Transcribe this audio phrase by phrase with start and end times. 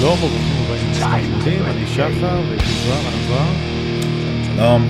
[0.00, 2.06] שלום וברוכים הבאים לסטארט-אפים, אני שחר
[2.48, 3.52] ואיתי אהלן זוהר.
[4.56, 4.88] שלום,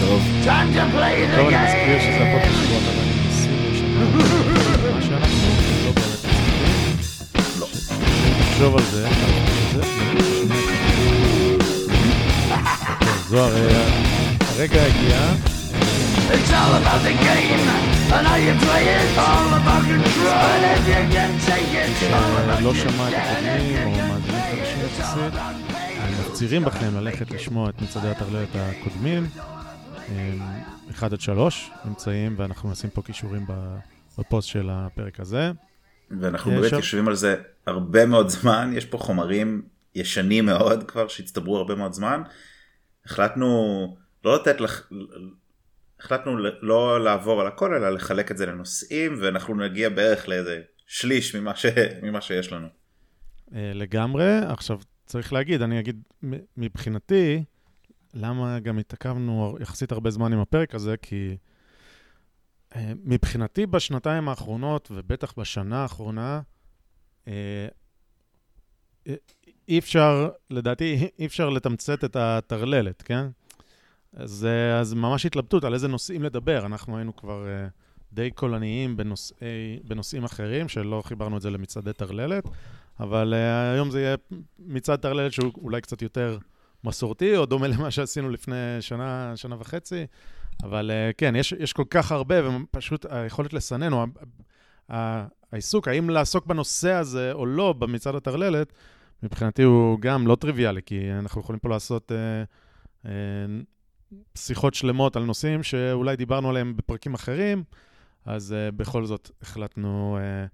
[0.00, 0.22] טוב.
[1.36, 4.10] טוב, אני מזכיר שזה הפודקאסט אתה ואני מנסים לשנות
[4.94, 5.48] מה שאנחנו,
[5.84, 6.96] לא באמת מצליחים.
[7.60, 7.66] לא.
[8.40, 9.08] נחשוב על זה,
[9.74, 9.82] זה
[12.50, 12.58] טוב,
[13.28, 13.88] זוהר, אה,
[14.56, 15.18] הרגע הגיע,
[16.34, 17.64] It's all about the game
[18.16, 19.08] and how you play it.
[19.26, 20.46] All about control.
[20.54, 24.80] And if you can take it, all about לא שמע את הקודמים או מאזינים חדשים
[24.86, 25.34] יחסית,
[26.20, 29.26] מפצירים בכם ללכת לשמוע את מצעדי הטרללת הקודמים.
[30.08, 30.38] הם,
[30.90, 33.46] אחד עד שלוש נמצאים, ואנחנו נשים פה קישורים
[34.18, 35.50] בפוסט של הפרק הזה.
[36.20, 37.36] ואנחנו באמת יושבים על זה
[37.66, 39.62] הרבה מאוד זמן, יש פה חומרים
[39.94, 42.22] ישנים מאוד כבר שהצטברו הרבה מאוד זמן.
[43.06, 44.82] החלטנו לא לתת לך,
[46.00, 51.36] החלטנו לא לעבור על הכל אלא לחלק את זה לנושאים ואנחנו נגיע בערך לאיזה שליש
[51.36, 51.66] ממה, ש...
[52.02, 52.68] ממה שיש לנו.
[53.54, 54.38] אה, לגמרי.
[54.48, 56.02] עכשיו, צריך להגיד, אני אגיד,
[56.56, 57.44] מבחינתי,
[58.14, 61.36] למה גם התעכבנו יחסית הרבה זמן עם הפרק הזה, כי
[62.76, 66.40] אה, מבחינתי בשנתיים האחרונות, ובטח בשנה האחרונה,
[67.28, 67.66] אה,
[69.68, 73.26] אי אפשר, לדעתי, אי אפשר לתמצת את הטרללת, כן?
[74.18, 76.66] אז, אה, אז ממש התלבטות על איזה נושאים לדבר.
[76.66, 77.68] אנחנו היינו כבר אה,
[78.12, 82.44] די קולניים בנושאי, בנושאים אחרים, שלא חיברנו את זה למצעדי טרללת,
[83.00, 84.16] אבל אה, היום זה יהיה
[84.58, 86.38] מצעד טרללת שהוא אולי קצת יותר
[86.84, 90.06] מסורתי, או דומה למה שעשינו לפני שנה, שנה וחצי,
[90.62, 94.06] אבל אה, כן, יש, יש כל כך הרבה, ופשוט היכולת לסנן, או
[95.52, 98.72] העיסוק, האם לעסוק בנושא הזה או לא במצעד הטרללת,
[99.22, 102.42] מבחינתי הוא גם לא טריוויאלי, כי אנחנו יכולים פה לעשות אה,
[103.06, 103.12] אה,
[104.34, 107.64] שיחות שלמות על נושאים שאולי דיברנו עליהם בפרקים אחרים,
[108.24, 110.46] אז אה, בכל זאת החלטנו אה,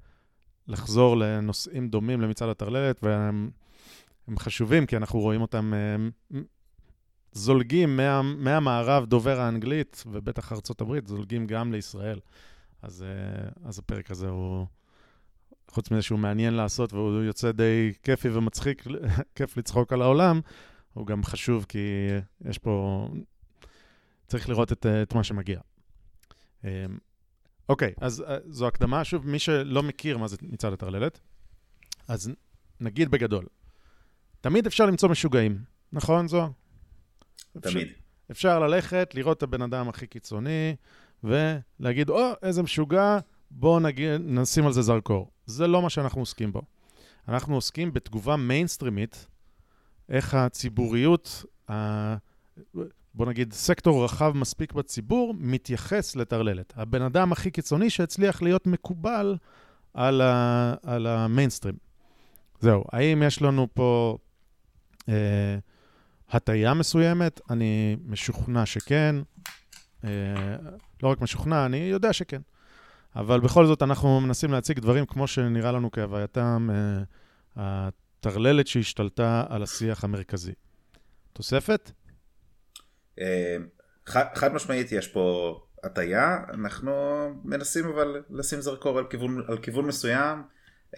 [0.69, 3.51] לחזור לנושאים דומים למצעד הטרללת, והם
[4.29, 6.39] הם חשובים, כי אנחנו רואים אותם אה,
[7.33, 12.21] זולגים מה, מהמערב דובר האנגלית, ובטח ארצות הברית, זולגים גם לישראל.
[12.83, 14.67] אז, אה, אז הפרק הזה הוא,
[15.71, 18.85] חוץ מזה שהוא מעניין לעשות, והוא יוצא די כיפי ומצחיק,
[19.35, 20.41] כיף לצחוק על העולם,
[20.93, 21.79] הוא גם חשוב, כי
[22.45, 23.09] יש פה...
[24.35, 25.61] צריך לראות את, את מה שמגיע.
[26.65, 26.87] אה,
[27.69, 29.05] אוקיי, אז אה, זו הקדמה.
[29.05, 31.21] שוב, מי שלא מכיר מה זה מצעד הטרללת,
[32.09, 32.31] אז
[32.81, 33.47] נגיד בגדול,
[34.41, 36.49] תמיד אפשר למצוא משוגעים, נכון זוהר?
[37.61, 37.89] תמיד.
[38.31, 40.77] אפשר ללכת, לראות את הבן אדם הכי קיצוני,
[41.25, 43.19] ולהגיד, או, איזה משוגע,
[43.51, 43.79] בואו
[44.21, 45.31] נשים על זה זרקור.
[45.47, 46.63] זה לא מה שאנחנו עוסקים בו.
[47.29, 49.27] אנחנו עוסקים בתגובה מיינסטרימית,
[50.09, 52.17] איך הציבוריות, ה...
[53.15, 56.73] בוא נגיד, סקטור רחב מספיק בציבור, מתייחס לטרללת.
[56.77, 59.37] הבן אדם הכי קיצוני שהצליח להיות מקובל
[59.95, 60.75] על, ה...
[60.83, 61.75] על המיינסטרים.
[62.61, 64.19] זהו, האם יש לנו פה
[65.09, 65.59] אה,
[66.31, 67.41] הטיה מסוימת?
[67.51, 69.17] אני משוכנע שכן.
[70.05, 70.11] אה,
[71.03, 72.41] לא רק משוכנע, אני יודע שכן.
[73.17, 77.03] אבל בכל זאת אנחנו מנסים להציג דברים כמו שנראה לנו כהווייתם, אה,
[77.57, 80.53] הטרללת שהשתלטה על השיח המרכזי.
[81.33, 81.93] תוספת?
[83.21, 83.57] אה,
[84.07, 86.93] חד, משמעית יש פה הטיה, אנחנו
[87.45, 90.43] מנסים אבל לשים זרקור על כיוון, על כיוון מסוים,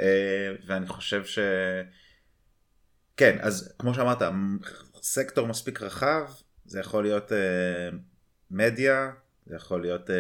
[0.01, 1.39] אה, ואני חושב ש...
[3.17, 4.23] כן, אז כמו שאמרת,
[5.03, 6.27] סקטור מספיק רחב,
[6.65, 7.39] זה יכול להיות אה,
[8.51, 9.11] מדיה,
[9.47, 10.11] זה יכול להיות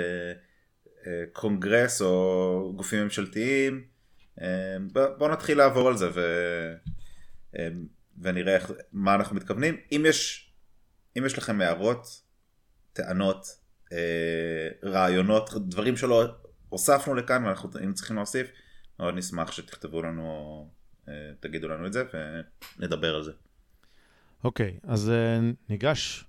[1.32, 3.96] קונגרס או גופים ממשלתיים.
[4.40, 6.20] אה, בוא, בוא נתחיל לעבור על זה ו,
[7.58, 7.68] אה,
[8.22, 9.76] ונראה איך, מה אנחנו מתכוונים.
[9.92, 10.45] אם יש,
[11.18, 12.22] אם יש לכם הערות,
[12.92, 13.46] טענות,
[13.92, 16.24] אה, רעיונות, דברים שלא
[16.68, 18.46] הוספנו לכאן ואנחנו צריכים להוסיף,
[19.00, 20.68] מאוד נשמח שתכתבו לנו,
[21.08, 22.02] אה, תגידו לנו את זה
[22.78, 23.32] ונדבר על זה.
[24.44, 26.24] אוקיי, אז אה, ניגש.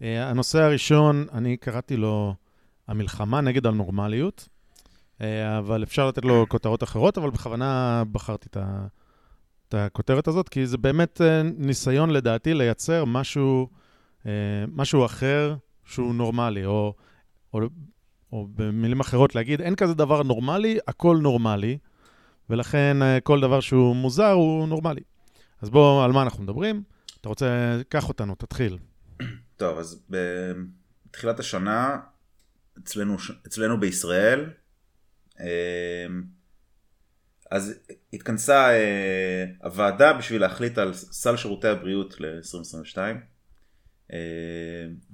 [0.00, 2.34] הנושא הראשון, אני קראתי לו
[2.88, 4.48] המלחמה נגד הנורמליות,
[5.58, 8.86] אבל אפשר לתת לו כותרות אחרות, אבל בכוונה בחרתי את, ה,
[9.68, 11.20] את הכותרת הזאת, כי זה באמת
[11.56, 13.78] ניסיון לדעתי לייצר משהו, אה,
[14.68, 15.54] משהו אחר
[15.84, 16.94] שהוא נורמלי, או,
[17.54, 17.60] או,
[18.32, 21.78] או במילים אחרות להגיד, אין כזה דבר נורמלי, הכל נורמלי,
[22.50, 25.00] ולכן אה, כל דבר שהוא מוזר הוא נורמלי.
[25.62, 26.82] אז בואו, על מה אנחנו מדברים?
[27.20, 28.78] אתה רוצה, קח אותנו, תתחיל.
[29.56, 31.96] טוב, אז בתחילת השנה,
[32.78, 33.16] אצלנו,
[33.46, 34.50] אצלנו בישראל,
[35.40, 36.06] אה,
[37.50, 37.74] אז
[38.12, 42.98] התכנסה אה, הוועדה בשביל להחליט על סל שירותי הבריאות ל-2022,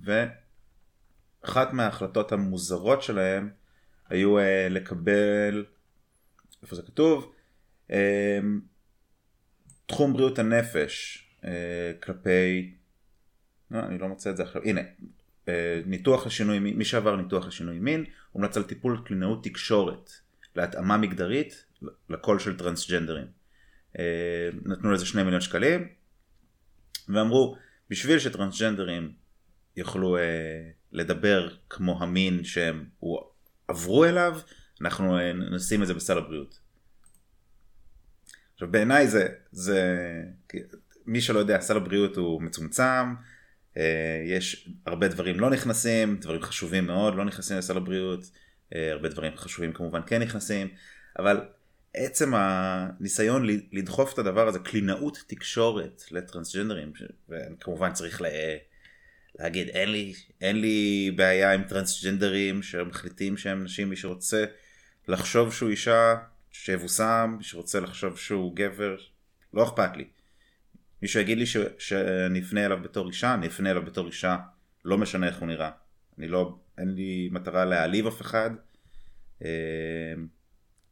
[0.02, 3.50] ואחת מההחלטות המוזרות שלהם
[4.08, 5.64] היו אה, לקבל,
[6.62, 7.32] איפה זה כתוב?
[9.86, 12.74] תחום בריאות הנפש אה, כלפי,
[13.70, 14.80] לא, אני לא מוצא את זה עכשיו, הנה,
[15.48, 20.10] אה, ניתוח לשינוי מין, מי שעבר ניתוח לשינוי מין, הומלץ על טיפול קלינאות תקשורת
[20.56, 21.66] להתאמה מגדרית
[22.10, 23.26] לקול של טרנסג'נדרים.
[23.98, 25.88] אה, נתנו לזה שני מיליון שקלים,
[27.08, 27.56] ואמרו,
[27.94, 29.12] בשביל שטרנסג'נדרים
[29.76, 30.22] יוכלו אה,
[30.92, 32.84] לדבר כמו המין שהם
[33.68, 34.38] עברו אליו,
[34.80, 36.58] אנחנו אה, נשים את זה בסל הבריאות.
[38.54, 39.98] עכשיו בעיניי זה, זה,
[41.06, 43.14] מי שלא יודע, סל הבריאות הוא מצומצם,
[43.76, 48.30] אה, יש הרבה דברים לא נכנסים, דברים חשובים מאוד לא נכנסים לסל הבריאות,
[48.74, 50.68] אה, הרבה דברים חשובים כמובן כן נכנסים,
[51.18, 51.40] אבל
[51.94, 56.92] עצם הניסיון לדחוף את הדבר הזה, קלינאות תקשורת לטרנסג'נדרים,
[57.28, 58.28] וכמובן צריך לה...
[59.38, 64.44] להגיד אין לי, אין לי בעיה עם טרנסג'נדרים שמחליטים שהם נשים, מי שרוצה
[65.08, 66.14] לחשוב שהוא אישה,
[66.50, 68.96] שיבושם, מי שרוצה לחשוב שהוא גבר,
[69.54, 70.04] לא אכפת לי.
[71.02, 71.46] מי שיגיד לי
[71.78, 71.92] ש,
[72.38, 74.36] אפנה אליו בתור אישה, אני אפנה אליו בתור אישה,
[74.84, 75.70] לא משנה איך הוא נראה.
[76.18, 78.50] אני לא, אין לי מטרה להעליב אף אחד,
[79.42, 79.46] אמ,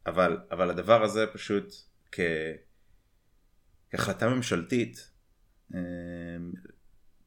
[0.07, 1.73] אבל, אבל הדבר הזה פשוט
[2.11, 2.19] כ,
[3.91, 5.09] כהחלטה ממשלתית,
[5.73, 5.79] אמ,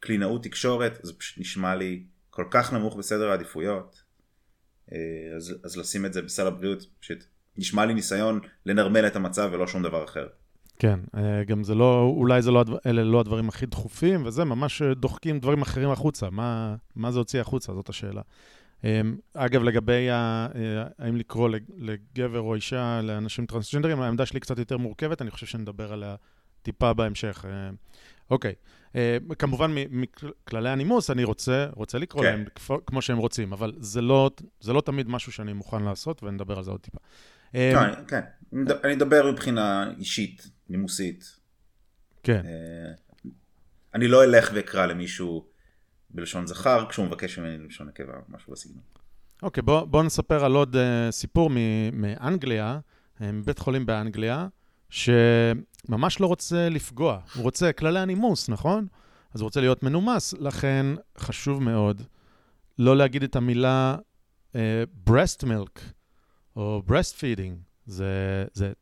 [0.01, 4.03] קלינאות תקשורת, זה פשוט נשמע לי כל כך נמוך בסדר העדיפויות,
[4.93, 4.99] אה,
[5.37, 7.25] אז, אז לשים את זה בסל הבריאות, פשוט
[7.57, 10.27] נשמע לי ניסיון לנרמל את המצב ולא שום דבר אחר.
[10.79, 14.83] כן, אה, גם זה לא, אולי זה לא, אלה לא הדברים הכי דחופים, וזה ממש
[14.83, 16.31] דוחקים דברים אחרים החוצה.
[16.31, 17.75] מה, מה זה הוציא החוצה?
[17.75, 18.23] זאת השאלה.
[18.85, 19.01] אה,
[19.35, 20.49] אגב, לגבי ה,
[20.99, 25.93] האם לקרוא לגבר או אישה לאנשים טרנסג'נדרים, העמדה שלי קצת יותר מורכבת, אני חושב שנדבר
[25.93, 26.15] עליה
[26.63, 27.45] טיפה בהמשך.
[28.31, 28.55] אוקיי.
[28.97, 32.31] Uh, כמובן, מכללי הנימוס, אני רוצה, רוצה לקרוא כן.
[32.31, 32.45] להם
[32.87, 34.31] כמו שהם רוצים, אבל זה לא,
[34.61, 36.99] זה לא תמיד משהו שאני מוכן לעשות, ונדבר על זה עוד טיפה.
[37.53, 38.21] כן, uh, כן.
[38.85, 41.37] אני אדבר מבחינה אישית, נימוסית.
[42.23, 42.43] כן.
[43.95, 45.47] אני לא אלך ואקרא למישהו
[46.17, 48.83] בלשון זכר, כשהוא מבקש ממני בלשון נקבה, משהו בסגנון.
[49.43, 50.79] אוקיי, בוא, בוא נספר על עוד uh,
[51.11, 51.51] סיפור
[51.93, 52.79] מאנגליה,
[53.21, 54.49] מבית חולים באנגליה,
[54.91, 55.11] ש...
[55.89, 58.87] ממש לא רוצה לפגוע, הוא רוצה כללי הנימוס, נכון?
[59.35, 60.87] אז הוא רוצה להיות מנומס, לכן
[61.19, 62.03] חשוב מאוד
[62.79, 63.97] לא להגיד את המילה
[64.53, 64.57] uh,
[65.11, 65.81] breast milk
[66.57, 67.53] או breast feeding.
[67.87, 68.73] זה, זה,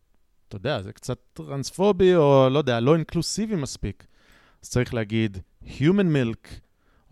[0.48, 4.06] אתה יודע, זה קצת טרנספובי או לא יודע, לא אינקלוסיבי מספיק.
[4.62, 6.48] אז צריך להגיד human milk,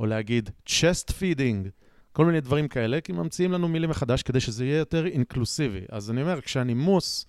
[0.03, 1.69] או להגיד chest feeding,
[2.13, 5.81] כל מיני דברים כאלה, כי ממציאים לנו מילים מחדש כדי שזה יהיה יותר אינקלוסיבי.
[5.89, 7.27] אז אני אומר, כשהנימוס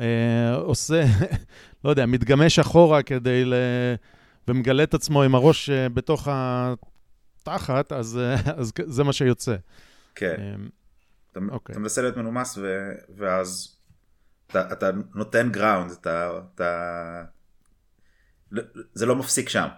[0.00, 1.04] אה, עושה,
[1.84, 3.54] לא יודע, מתגמש אחורה כדי ל...
[4.48, 9.56] ומגלה את עצמו עם הראש אה, בתוך התחת, אז, אה, אז זה מה שיוצא.
[10.14, 10.34] כן.
[10.38, 10.54] אה,
[11.32, 11.72] אתה, אוקיי.
[11.72, 12.92] אתה מנסה להיות מנומס ו...
[13.16, 13.76] ואז
[14.46, 17.24] אתה, אתה נותן גראונד, אתה, אתה...
[18.94, 19.68] זה לא מפסיק שם.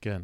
[0.00, 0.22] כן.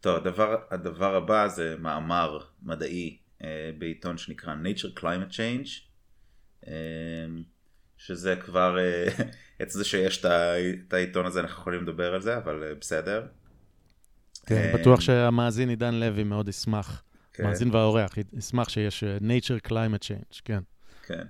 [0.00, 5.68] טוב, הדבר, הדבר הבא זה מאמר מדעי אה, בעיתון שנקרא Nature Climate Change,
[6.66, 6.72] אה,
[7.96, 8.76] שזה כבר,
[9.56, 13.26] את אה, זה שיש את העיתון הזה אנחנו יכולים לדבר על זה, אבל בסדר.
[14.46, 17.02] כן, בטוח שהמאזין עידן לוי מאוד ישמח,
[17.32, 17.44] כן.
[17.44, 20.62] מאזין והאורח, ישמח שיש Nature Climate Change, כן.
[21.06, 21.26] כן.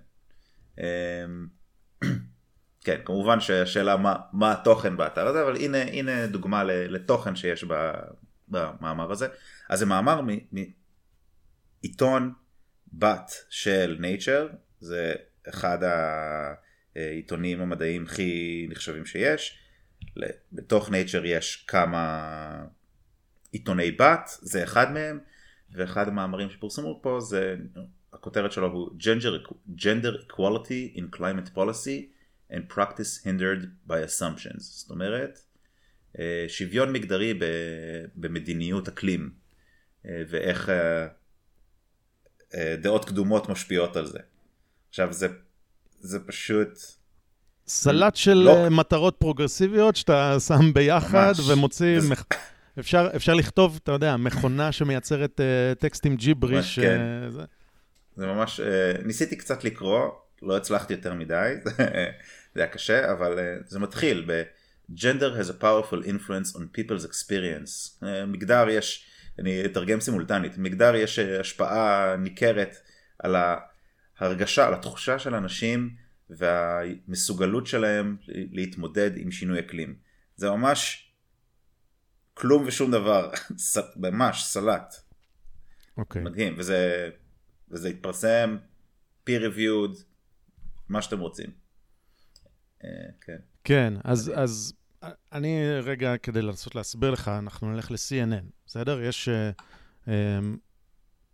[2.84, 7.64] כן, כמובן שהשאלה מה, מה התוכן באתר הזה, אבל הנה, הנה דוגמה לתוכן שיש
[8.48, 9.28] במאמר הזה.
[9.68, 10.20] אז זה מאמר
[11.82, 12.32] עיתון
[12.92, 15.14] בת של Nature, זה
[15.48, 15.78] אחד
[16.96, 19.58] העיתונים המדעיים הכי נחשבים שיש.
[20.52, 22.64] בתוך Nature יש כמה
[23.52, 25.18] עיתוני בת, זה אחד מהם,
[25.72, 27.56] ואחד המאמרים שפורסמו פה זה,
[28.12, 32.17] הכותרת שלו הוא Gender, Gender Equality in Climate Policy
[32.52, 35.38] and Practice Hindered by Assumptions, זאת אומרת
[36.18, 37.34] אה, שוויון מגדרי
[38.16, 39.30] במדיניות אקלים
[40.06, 40.68] אה, ואיך
[42.54, 44.18] אה, דעות קדומות משפיעות על זה.
[44.88, 45.28] עכשיו זה,
[46.00, 46.78] זה פשוט...
[47.66, 48.68] סלט של לא...
[48.70, 51.48] מטרות פרוגרסיביות שאתה שם ביחד ממש.
[51.48, 52.00] ומוציא...
[52.00, 52.08] זה...
[52.08, 52.24] מח...
[52.78, 56.78] אפשר, אפשר לכתוב, אתה יודע, מכונה שמייצרת uh, טקסטים ג'יבריש.
[56.78, 57.00] כן.
[57.28, 57.42] Uh, זה...
[58.16, 60.10] זה ממש, uh, ניסיתי קצת לקרוא,
[60.42, 61.54] לא הצלחתי יותר מדי,
[62.58, 64.42] זה היה קשה, אבל uh, זה מתחיל ב-
[64.94, 68.02] gender has a powerful influence on people's experience.
[68.02, 72.76] Uh, מגדר יש אני אתרגם סימולטנית, מגדר יש אה, השפעה ניכרת
[73.18, 73.36] על
[74.18, 75.96] ההרגשה, על התחושה של אנשים
[76.30, 79.96] והמסוגלות שלהם להתמודד עם שינוי אקלים.
[80.36, 81.12] זה ממש
[82.34, 83.30] כלום ושום דבר,
[83.96, 84.94] ממש סלט.
[85.96, 86.22] אוקיי.
[86.22, 86.24] Okay.
[86.24, 87.10] מדהים, וזה,
[87.70, 88.56] וזה התפרסם,
[89.28, 90.02] peer reviewed,
[90.88, 91.67] מה שאתם רוצים.
[93.20, 93.36] כן.
[93.64, 94.32] כן, אז.
[94.34, 94.72] אז
[95.32, 99.02] אני רגע, כדי לנסות להסביר לך, אנחנו נלך ל-CNN, בסדר?
[99.02, 99.50] יש אה,
[100.08, 100.38] אה,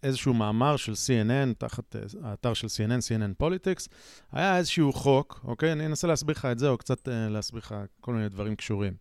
[0.03, 3.89] איזשהו מאמר של CNN, תחת אה, האתר של CNN, CNN Politics,
[4.33, 5.73] היה איזשהו חוק, אוקיי?
[5.73, 8.95] אני אנסה להסביר לך את זה, או קצת אה, להסביר לך כל מיני דברים קשורים.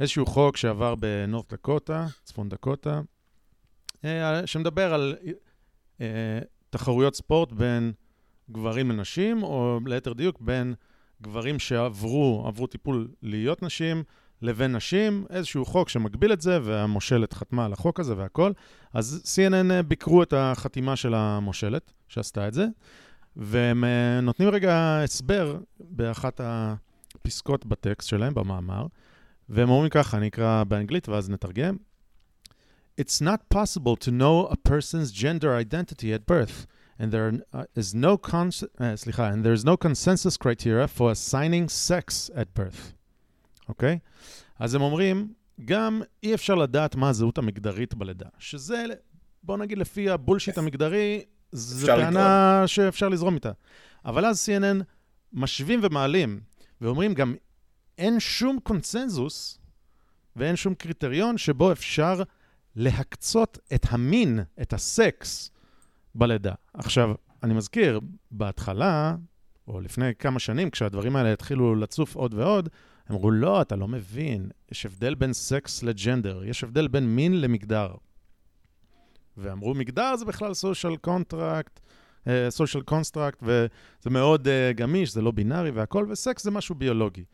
[0.00, 3.00] איזשהו חוק שעבר בנורת דקוטה, צפון דקוטה,
[4.04, 5.16] אה, שמדבר על
[6.00, 6.38] אה,
[6.70, 7.92] תחרויות ספורט בין
[8.50, 10.74] גברים לנשים, או ליתר דיוק, בין
[11.22, 14.02] גברים שעברו, עברו טיפול להיות נשים,
[14.42, 18.52] לבין נשים, איזשהו חוק שמגביל את זה, והמושלת חתמה על החוק הזה והכל.
[18.94, 22.66] אז CNN אה, ביקרו את החתימה של המושלת, שעשתה את זה,
[23.36, 28.86] והם אה, נותנים רגע הסבר באחת הפסקות בטקסט שלהם, במאמר,
[29.48, 31.76] והם אומרים ככה, אני אקרא באנגלית ואז נתרגם.
[33.00, 36.66] It's not possible to know a person's gender identity at birth,
[37.02, 41.10] and there uh, is no cons- uh, סליחה, and there is no consensus criteria for
[41.10, 42.92] assigning sex at birth.
[43.68, 43.98] אוקיי?
[44.58, 45.32] אז הם אומרים,
[45.64, 48.84] גם אי אפשר לדעת מה הזהות המגדרית בלידה, שזה,
[49.42, 53.52] בוא נגיד לפי הבולשיט המגדרי, זו טענה שאפשר לזרום איתה.
[54.04, 54.84] אבל אז CNN
[55.32, 56.40] משווים ומעלים,
[56.80, 57.34] ואומרים גם,
[57.98, 59.58] אין שום קונצנזוס
[60.36, 62.22] ואין שום קריטריון שבו אפשר
[62.76, 65.50] להקצות את המין, את הסקס,
[66.14, 66.52] בלידה.
[66.74, 68.00] עכשיו, אני מזכיר,
[68.30, 69.16] בהתחלה,
[69.68, 72.68] או לפני כמה שנים, כשהדברים האלה התחילו לצוף עוד ועוד,
[73.10, 77.94] אמרו, לא, אתה לא מבין, יש הבדל בין סקס לג'נדר, יש הבדל בין מין למגדר.
[79.36, 81.80] ואמרו, מגדר זה בכלל social contract,
[82.48, 87.24] social construct, וזה מאוד uh, גמיש, זה לא בינארי והכל, וסקס זה משהו ביולוגי.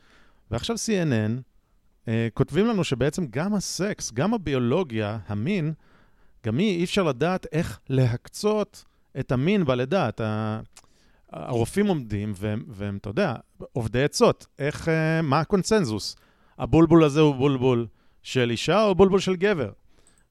[0.51, 1.41] ועכשיו CNN
[2.05, 5.73] uh, כותבים לנו שבעצם גם הסקס, גם הביולוגיה, המין,
[6.47, 8.85] גם היא, אי אפשר לדעת איך להקצות
[9.21, 10.09] את המין בלידה.
[10.09, 10.61] אתה...
[11.33, 13.35] הרופאים עומדים, והם, והם, אתה יודע,
[13.73, 16.17] אובדי עצות, איך, אה, מה הקונצנזוס?
[16.59, 17.87] הבולבול הזה הוא בולבול
[18.23, 19.71] של אישה או בולבול של גבר?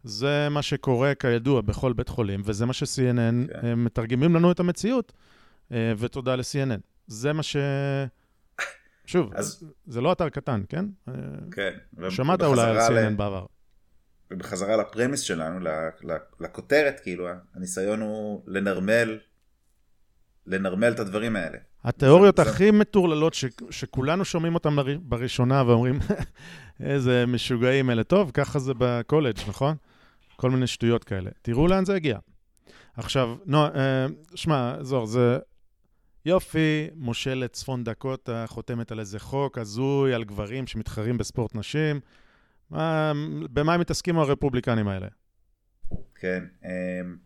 [0.03, 3.61] זה מה שקורה כידוע בכל בית חולים, וזה מה ש-CNN כן.
[3.61, 3.73] כן.
[3.73, 5.13] מתרגמים לנו את המציאות,
[5.71, 6.79] אה, ותודה ל-CNN.
[7.07, 7.55] זה מה ש...
[9.05, 9.63] שוב, אז-.
[9.87, 10.85] זה לא אתר קטן, כן?
[11.07, 11.13] אה,
[11.51, 12.09] כן.
[12.09, 13.45] שמעת אולי על ובחזרה ל- CNN בעבר.
[14.31, 15.69] ובחזרה לפרמיס שלנו,
[16.39, 19.19] לכותרת, כאילו, הניסיון הוא לנרמל,
[20.45, 21.57] לנרמל את הדברים האלה.
[21.83, 23.45] התיאוריות הכי מטורללות ש...
[23.69, 25.99] שכולנו שומעים אותן בראשונה ואומרים,
[26.79, 28.03] איזה משוגעים אלה.
[28.03, 29.75] טוב, ככה זה בקולג', נכון?
[30.35, 31.29] כל מיני שטויות כאלה.
[31.41, 32.17] תראו לאן זה הגיע.
[32.97, 34.05] עכשיו, נו, אה,
[34.35, 35.37] שמע, זוהר, זה
[36.25, 41.99] יופי, מושלת צפון דקוטה חותמת על איזה חוק הזוי על גברים שמתחרים בספורט נשים.
[42.69, 43.11] מה,
[43.53, 45.07] במה הם מתעסקים הרפובליקנים האלה?
[46.15, 46.43] כן.
[46.65, 47.17] אמ,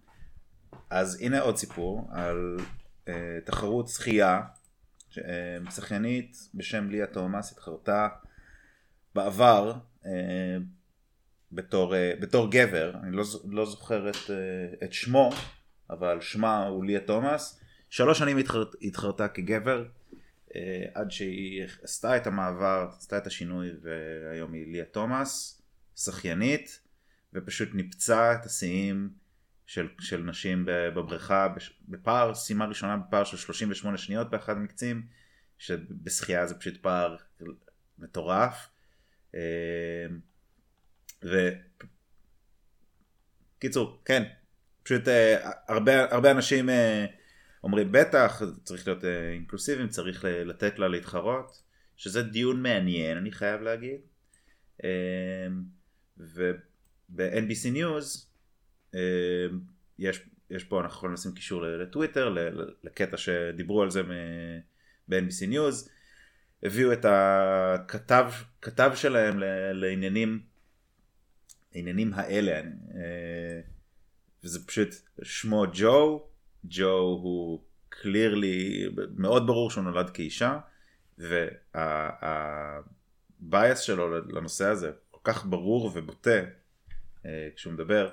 [0.89, 2.57] אז הנה עוד סיפור על
[3.07, 4.41] אה, תחרות שחייה.
[5.17, 8.07] אה, שחיינית בשם ליה תומאס התחרתה
[9.15, 9.73] בעבר
[10.05, 10.57] אה,
[11.51, 15.29] בתור, אה, בתור גבר, אני לא, לא זוכר את, אה, את שמו,
[15.89, 17.59] אבל שמה הוא ליה תומאס.
[17.89, 19.85] שלוש שנים התחרת, התחרתה כגבר,
[20.93, 25.61] עד שהיא עשתה את המעבר, עשתה את השינוי, והיום היא ליה תומאס,
[25.95, 26.81] שחיינית.
[27.33, 29.09] ופשוט ניפצה את השיאים
[29.65, 31.47] של, של נשים בבריכה
[31.87, 35.07] בפער, סיימה ראשונה בפער של 38 שניות באחד המקצים,
[35.57, 37.15] שבשחייה זה פשוט פער
[37.99, 38.69] מטורף.
[39.35, 40.05] אה,
[41.23, 41.49] ו...
[43.59, 44.23] קיצור, כן,
[44.83, 47.05] פשוט אה, הרבה, הרבה אנשים אה,
[47.63, 51.61] אומרים בטח, צריך להיות אה, אינקלוסיביים, צריך ל- לתת לה להתחרות,
[51.97, 53.99] שזה דיון מעניין אני חייב להגיד.
[54.83, 55.47] אה,
[56.17, 58.25] וב-NBC News
[58.95, 59.47] אה,
[59.99, 62.35] יש, יש פה, אנחנו יכולים לשים קישור לטוויטר,
[62.83, 64.01] לקטע שדיברו על זה
[65.07, 65.89] ב-NBC News,
[66.63, 69.39] הביאו את הכתב כתב שלהם
[69.73, 70.41] לעניינים,
[71.75, 72.61] לעניינים האלה,
[72.95, 73.61] אה,
[74.43, 74.89] וזה פשוט
[75.23, 76.27] שמו ג'ו,
[76.65, 80.59] ג'ו הוא קלירלי, מאוד ברור שהוא נולד כאישה,
[81.17, 81.39] והבייס
[83.79, 86.39] שלו לנושא הזה כל כך ברור ובוטה
[87.25, 88.09] אה, כשהוא מדבר,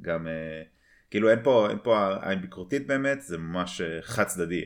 [0.00, 0.62] גם, אה,
[1.10, 4.64] כאילו אין פה, אין פה עין ביקורתית באמת, זה ממש אה, חד צדדי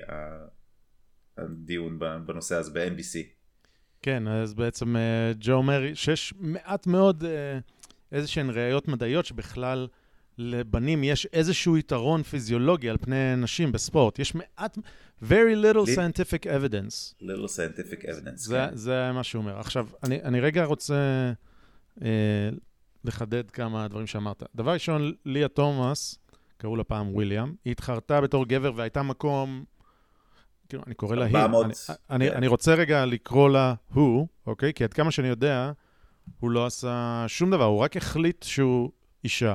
[1.38, 3.18] הדיון בנושא הזה ב-NBC.
[4.02, 4.96] כן, אז בעצם
[5.38, 7.24] ג'ו אומר שיש מעט מאוד
[8.12, 9.88] איזה שהן ראיות מדעיות שבכלל
[10.38, 14.18] לבנים יש איזשהו יתרון פיזיולוגי על פני נשים בספורט.
[14.18, 14.78] יש מעט,
[15.22, 17.22] very little scientific evidence.
[17.22, 18.36] little scientific evidence.
[18.36, 18.76] זה, כן.
[18.76, 19.60] זה מה שהוא אומר.
[19.60, 21.32] עכשיו, אני, אני רגע רוצה
[22.02, 22.08] אה,
[23.04, 24.42] לחדד כמה דברים שאמרת.
[24.54, 26.18] דבר ראשון, ליה תומאס,
[26.56, 29.64] קראו לה פעם וויליאם, היא התחרתה בתור גבר והייתה מקום
[30.68, 31.36] כאילו, אני קורא לה היא.
[31.36, 31.72] 400, אני,
[32.10, 32.36] אני, כן.
[32.36, 34.74] אני רוצה רגע לקרוא לה הוא, אוקיי?
[34.74, 35.72] כי עד כמה שאני יודע,
[36.40, 38.90] הוא לא עשה שום דבר, הוא רק החליט שהוא
[39.24, 39.54] אישה.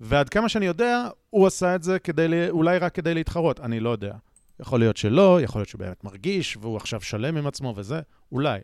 [0.00, 3.90] ועד כמה שאני יודע, הוא עשה את זה כדי, אולי רק כדי להתחרות, אני לא
[3.90, 4.14] יודע.
[4.60, 8.00] יכול להיות שלא, יכול להיות שהוא באמת מרגיש, והוא עכשיו שלם עם עצמו וזה,
[8.32, 8.60] אולי.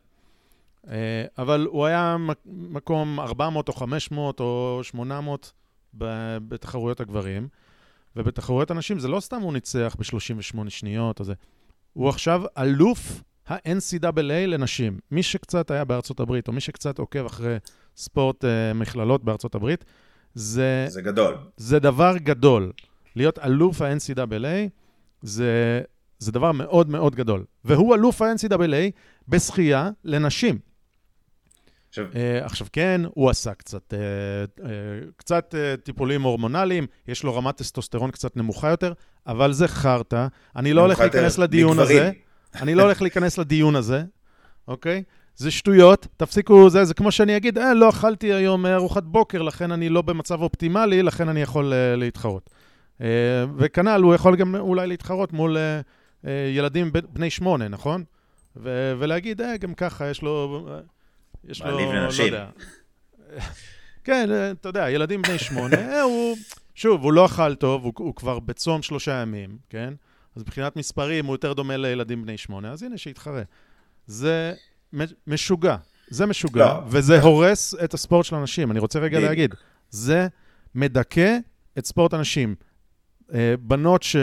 [0.88, 5.52] אה, אבל הוא היה מק- מקום 400 או 500 או 800
[5.98, 7.48] ב- בתחרויות הגברים,
[8.16, 11.34] ובתחרויות הנשים זה לא סתם הוא ניצח ב-38 שניות או זה.
[11.92, 14.98] הוא עכשיו אלוף ה-NCAA לנשים.
[15.10, 17.56] מי שקצת היה בארצות הברית, או מי שקצת עוקב אחרי
[17.96, 19.84] ספורט אה, מכללות בארצות הברית,
[20.34, 21.36] זה, זה גדול.
[21.56, 22.72] זה דבר גדול.
[23.16, 24.68] להיות אלוף ה-NCAA
[25.22, 25.80] זה,
[26.18, 27.44] זה דבר מאוד מאוד גדול.
[27.64, 28.90] והוא אלוף ה-NCAA
[29.28, 30.58] בשחייה לנשים.
[31.88, 34.62] עכשיו, Uh, עכשיו כן, הוא עשה קצת, uh, uh,
[35.16, 38.92] קצת uh, טיפולים הורמונליים, יש לו רמת טסטוסטרון קצת נמוכה יותר,
[39.26, 40.26] אבל זה חרטא.
[40.56, 41.98] אני לא הולך להיכנס לדיון מגברים.
[41.98, 42.10] הזה.
[42.62, 44.02] אני לא הולך להיכנס לדיון הזה,
[44.68, 45.02] אוקיי?
[45.40, 49.42] זה שטויות, תפסיקו זה, זה כמו שאני אגיד, אה, לא אכלתי היום אה, ארוחת בוקר,
[49.42, 52.50] לכן אני לא במצב אופטימלי, לכן אני יכול uh, להתחרות.
[52.98, 53.02] Uh,
[53.56, 58.04] וכנ"ל, הוא יכול גם אולי להתחרות מול uh, uh, ילדים בני שמונה, נכון?
[58.56, 60.66] ו- ולהגיד, אה, גם ככה, יש לו...
[60.70, 60.80] אה,
[61.44, 62.26] יש לו, לא לנשים.
[62.26, 62.46] יודע.
[64.04, 66.36] כן, אה, אתה יודע, ילדים בני שמונה, אה, הוא...
[66.74, 69.94] שוב, הוא לא אכל טוב, הוא, הוא כבר בצום שלושה ימים, כן?
[70.36, 73.42] אז מבחינת מספרים הוא יותר דומה לילדים בני שמונה, אז הנה, שיתחרה.
[74.06, 74.54] זה
[75.26, 75.76] משוגע,
[76.08, 76.82] זה משוגע, לא.
[76.86, 78.70] וזה הורס את הספורט של הנשים.
[78.70, 79.28] אני רוצה רגע בדיוק.
[79.28, 79.54] להגיד,
[79.90, 80.28] זה
[80.74, 81.36] מדכא
[81.78, 82.54] את ספורט הנשים.
[83.34, 84.16] אה, בנות ש...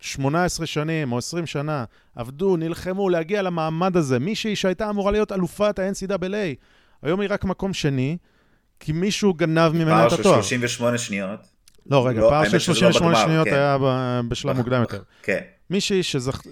[0.00, 4.18] 18 שנים או 20 שנה עבדו, נלחמו להגיע למעמד הזה.
[4.18, 6.34] מישהי שהייתה אמורה להיות אלופת ה-NCAA,
[7.02, 8.16] היום היא רק מקום שני,
[8.80, 10.34] כי מישהו גנב ממנה פער את של התואר.
[10.34, 11.40] 38 שניות.
[11.86, 13.54] לא, רגע, לא, פער של שזה לא 38 בגמר, שניות כן.
[13.54, 13.78] היה
[14.28, 15.02] בשלב מוקדם יותר.
[15.22, 15.40] כן.
[15.70, 16.42] מישהי שזכ...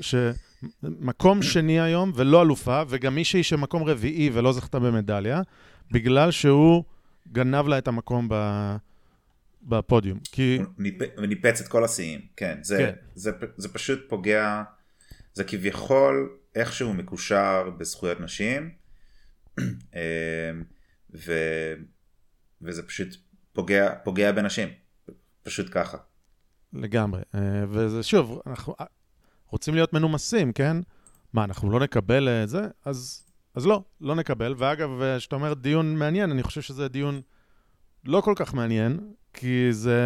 [0.82, 5.42] שמקום שני היום ולא אלופה, וגם מישהי שמקום רביעי ולא זכתה במדליה,
[5.90, 6.84] בגלל שהוא
[7.32, 8.34] גנב לה את המקום ב...
[9.62, 10.18] בפודיום.
[10.32, 10.58] כי...
[11.18, 12.58] וניפץ את כל השיאים, כן.
[12.62, 12.92] זה, כן.
[13.14, 14.62] זה, פ- זה פשוט פוגע,
[15.34, 18.70] זה כביכול איכשהו מקושר בזכויות נשים,
[19.60, 19.68] אמ,
[21.14, 21.32] ו,
[22.62, 23.08] וזה פשוט
[23.52, 24.68] פוגע, פוגע בנשים,
[25.42, 25.98] פשוט ככה.
[26.72, 27.22] לגמרי.
[27.34, 28.74] אה, וזה שוב, אנחנו
[29.54, 30.76] רוצים להיות מנומסים, כן?
[31.32, 32.62] מה, אנחנו לא נקבל את זה?
[32.84, 34.54] אז, אז לא, לא נקבל.
[34.58, 37.20] ואגב, אה, כשאתה אומר דיון מעניין, אני חושב שזה דיון
[38.04, 39.00] לא כל כך מעניין,
[39.32, 40.02] כי זה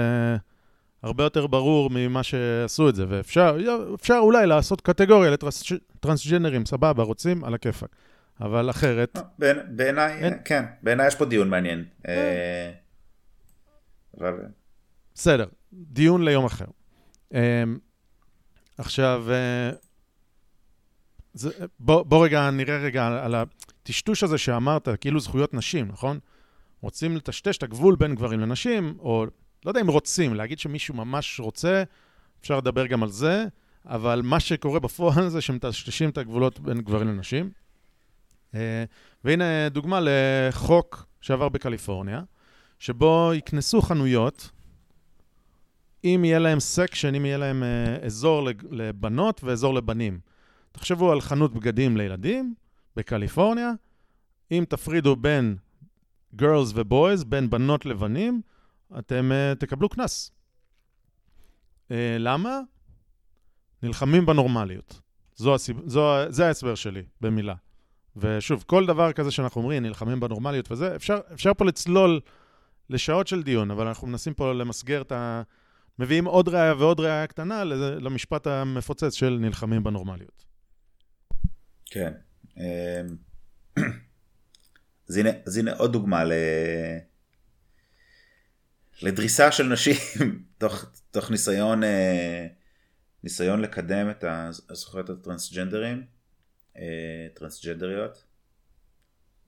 [1.02, 3.56] הרבה יותר ברור ממה שעשו את זה, ואפשר
[3.94, 7.44] אפשר אולי לעשות קטגוריה לטרנסג'נרים, סבבה, רוצים?
[7.44, 7.96] על הכיפאק.
[8.40, 10.30] אבל אחרת, בעיני- בעיניי.
[10.44, 11.84] כן, בעיניי יש פה דיון מעניין.
[12.08, 12.70] אה,
[15.14, 16.64] בסדר, דיון ליום אחר.
[18.79, 19.77] עכשיו, uh,
[21.35, 26.19] זה, בוא, בוא רגע נראה רגע על הטשטוש הזה שאמרת, כאילו זכויות נשים, נכון?
[26.81, 29.27] רוצים לטשטש את הגבול בין גברים לנשים, או
[29.64, 31.83] לא יודע אם רוצים, להגיד שמישהו ממש רוצה,
[32.41, 33.45] אפשר לדבר גם על זה,
[33.87, 37.51] אבל מה שקורה בפועל זה שמטשטשים את הגבולות בין גברים לנשים.
[38.53, 38.57] Uh,
[39.25, 42.23] והנה דוגמה לחוק שעבר בקליפורניה,
[42.79, 44.51] שבו יקנסו חנויות
[46.04, 50.20] אם יהיה להם section, אם יהיה להם אה, אזור לבנות ואזור לבנים.
[50.72, 52.54] תחשבו על חנות בגדים לילדים
[52.96, 53.72] בקליפורניה,
[54.50, 55.56] אם תפרידו בין
[56.40, 58.40] girls ו boys, בין בנות לבנים,
[58.98, 60.32] אתם אה, תקבלו קנס.
[61.90, 62.61] אה, למה?
[63.82, 65.00] נלחמים בנורמליות.
[65.37, 65.80] זו הסיב...
[65.87, 66.14] זו...
[66.28, 67.54] זה ההסבר שלי, במילה.
[68.16, 72.20] ושוב, כל דבר כזה שאנחנו אומרים, נלחמים בנורמליות וזה, אפשר, אפשר פה לצלול
[72.90, 75.42] לשעות של דיון, אבל אנחנו מנסים פה למסגר את ה...
[75.98, 77.64] מביאים עוד ראייה ועוד ראייה קטנה
[78.00, 80.44] למשפט המפוצץ של נלחמים בנורמליות.
[81.87, 82.12] כן.
[82.56, 82.62] אמ,
[85.08, 86.32] אז הנה, אז הנה עוד דוגמה ל...
[89.02, 89.96] לדריסה של נשים
[90.58, 92.46] תוך, תוך ניסיון, אה,
[93.24, 94.24] ניסיון לקדם את
[94.70, 96.06] הזכויות הטרנסג'נדרים,
[96.76, 98.24] אה, טרנסג'נדריות,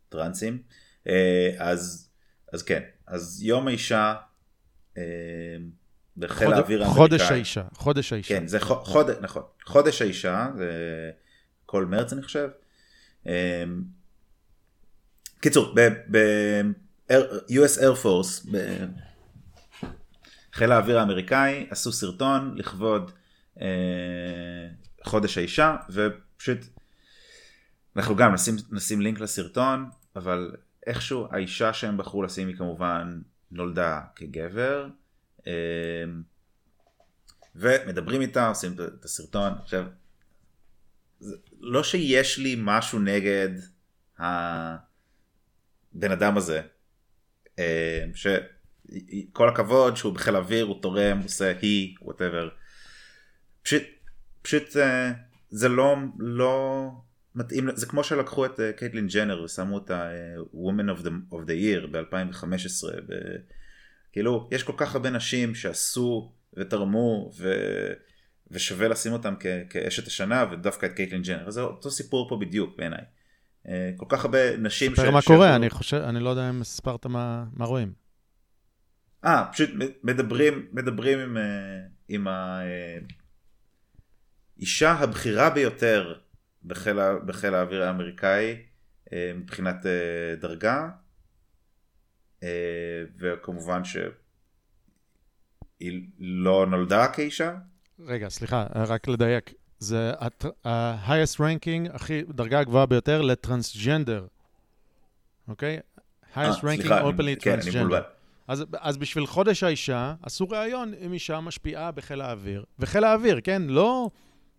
[0.09, 0.63] טרנסים.
[1.07, 2.11] אה, אז,
[2.53, 4.15] אז כן, אז יום האישה
[4.97, 5.03] אה,
[6.21, 7.03] בחיל חוד- האוויר האמריקאי.
[7.03, 8.29] חודש האישה, חודש האישה.
[8.41, 9.43] כן, זה חו- חודש, נכון.
[9.67, 10.71] חודש האישה, זה
[11.67, 12.49] כל מרץ אני חושב.
[13.27, 13.31] אמ,
[15.41, 15.75] קיצור,
[16.11, 18.51] ב-US Air Force,
[20.53, 23.11] בחיל האוויר האמריקאי, עשו סרטון לכבוד
[23.61, 23.67] אה,
[25.05, 26.59] חודש האישה, ופשוט,
[27.97, 30.53] אנחנו גם נשים, נשים לינק לסרטון, אבל
[30.87, 34.87] איכשהו האישה שהם בחרו לשים היא כמובן נולדה כגבר.
[35.47, 36.23] אמ,
[37.57, 39.53] ומדברים איתה, עושים את הסרטון.
[39.63, 39.87] עכשיו,
[41.61, 43.49] לא שיש לי משהו נגד
[44.19, 44.83] הבן
[46.13, 46.61] אדם הזה,
[47.59, 52.49] אה, שכל הכבוד שהוא בחיל האוויר, הוא תורם, הוא עושה היא, whatever.
[53.63, 53.83] פשוט,
[54.43, 55.13] פשוט אה,
[55.51, 56.91] זה לא, לא
[57.35, 60.11] מתאים, זה כמו שלקחו את אה, קייטלין ג'נר ושמו אותה
[60.55, 62.45] Woman of the, of the Year ב-2015.
[64.13, 67.53] כאילו, יש כל כך הרבה נשים שעשו ותרמו ו...
[68.51, 69.47] ושווה לשים אותם כ...
[69.71, 71.51] כאשת השנה ודווקא את קייטלין ג'נר.
[71.51, 73.03] זה אותו סיפור פה בדיוק בעיניי.
[73.69, 74.95] אה, כל כך הרבה נשים...
[74.95, 77.93] ספר מה קורה, אני חושב, אני לא יודע אם הספרת מה, מה רואים.
[79.25, 79.71] אה, פשוט
[80.03, 81.43] מדברים, מדברים עם, אה,
[82.09, 82.27] עם
[84.57, 86.15] האישה הבכירה ביותר
[86.65, 88.57] בחיל, בחיל האוויר האמריקאי
[89.35, 89.87] מבחינת
[90.41, 90.89] דרגה,
[93.19, 94.09] וכמובן שהיא
[96.19, 97.55] לא נולדה כאישה.
[98.07, 99.53] רגע, סליחה, רק לדייק.
[99.79, 100.13] זה
[100.65, 104.27] ה-highest ranking, הכי, דרגה הגבוהה ביותר לטרנסג'נדר,
[105.49, 105.79] אוקיי?
[106.35, 108.03] highest ranking openly כן, transgender.
[108.49, 112.65] אז, אז בשביל חודש האישה, עשו ראיון עם אישה משפיעה בחיל האוויר.
[112.79, 113.63] וחיל האוויר, כן?
[113.63, 114.11] לא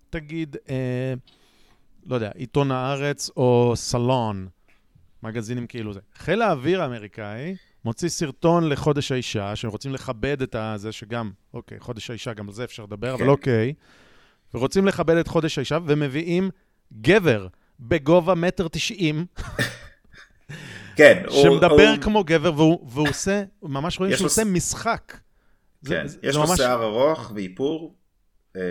[0.10, 1.14] תגיד, אה,
[2.06, 4.48] לא יודע, עיתון הארץ או סלון,
[5.24, 6.00] מגזינים כאילו זה.
[6.16, 12.10] חיל האוויר האמריקאי מוציא סרטון לחודש האישה, שהם רוצים לכבד את זה שגם, אוקיי, חודש
[12.10, 13.24] האישה, גם על זה אפשר לדבר, כן.
[13.24, 13.74] אבל אוקיי.
[14.54, 16.50] ורוצים לכבד את חודש האישה, ומביאים
[17.02, 17.48] גבר
[17.80, 19.26] בגובה מטר תשעים.
[20.96, 25.18] כן, שמדבר הוא, כמו גבר, והוא, והוא עושה, ממש רואים שהוא עושה משחק.
[25.86, 26.58] כן, זה, יש לו ממש...
[26.58, 27.96] שיער ארוך ואיפור,
[28.56, 28.62] אה,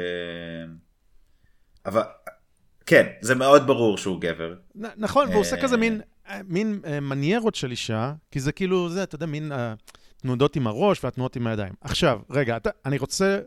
[1.86, 2.02] אבל
[2.86, 4.54] כן, זה מאוד ברור שהוא גבר.
[4.74, 6.06] נכון, והוא עושה כזה מין, אה,
[6.48, 9.52] מין אה, מניירות של אישה, כי זה כאילו, זה, אתה יודע, מין
[10.16, 11.72] תנודות עם הראש והתנועות עם הידיים.
[11.80, 13.40] עכשיו, רגע, אתה, אני רוצה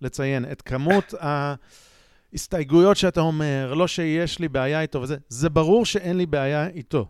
[0.00, 1.14] לציין את כמות
[2.32, 7.08] ההסתייגויות שאתה אומר, לא שיש לי בעיה איתו וזה, זה ברור שאין לי בעיה איתו.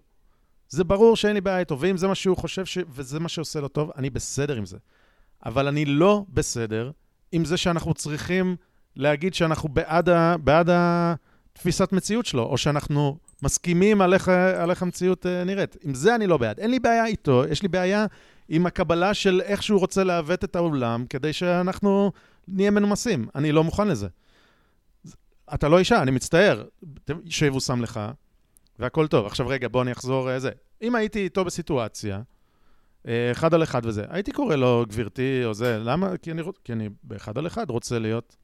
[0.69, 2.79] זה ברור שאין לי בעיה איתו, ואם זה מה שהוא חושב ש...
[2.89, 4.79] וזה מה שעושה לו טוב, אני בסדר עם זה.
[5.47, 6.91] אבל אני לא בסדר
[7.33, 8.57] עם זה שאנחנו צריכים
[8.97, 10.37] להגיד שאנחנו בעד, ה...
[10.37, 15.77] בעד התפיסת מציאות שלו, או שאנחנו מסכימים על איך, על איך המציאות uh, נראית.
[15.85, 16.61] עם זה אני לא בעד.
[16.61, 18.07] אין לי בעיה איתו, יש לי בעיה
[18.49, 22.13] עם הקבלה של איך שהוא רוצה לעוות את העולם, כדי שאנחנו
[22.49, 23.29] נהיה מנומסים.
[23.35, 24.09] אני לא מוכן לזה.
[25.55, 26.65] אתה לא אישה, אני מצטער,
[27.29, 28.01] שיבושם לך,
[28.79, 29.27] והכל טוב.
[29.27, 30.31] עכשיו רגע, בוא אני אחזור.
[30.31, 30.39] אה,
[30.83, 32.21] אם הייתי איתו בסיטואציה,
[33.09, 36.17] אה, אחד על אחד וזה, הייתי קורא לו גברתי או זה, למה?
[36.17, 38.37] כי אני, כי אני באחד על אחד רוצה להיות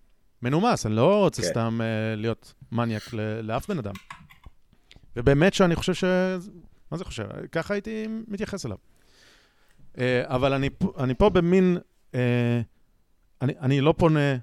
[0.42, 1.48] מנומס, אני לא רוצה כן.
[1.48, 3.02] סתם uh, להיות מניאק
[3.42, 3.94] לאף בן אדם.
[5.16, 6.04] ובאמת שאני חושב ש...
[6.90, 7.24] מה זה חושב?
[7.52, 8.76] ככה הייתי מתייחס אליו.
[9.94, 11.78] Uh, אבל אני, אני פה במין...
[12.12, 12.16] Uh,
[13.42, 14.36] אני, אני לא פונה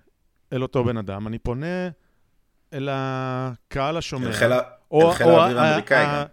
[0.54, 1.90] אל אותו בן אדם, אני פונה
[2.74, 4.28] אל הקהל השומע.
[4.28, 6.26] אל חיל האוויר האמריקאי.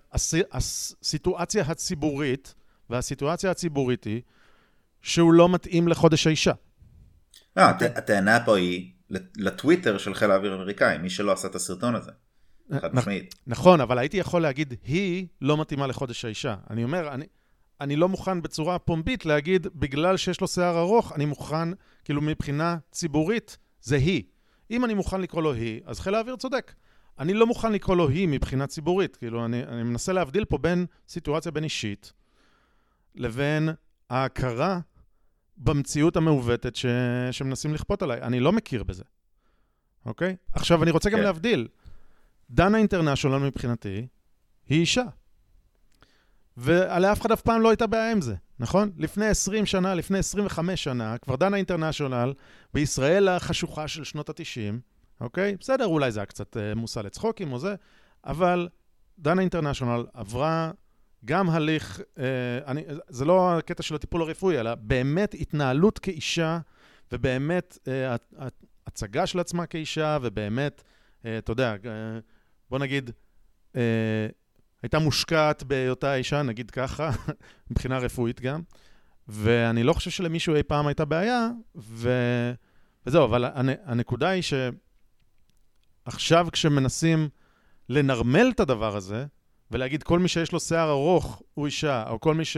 [0.53, 2.55] הסיטואציה הציבורית,
[2.91, 4.23] והסיטואציה הציבורית היא
[5.03, 6.53] שהוא לא מתאים לחודש האישה.
[7.57, 8.93] לא, הטענה פה היא
[9.37, 12.11] לטוויטר של חיל האוויר האמריקאי, מי שלא עשה את הסרטון הזה.
[12.81, 13.35] חד משמעית.
[13.47, 16.57] נכון, אבל הייתי יכול להגיד, היא לא מתאימה לחודש האישה.
[16.71, 17.25] אני אומר, אני,
[17.81, 21.69] אני לא מוכן בצורה פומבית להגיד, בגלל שיש לו שיער ארוך, אני מוכן,
[22.05, 24.23] כאילו מבחינה ציבורית, זה היא.
[24.71, 26.75] אם אני מוכן לקרוא לו היא, אז חיל האוויר צודק.
[27.19, 29.17] אני לא מוכן לקרוא לו היא מבחינה ציבורית.
[29.17, 32.13] כאילו, אני, אני מנסה להבדיל פה בין סיטואציה בין אישית
[33.15, 33.69] לבין
[34.11, 34.81] ההכרה
[35.57, 36.87] במציאות המעוותת ש...
[37.31, 38.23] שמנסים לכפות עליי.
[38.23, 39.05] אני לא מכיר בזה,
[40.07, 40.37] אוקיי?
[40.53, 41.25] עכשיו, אני רוצה גם כן.
[41.25, 41.69] להבדיל.
[42.51, 44.07] דנה אינטרנשיונל מבחינתי
[44.69, 45.05] היא אישה.
[46.57, 48.91] ולאף אחד אף פעם לא הייתה בעיה עם זה, נכון?
[48.97, 52.33] לפני 20 שנה, לפני 25 שנה, כבר דנה אינטרנשיונל,
[52.75, 54.75] בישראל החשוכה של שנות ה-90,
[55.21, 55.57] אוקיי?
[55.61, 57.75] בסדר, אולי זה היה קצת אה, מושא לצחוקים או זה,
[58.25, 58.69] אבל
[59.19, 60.71] דנה אינטרנשיונל עברה
[61.25, 62.25] גם הליך, אה,
[62.67, 66.59] אני, זה לא הקטע של הטיפול הרפואי, אלא באמת התנהלות כאישה,
[67.13, 68.17] ובאמת אה,
[68.87, 70.83] הצגה של עצמה כאישה, ובאמת,
[71.25, 72.19] אה, אתה יודע, אה,
[72.71, 73.11] בוא נגיד,
[73.77, 74.27] אה,
[74.83, 77.11] הייתה מושקעת בהיותה אישה, נגיד ככה,
[77.71, 78.63] מבחינה רפואית גם,
[79.29, 82.11] ואני לא חושב שלמישהו אי פעם הייתה בעיה, ו...
[83.07, 83.45] וזהו, אבל
[83.85, 84.43] הנקודה היא
[86.07, 87.29] שעכשיו כשמנסים
[87.89, 89.27] לנרמל את הדבר הזה,
[89.71, 92.57] ולהגיד כל מי שיש לו שיער ארוך הוא אישה, או כל מי ש...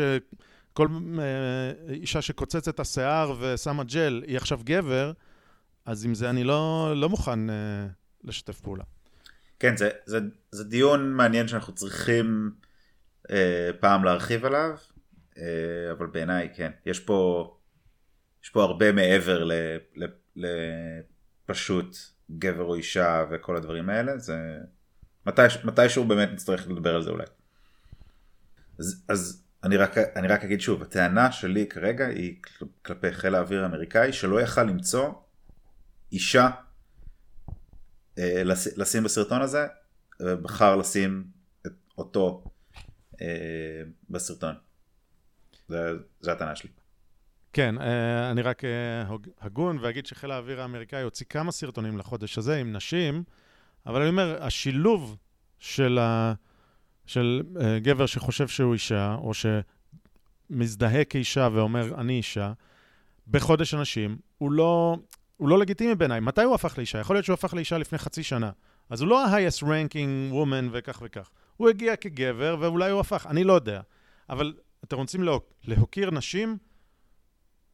[0.73, 5.13] כל אה, אישה שקוצצת את השיער ושמה ג'ל היא עכשיו גבר,
[5.85, 7.87] אז עם זה אני לא, לא מוכן אה,
[8.25, 8.85] לשתף פעולה.
[9.63, 10.19] כן, זה, זה,
[10.51, 12.51] זה דיון מעניין שאנחנו צריכים
[13.31, 14.77] אה, פעם להרחיב עליו,
[15.39, 15.43] אה,
[15.93, 17.51] אבל בעיניי כן, יש פה,
[18.45, 19.49] יש פה הרבה מעבר
[20.37, 21.97] לפשוט
[22.39, 24.37] גבר או אישה וכל הדברים האלה, זה,
[25.27, 27.27] מתי, מתישהו באמת נצטרך לדבר על זה אולי.
[28.79, 33.35] אז, אז אני, רק, אני רק אגיד שוב, הטענה שלי כרגע היא כל- כלפי חיל
[33.35, 35.11] האוויר האמריקאי, שלא יכל למצוא
[36.13, 36.51] אישה
[38.77, 39.67] לשים בסרטון הזה,
[40.21, 41.25] ובחר לשים
[41.67, 42.45] את אותו
[43.21, 44.55] אה, בסרטון.
[46.21, 46.71] זה הטענה שלי.
[47.53, 48.71] כן, אה, אני רק אה,
[49.41, 53.25] הגון ואגיד שחיל האוויר האמריקאי הוציא כמה סרטונים לחודש הזה עם נשים,
[53.87, 55.17] אבל אני אומר, השילוב
[55.59, 56.35] של, ה...
[57.07, 59.33] של אה, גבר שחושב שהוא אישה, או
[60.51, 62.53] שמזדהה כאישה ואומר, אני אישה,
[63.29, 64.97] בחודש הנשים, הוא לא,
[65.37, 66.21] הוא לא לגיטימי בעיניי.
[66.21, 66.99] מתי הוא הפך לאישה?
[66.99, 68.51] יכול להיות שהוא הפך לאישה לפני חצי שנה.
[68.91, 71.31] אז הוא לא ה-highest ranking woman וכך וכך.
[71.57, 73.81] הוא הגיע כגבר, ואולי הוא הפך, אני לא יודע.
[74.31, 75.53] אבל אתם רוצים להוק...
[75.65, 76.59] להוקיר נשים?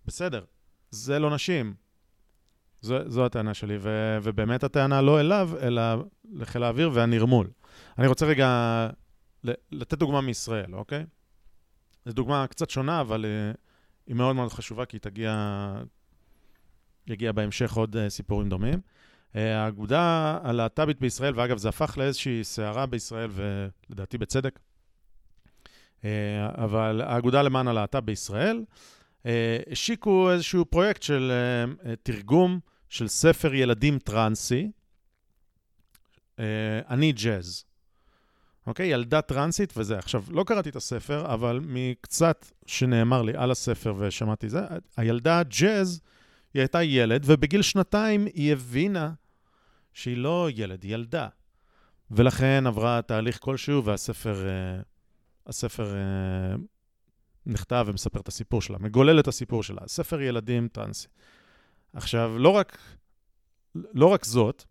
[0.06, 0.44] בסדר,
[0.90, 1.74] זה לא נשים.
[2.80, 5.82] זו, זו הטענה שלי, ו, ובאמת הטענה לא אליו, אלא
[6.32, 7.50] לחיל האוויר והנרמול.
[7.98, 8.88] אני רוצה רגע
[9.72, 11.06] לתת דוגמה מישראל, אוקיי?
[12.04, 13.56] זו דוגמה קצת שונה, אבל uh,
[14.06, 15.32] היא מאוד מאוד חשובה, כי היא תגיע,
[17.08, 18.74] יגיע בהמשך עוד uh, סיפורים דומים.
[18.74, 24.58] Uh, האגודה הלהט"בית בישראל, ואגב, זה הפך לאיזושהי סערה בישראל, ולדעתי בצדק,
[26.00, 26.04] uh,
[26.54, 28.64] אבל האגודה למען הלהט"ב בישראל,
[29.26, 34.70] אה, השיקו איזשהו פרויקט של אה, אה, תרגום של ספר ילדים טרנסי,
[36.38, 36.44] אה,
[36.88, 37.64] אני ג'אז.
[38.66, 38.86] אוקיי?
[38.86, 39.98] ילדה טרנסית וזה.
[39.98, 44.60] עכשיו, לא קראתי את הספר, אבל מקצת שנאמר לי על הספר ושמעתי זה,
[44.96, 46.00] הילדה ג'אז,
[46.54, 49.12] היא הייתה ילד, ובגיל שנתיים היא הבינה
[49.92, 51.28] שהיא לא ילד, היא ילדה.
[52.10, 54.80] ולכן עברה תהליך כלשהו, והספר אה,
[55.46, 56.56] הספר, אה,
[57.46, 59.80] נכתב ומספר את הסיפור שלה, מגולל את הסיפור שלה.
[59.86, 61.08] ספר ילדים טרנסי.
[61.92, 62.78] עכשיו, לא רק,
[63.74, 64.64] לא רק זאת,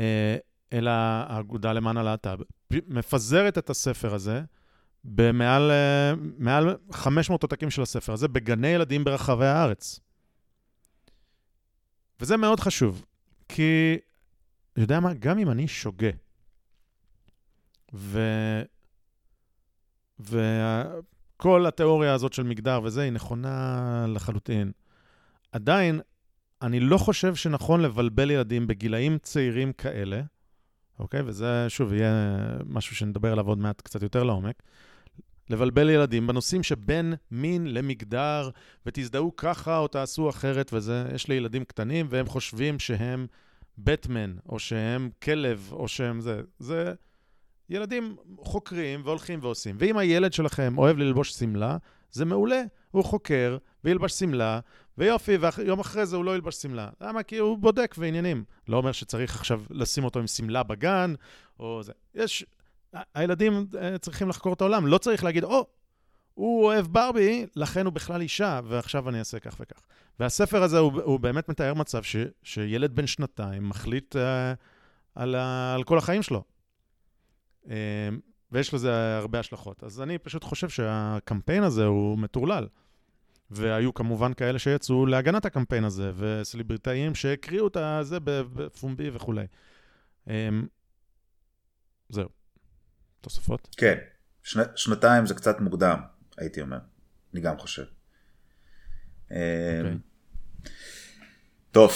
[0.00, 0.36] אה,
[0.72, 2.38] אלא האגודה למען הלהט"ב
[2.70, 4.42] מפזרת את הספר הזה
[5.04, 5.70] במעל
[6.38, 10.00] מעל 500 עותקים של הספר הזה בגני ילדים ברחבי הארץ.
[12.20, 13.04] וזה מאוד חשוב,
[13.48, 13.96] כי,
[14.76, 16.10] יודע מה, גם אם אני שוגה,
[17.94, 18.20] ו...
[20.20, 24.72] וכל התיאוריה הזאת של מגדר וזה, היא נכונה לחלוטין.
[25.52, 26.00] עדיין,
[26.62, 30.22] אני לא חושב שנכון לבלבל ילדים בגילאים צעירים כאלה,
[30.98, 31.20] אוקיי?
[31.26, 34.62] וזה, שוב, יהיה משהו שנדבר עליו עוד מעט קצת יותר לעומק.
[35.50, 38.50] לבלבל ילדים בנושאים שבין מין למגדר,
[38.86, 43.26] ותזדהו ככה או תעשו אחרת, וזה, יש לי ילדים קטנים, והם חושבים שהם
[43.78, 46.42] בטמן, או שהם כלב, או שהם זה.
[46.58, 46.94] זה
[47.70, 49.76] ילדים חוקרים והולכים ועושים.
[49.78, 51.76] ואם הילד שלכם אוהב ללבוש שמלה,
[52.10, 52.62] זה מעולה.
[52.90, 54.60] הוא חוקר וילבש שמלה,
[54.98, 56.88] ויופי, ויום אחרי זה הוא לא ילבש שמלה.
[57.00, 57.22] למה?
[57.22, 58.44] כי הוא בודק ועניינים.
[58.68, 61.14] לא אומר שצריך עכשיו לשים אותו עם שמלה בגן,
[61.60, 61.92] או זה.
[62.14, 62.44] יש...
[63.14, 64.86] הילדים אה, צריכים לחקור את העולם.
[64.86, 65.66] לא צריך להגיד, או,
[66.34, 69.80] הוא אוהב ברבי, לכן הוא בכלל אישה, ועכשיו אני אעשה כך וכך.
[70.20, 74.18] והספר הזה הוא, הוא באמת מתאר מצב ש, שילד בן שנתיים מחליט uh,
[75.14, 75.34] על,
[75.74, 76.42] על כל החיים שלו.
[77.64, 77.68] Uh,
[78.52, 79.84] ויש לזה הרבה השלכות.
[79.84, 82.66] אז אני פשוט חושב שהקמפיין הזה הוא מטורלל.
[83.50, 89.46] והיו כמובן כאלה שיצאו להגנת הקמפיין הזה, וסלבריטאים שהקריאו את זה בפומבי וכולי.
[90.26, 90.30] Um,
[92.08, 92.35] זהו.
[93.20, 93.74] תוספות?
[93.76, 93.98] כן,
[94.42, 96.00] שני, שנתיים זה קצת מוקדם,
[96.38, 96.78] הייתי אומר.
[97.34, 97.82] אני גם חושב.
[97.82, 99.32] Okay.
[99.80, 99.96] אוקיי.
[101.70, 101.92] טוב,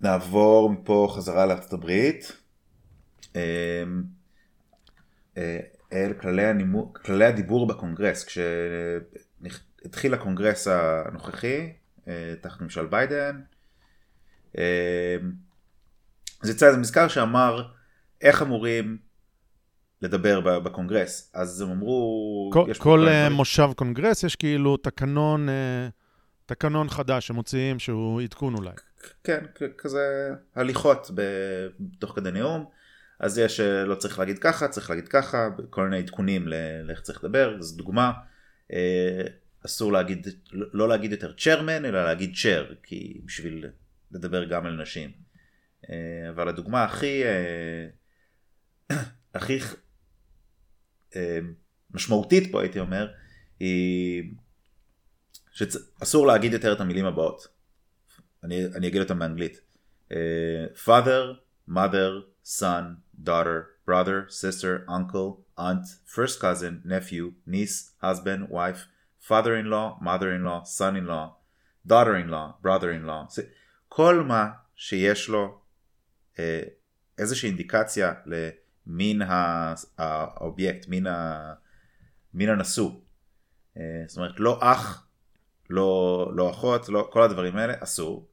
[0.00, 2.32] נעבור מפה חזרה לארצות הברית.
[5.92, 11.72] אל כללי, הנימוס, כללי הדיבור בקונגרס, כשהתחיל הקונגרס הנוכחי,
[12.40, 13.40] תחת ממשל ביידן,
[16.42, 17.68] זה יצא איזה מזכר שאמר
[18.20, 18.98] איך אמורים
[20.02, 22.50] לדבר בקונגרס, אז הם אמרו...
[22.52, 25.48] כל, כל מושב קונגרס יש כאילו תקנון,
[26.46, 28.70] תקנון חדש שמוציאים שהוא עדכון אולי.
[29.24, 29.44] כן,
[29.78, 31.10] כזה הליכות
[31.98, 32.64] תוך כדי נאום.
[33.20, 36.48] אז יש, לא צריך להגיד ככה, צריך להגיד ככה, כל מיני עדכונים
[36.84, 38.12] לאיך צריך לדבר, זו דוגמה.
[39.66, 43.66] אסור להגיד, לא להגיד יותר chairman, אלא להגיד chair, כי בשביל
[44.12, 45.10] לדבר גם על נשים.
[46.30, 47.22] אבל הדוגמה הכי,
[49.34, 49.58] הכי
[51.90, 53.08] משמעותית פה הייתי אומר,
[53.60, 54.32] היא
[55.52, 57.48] שאסור להגיד יותר את המילים הבאות.
[58.44, 59.60] אני, אני אגיד אותם באנגלית.
[60.74, 61.22] father,
[61.68, 62.10] mother,
[62.44, 62.84] son,
[63.22, 68.86] daughter, brother, sister, uncle, aunt, first cousin, nephew, niece, husband, wife,
[69.20, 71.26] father-in-law, mother-in-law, son-in-law,
[71.86, 73.26] daughter-in-law, brother-in-law.
[73.88, 75.60] כל מה שיש לו
[77.18, 78.12] איזושהי אינדיקציה
[79.22, 81.54] ה- האובייקט, מין, ה-
[82.34, 82.90] מין הנשוא.
[83.76, 85.06] אה, זאת אומרת, לא אח,
[85.70, 88.28] לא, לא אחות, לא, כל הדברים האלה, אסור.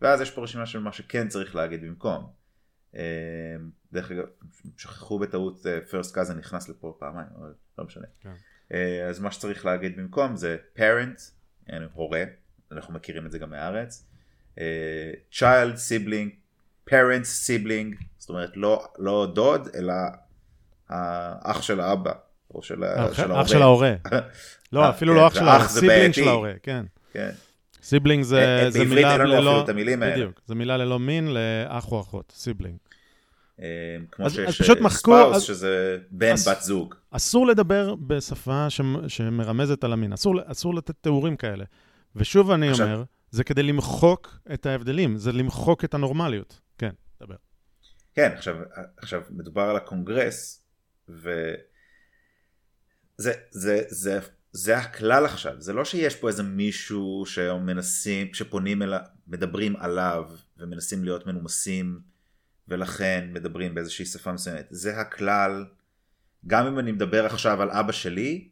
[0.00, 2.30] ואז יש פה רשימה של מה שכן צריך להגיד במקום.
[2.96, 3.02] אה,
[3.92, 4.24] דרך אגב,
[4.76, 8.06] שכחו בטעות אה, first cousin נכנס לפה פעמיים, אבל לא משנה.
[8.20, 8.32] כן.
[8.72, 11.20] אה, אז מה שצריך להגיד במקום זה parent,
[11.92, 12.24] הורה,
[12.72, 14.08] אנחנו מכירים את זה גם מהארץ.
[15.32, 16.30] child, sibling,
[16.88, 19.92] parents, sibling, זאת אומרת לא, לא דוד, אלא
[20.88, 22.12] האח של האבא,
[22.54, 23.94] או של, ה- אח של אח של ההורה.
[24.72, 26.12] לא, אה, אפילו כן, לא אח של ההורה, sibling.
[26.14, 26.84] של ההורה, כן.
[27.12, 27.30] כן.
[27.82, 29.64] sibling זה אה, זה בעברית מילה אין לנו אפילו ללא...
[29.64, 30.14] את המילים האלה.
[30.14, 32.76] בדיוק, זה מילה ללא מין לאח או אחות, sibling.
[33.62, 33.66] אה,
[34.12, 36.94] כמו שיש אה, spouse, שזה בן בת זוג.
[37.10, 41.64] אסור לדבר בשפה שמ- שמרמזת על המין, אסור, לתת תיאורים כאלה.
[42.16, 46.60] ושוב אני אומר, זה כדי למחוק את ההבדלים, זה למחוק את הנורמליות.
[47.22, 47.36] דבר.
[48.14, 48.56] כן, עכשיו,
[48.96, 50.64] עכשיו מדובר על הקונגרס,
[51.08, 51.54] ו...
[53.18, 54.18] זה, זה, זה,
[54.52, 61.04] זה הכלל עכשיו, זה לא שיש פה איזה מישהו שמנסים, שפונים אליו, מדברים עליו ומנסים
[61.04, 62.00] להיות מנומסים
[62.68, 65.64] ולכן מדברים באיזושהי שפה מסוימת, זה הכלל,
[66.46, 68.48] גם אם אני מדבר עכשיו על אבא שלי,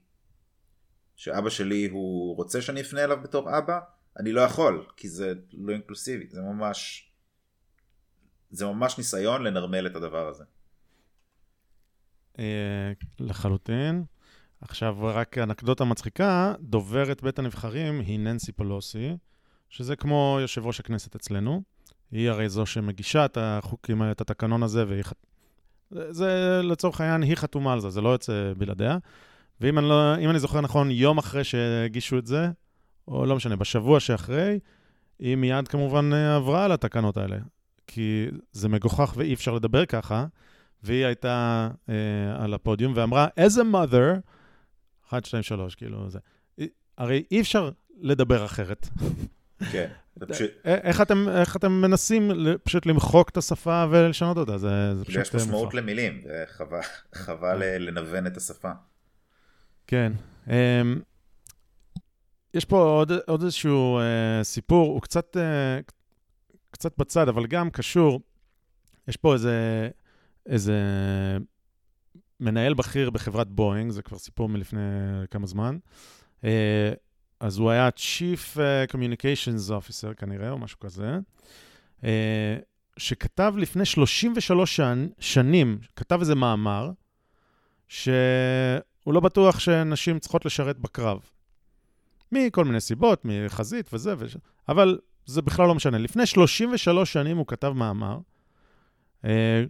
[1.16, 3.80] שאבא שלי הוא רוצה שאני אפנה אליו בתור אבא,
[4.18, 7.05] אני לא יכול, כי זה לא אינקלוסיבי, זה ממש,
[8.56, 10.44] זה ממש ניסיון לנרמל את הדבר הזה.
[12.38, 14.04] אה, לחלוטין.
[14.60, 19.16] עכשיו, רק אנקדוטה מצחיקה, דוברת בית הנבחרים היא ננסי פולוסי,
[19.70, 21.62] שזה כמו יושב ראש הכנסת אצלנו.
[22.10, 25.02] היא הרי זו שמגישה את החוקים את התקנון הזה, והיא...
[25.02, 25.12] ח-
[25.90, 28.98] זה, זה לצורך העניין, היא חתומה על זה, זה לא יוצא בלעדיה.
[29.60, 32.48] ואם אני, לא, אני זוכר נכון, יום אחרי שהגישו את זה,
[33.08, 34.58] או לא משנה, בשבוע שאחרי,
[35.18, 37.36] היא מיד כמובן אה, עברה על התקנות האלה.
[37.86, 40.26] כי זה מגוחך ואי אפשר לדבר ככה.
[40.82, 41.94] והיא הייתה אה,
[42.44, 44.20] על הפודיום ואמרה, as a mother,
[45.08, 46.18] 1, 2, 3, כאילו זה.
[46.98, 47.70] הרי אי אפשר
[48.00, 48.88] לדבר אחרת.
[49.72, 49.90] כן,
[50.28, 52.30] פשוט, איך אתם, איך אתם מנסים
[52.62, 54.58] פשוט למחוק את השפה ולשנות אותה?
[54.58, 55.74] זה, זה פשוט יש משמעות מופרך.
[55.74, 56.80] למילים, וחבל
[57.14, 58.70] חבל ל- לנוון את השפה.
[59.86, 60.12] כן.
[60.46, 60.50] Um,
[62.54, 64.02] יש פה עוד, עוד איזשהו uh,
[64.44, 65.92] סיפור, הוא קצת, uh,
[66.76, 68.20] קצת בצד, אבל גם קשור.
[69.08, 69.88] יש פה איזה,
[70.46, 70.74] איזה
[72.40, 74.80] מנהל בכיר בחברת בואינג, זה כבר סיפור מלפני
[75.30, 75.78] כמה זמן.
[76.42, 76.46] Uh,
[77.40, 81.18] אז הוא היה Chief uh, Communications Officer כנראה, או משהו כזה,
[82.00, 82.04] uh,
[82.96, 86.90] שכתב לפני 33 שנ, שנים, כתב איזה מאמר,
[87.88, 88.04] שהוא
[89.06, 91.20] לא בטוח שנשים צריכות לשרת בקרב.
[92.32, 94.36] מכל מיני סיבות, מחזית וזה, וש...
[94.68, 95.98] אבל זה בכלל לא משנה.
[95.98, 98.18] לפני 33 שנים הוא כתב מאמר,
[99.24, 99.64] אה,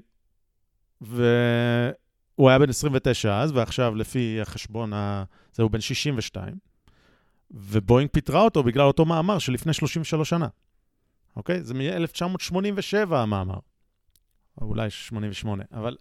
[1.00, 5.24] והוא היה בן 29 אז, ועכשיו לפי החשבון, ה...
[5.52, 6.54] זה הוא בן 62,
[7.50, 10.48] ובואינג פיטרה אותו בגלל אותו מאמר שלפני 33 שנה.
[11.36, 11.62] אוקיי?
[11.62, 13.58] זה מ-1987 המאמר.
[14.60, 15.96] או אולי 88, אבל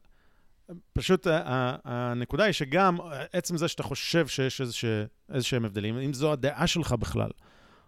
[0.94, 2.98] פשוט ה- ה- הנקודה היא שגם
[3.34, 7.30] עצם זה שאתה חושב שיש איזשה, איזשהם הבדלים, אם זו הדעה שלך בכלל,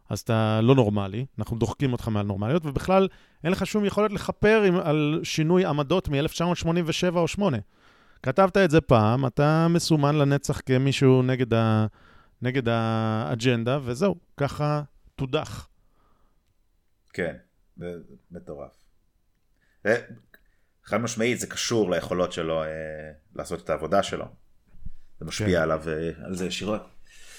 [0.10, 3.08] אז אתה לא נורמלי, אנחנו דוחקים אותך מעל נורמליות, ובכלל
[3.44, 7.58] אין לך שום יכולת לכפר עם, על שינוי עמדות מ-1987 או 8.
[8.24, 11.86] כתבת את זה פעם, אתה מסומן לנצח כמישהו נגד, ה,
[12.42, 14.82] נגד האג'נדה, וזהו, ככה
[15.16, 15.68] תודח.
[17.14, 17.36] כן,
[17.78, 17.94] זה
[18.32, 18.72] מטורף.
[19.84, 20.02] זה-
[20.84, 22.68] חד משמעית זה קשור ליכולות שלו אה,
[23.36, 24.26] לעשות את העבודה שלו.
[25.20, 25.62] זה משפיע כן.
[25.64, 26.82] עליו, אה, על זה ישירות.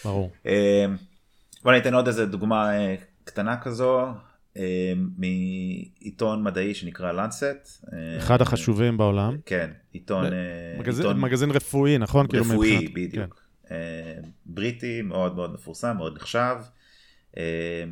[0.04, 0.31] ברור.
[0.46, 0.87] אה,
[1.62, 2.94] בוא ניתן עוד איזה דוגמה אה,
[3.25, 4.07] קטנה כזו,
[4.57, 7.85] אה, מעיתון מדעי שנקרא לנסט.
[8.18, 9.37] אחד החשובים בעולם.
[9.47, 10.25] כן, עיתון...
[10.33, 12.27] אה, מגזין, עיתון מגזין רפואי, נכון?
[12.29, 13.42] כאילו רפואי, מבחינת- בדיוק.
[13.71, 14.14] אה,
[14.47, 16.57] בריטי, מאוד מאוד מפורסם, מאוד נחשב.
[17.37, 17.85] אה,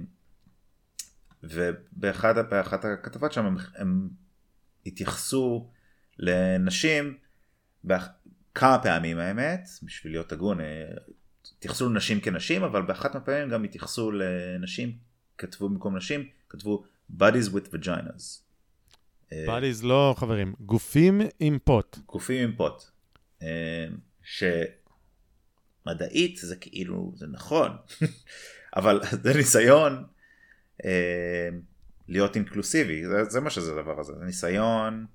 [1.42, 4.08] ובאחת באחת הכתבות שם הם, הם
[4.86, 5.70] התייחסו
[6.18, 7.14] לנשים
[8.54, 10.64] כמה פעמים האמת, בשביל להיות הגון, אה,
[11.58, 14.92] התייחסו לנשים כנשים, אבל באחת מהפעמים גם התייחסו לנשים,
[15.38, 16.84] כתבו במקום נשים, כתבו
[17.18, 18.40] bodies with vaginas.
[19.32, 21.98] אה, בדיז לא, חברים, גופים עם פוט.
[22.06, 22.82] גופים עם פוט.
[23.42, 23.86] אה,
[25.82, 27.70] שמדעית זה כאילו, זה נכון,
[28.76, 30.04] אבל זה ניסיון
[30.84, 31.48] אה,
[32.08, 35.06] להיות אינקלוסיבי, זה, זה מה שזה הדבר הזה, זה ניסיון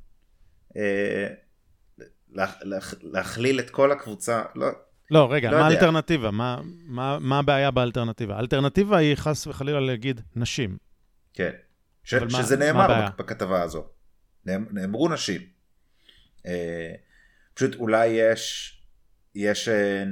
[2.31, 4.67] לה, לה, להכליל את כל הקבוצה, לא,
[5.11, 5.65] לא, רגע, לא מה.
[5.67, 6.31] האלטרנטיבה?
[6.31, 8.35] מה, מה, מה הבעיה באלטרנטיבה?
[8.35, 10.77] האלטרנטיבה היא חס וחלילה להגיד נשים.
[11.33, 11.51] כן,
[12.03, 13.05] ש, מה- שזה מה נאמר?
[13.09, 13.85] בכ- בכתבה הזו,
[14.47, 15.41] נאמ- נאמרו נשים,
[16.45, 16.93] אה,
[17.53, 18.77] פשוט אולי יש,
[19.35, 20.03] יש אה,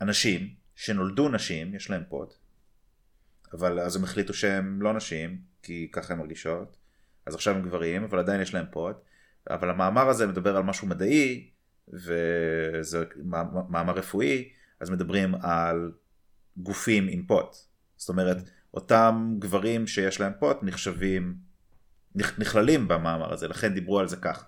[0.00, 2.28] אנשים שנולדו נשים, יש להם פוד,
[3.52, 6.76] אבל אז הם החליטו שהם לא נשים, כי ככה הן מרגישות,
[7.26, 8.94] אז עכשיו הם גברים, אבל עדיין יש להם פוד,
[9.50, 11.50] אבל המאמר הזה מדבר על משהו מדעי,
[11.88, 13.04] וזה
[13.68, 14.48] מאמר רפואי,
[14.80, 15.92] אז מדברים על
[16.56, 17.56] גופים עם פוט.
[17.96, 18.36] זאת אומרת,
[18.74, 21.34] אותם גברים שיש להם פוט נחשבים,
[22.14, 24.44] נכללים במאמר הזה, לכן דיברו על זה ככה.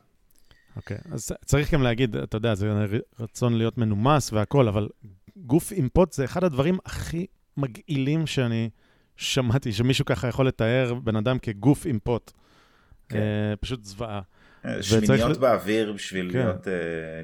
[0.76, 1.14] אוקיי, okay.
[1.14, 2.72] אז צריך גם להגיד, אתה יודע, זה
[3.20, 4.88] רצון להיות מנומס והכול, אבל
[5.36, 7.26] גוף עם פוט זה אחד הדברים הכי
[7.56, 8.70] מגעילים שאני
[9.16, 12.32] שמעתי, שמישהו ככה יכול לתאר בן אדם כגוף עם פוט.
[13.08, 13.18] כן.
[13.18, 14.20] Uh, פשוט זוועה.
[14.64, 15.38] אה, שמיניות וצריך...
[15.38, 16.38] באוויר בשביל כן.
[16.38, 16.70] להיות, uh,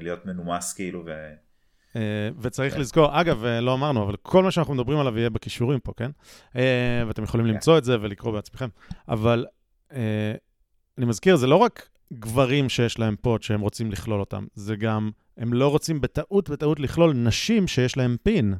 [0.01, 1.03] להיות מנומס כאילו.
[1.05, 1.11] ו...
[1.93, 1.97] Uh,
[2.41, 2.79] וצריך כן.
[2.79, 6.11] לזכור, אגב, לא אמרנו, אבל כל מה שאנחנו מדברים עליו יהיה בכישורים פה, כן?
[7.07, 7.53] ואתם יכולים כן.
[7.53, 8.67] למצוא את זה ולקרוא בעצמכם.
[9.09, 9.45] אבל
[10.97, 15.11] אני מזכיר, זה לא רק גברים שיש להם פוט שהם רוצים לכלול אותם, זה גם,
[15.37, 18.53] הם לא רוצים בטעות, בטעות לכלול נשים שיש להם פין.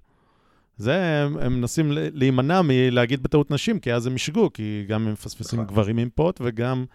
[0.77, 5.13] זה, הם, הם מנסים להימנע מלהגיד בטעות נשים, כי אז הם ישגו, כי גם הם
[5.13, 5.73] מפספסים נכון.
[5.73, 6.85] גברים עם פוט וגם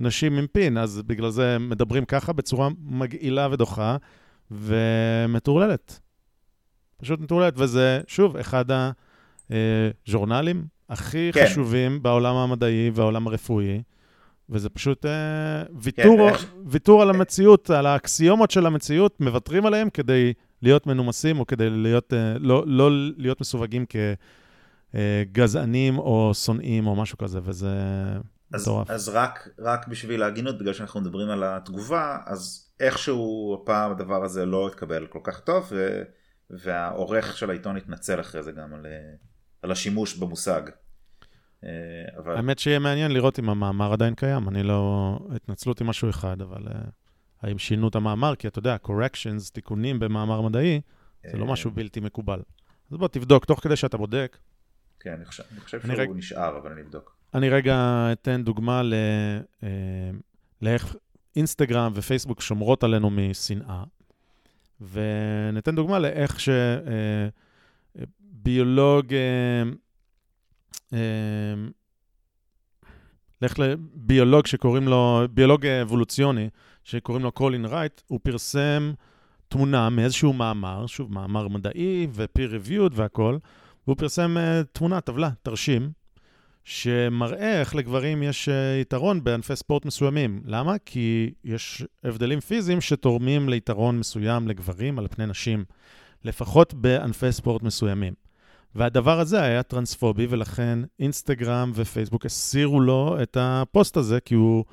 [0.00, 3.96] נשים עם פין, אז בגלל זה מדברים ככה בצורה מגעילה ודוחה
[4.50, 6.00] ומטורללת.
[6.96, 8.64] פשוט מטורללת, וזה, שוב, אחד
[9.50, 11.46] הז'ורנלים הכי כן.
[11.46, 13.82] חשובים בעולם המדעי והעולם הרפואי.
[14.50, 20.32] וזה פשוט אה, ויתור, כן, ויתור על המציאות, על האקסיומות של המציאות, מוותרים עליהם כדי
[20.62, 23.84] להיות מנומסים או כדי להיות, אה, לא, לא להיות מסווגים
[24.94, 27.68] כגזענים או שונאים או משהו כזה, וזה
[28.50, 28.90] מטורף.
[28.90, 34.46] אז רק, רק בשביל ההגינות, בגלל שאנחנו מדברים על התגובה, אז איכשהו הפעם הדבר הזה
[34.46, 36.02] לא התקבל כל כך טוב, ו,
[36.50, 38.86] והעורך של העיתון התנצל אחרי זה גם על,
[39.62, 40.62] על השימוש במושג.
[41.64, 41.70] אה,
[42.18, 42.36] אבל...
[42.36, 44.48] האמת שיהיה מעניין לראות אם המאמר עדיין קיים.
[44.48, 45.18] אני לא...
[45.34, 46.72] התנצלות עם משהו אחד, אבל uh,
[47.42, 48.34] האם שינו את המאמר?
[48.36, 50.80] כי אתה יודע, corrections, תיקונים במאמר מדעי,
[51.30, 52.42] זה לא אה, משהו בלתי מקובל.
[52.90, 54.38] אז בוא תבדוק, תוך כדי שאתה בודק.
[55.00, 56.08] כן, אני חושב, אני חושב שהוא רג...
[56.14, 57.15] נשאר, אבל אני אבדוק.
[57.36, 58.94] אני רגע אתן דוגמה ל...
[60.62, 60.96] לאיך
[61.36, 63.84] אינסטגרם ופייסבוק שומרות עלינו משנאה,
[64.80, 66.36] וניתן דוגמה לאיך
[67.94, 69.06] שביולוג...
[70.92, 70.98] אמ,
[73.42, 76.48] לך לביולוג שקוראים לו, ביולוג אבולוציוני,
[76.84, 78.92] שקוראים לו קולין רייט, הוא פרסם
[79.48, 83.38] תמונה מאיזשהו מאמר, שוב, מאמר מדעי ו-peer reviewed והכול,
[83.86, 85.90] והוא פרסם uh, תמונה, טבלה, תרשים,
[86.68, 90.42] שמראה איך לגברים יש uh, יתרון בענפי ספורט מסוימים.
[90.44, 90.78] למה?
[90.78, 95.64] כי יש הבדלים פיזיים שתורמים ליתרון מסוים לגברים על פני נשים,
[96.24, 98.14] לפחות בענפי ספורט מסוימים.
[98.74, 104.64] והדבר הזה היה טרנספובי, ולכן אינסטגרם ופייסבוק הסירו לו את הפוסט הזה, כי הוא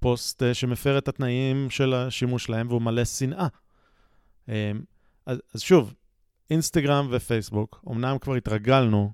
[0.00, 3.46] פוסט אה, שמפר את התנאים של השימוש שלהם והוא מלא שנאה.
[4.48, 4.54] אמ,
[5.26, 5.94] אז, אז שוב,
[6.50, 9.12] אינסטגרם ופייסבוק, אמנם כבר התרגלנו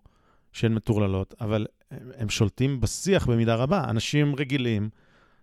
[0.52, 3.84] שהן מטורללות, אבל הם, הם שולטים בשיח במידה רבה.
[3.90, 4.90] אנשים רגילים,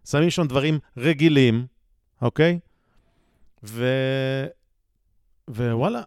[0.06, 1.68] שמים שם דברים רגילים,
[2.22, 2.60] אוקיי?
[3.64, 3.86] ו...
[5.48, 6.02] ווואלה,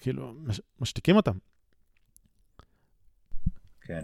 [0.00, 0.60] כאילו, מש...
[0.80, 1.38] משתיקים אותם.
[3.80, 4.02] כן.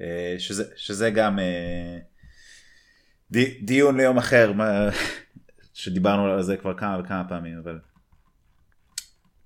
[0.00, 1.98] אה, שזה, שזה גם אה,
[3.30, 4.52] די, דיון ליום אחר,
[5.74, 7.80] שדיברנו על זה כבר כמה וכמה פעמים, אבל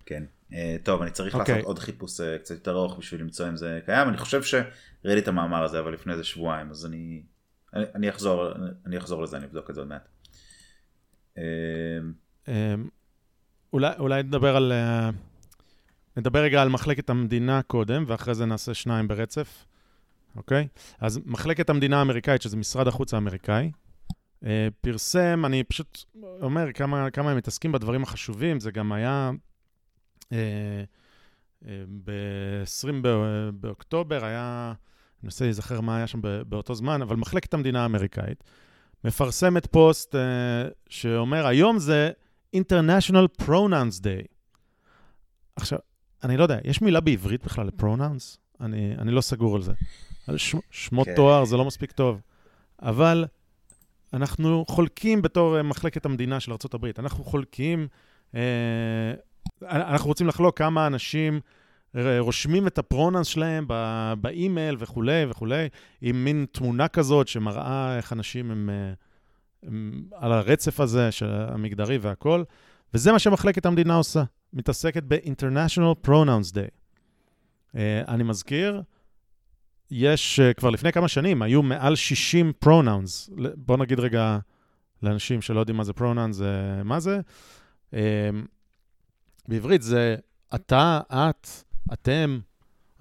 [0.07, 0.25] כן.
[0.55, 1.39] אה, טוב, אני צריך okay.
[1.39, 1.55] אוקיי.
[1.55, 4.09] לעשות עוד חיפוש קצת יותר ארוך בשביל למצוא אם זה קיים.
[4.09, 7.23] אני חושב שראיתי את המאמר הזה, אבל לפני איזה שבועיים, אז אני,
[7.75, 8.53] אני, אני, אחזור,
[8.87, 10.09] אני אחזור לזה, אני אבדוק את זה עוד מעט.
[13.73, 14.73] אולי, אולי נדבר על...
[16.17, 19.65] נדבר רגע על מחלקת המדינה קודם, ואחרי זה נעשה שניים ברצף,
[20.37, 20.69] אוקיי?
[21.01, 23.71] אז מחלקת המדינה האמריקאית, שזה משרד החוץ האמריקאי,
[24.45, 26.05] אה, פרסם, אני פשוט
[26.43, 29.52] אומר כמה, כמה הם מתעסקים בדברים החשובים, זה גם היה אה, אה,
[32.05, 32.93] ב-20
[33.55, 38.45] באוקטובר, היה, אני מנסה להיזכר מה היה שם באותו זמן, אבל מחלקת המדינה האמריקאית
[39.05, 40.21] מפרסמת פוסט אה,
[40.89, 42.11] שאומר, היום זה
[42.57, 44.27] International Pronouns Day.
[45.57, 45.79] עכשיו,
[46.25, 48.39] אני לא יודע, יש מילה בעברית בכלל לפרונאונס?
[48.61, 49.73] אני, אני לא סגור על זה.
[50.37, 51.15] ש, שמות כן.
[51.17, 52.21] תואר זה לא מספיק טוב.
[52.83, 53.25] אבל
[54.13, 57.89] אנחנו חולקים בתור אה, מחלקת המדינה של ארה"ב, אנחנו חולקים,
[58.35, 58.41] אה,
[59.63, 61.41] אנחנו רוצים לחלוק כמה אנשים
[62.19, 63.67] רושמים את הפרונאנס שלהם
[64.21, 65.69] באימייל וכולי וכולי,
[66.01, 68.93] עם מין תמונה כזאת שמראה איך אנשים הם, אה,
[69.63, 72.45] הם על הרצף הזה של המגדרי והכול,
[72.95, 74.23] וזה מה שמחלקת המדינה עושה.
[74.53, 76.71] מתעסקת ב-International Pronouns Day.
[77.71, 77.77] Uh,
[78.09, 78.83] אני מזכיר,
[79.91, 83.33] יש, כבר לפני כמה שנים, היו מעל 60 pronouns.
[83.57, 84.39] בואו נגיד רגע,
[85.03, 86.41] לאנשים שלא יודעים מה זה פרונאונס,
[86.85, 87.21] מה זה.
[89.49, 90.17] בעברית זה
[90.55, 91.49] אתה, את,
[91.93, 92.41] אתם,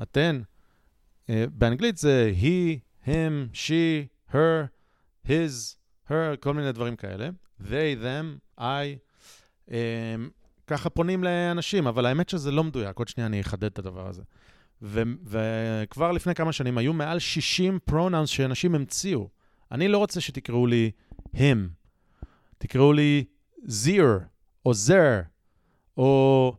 [0.02, 0.42] אתן.
[1.30, 4.68] אה, באנגלית זה he, him, she, her,
[5.28, 5.76] his,
[6.10, 7.30] her, כל מיני דברים כאלה.
[7.62, 8.98] they, them, I.
[9.68, 9.72] Um,
[10.68, 12.98] ככה פונים לאנשים, אבל האמת שזה לא מדויק.
[12.98, 14.22] עוד שנייה אני אחדד את הדבר הזה.
[14.82, 19.30] ו- וכבר לפני כמה שנים היו מעל 60 פרונאונס שאנשים המציאו.
[19.72, 20.92] אני לא רוצה שתקראו לי
[21.36, 21.58] him,
[22.58, 23.26] תקראו לי
[23.68, 24.24] zir,
[24.66, 25.20] או זר,
[26.02, 26.56] או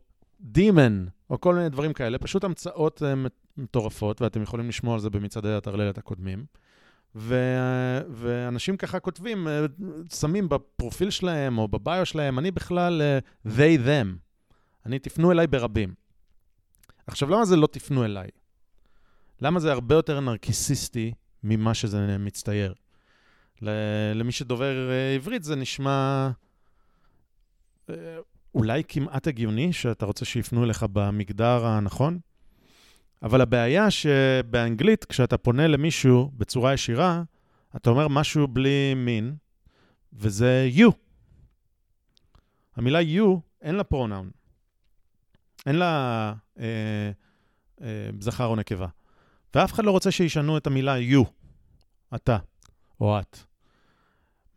[0.55, 2.17] demon, או כל מיני דברים כאלה.
[2.17, 3.13] פשוט המצאות אה,
[3.57, 6.45] מטורפות, ואתם יכולים לשמוע על זה במצעדי הטרללת הקודמים.
[7.15, 9.65] ו- ואנשים ככה כותבים, אה,
[10.13, 14.07] שמים בפרופיל שלהם או בביו שלהם, אני בכלל uh, they, them.
[14.85, 15.93] אני, תפנו אליי ברבים.
[17.07, 18.29] עכשיו, למה זה לא תפנו אליי?
[19.41, 21.13] למה זה הרבה יותר נרקיסיסטי
[21.43, 22.73] ממה שזה מצטייר?
[24.15, 26.29] למי שדובר עברית זה נשמע
[28.55, 32.19] אולי כמעט הגיוני שאתה רוצה שיפנו אליך במגדר הנכון,
[33.23, 37.23] אבל הבעיה שבאנגלית, כשאתה פונה למישהו בצורה ישירה,
[37.75, 39.35] אתה אומר משהו בלי מין,
[40.13, 40.91] וזה you.
[42.75, 44.31] המילה you, אין לה פרונאון.
[45.65, 47.11] אין לה אה,
[47.81, 48.87] אה, זכר או נקבה.
[49.55, 51.23] ואף אחד לא רוצה שישנו את המילה you,
[52.15, 52.37] אתה
[53.01, 53.37] או את.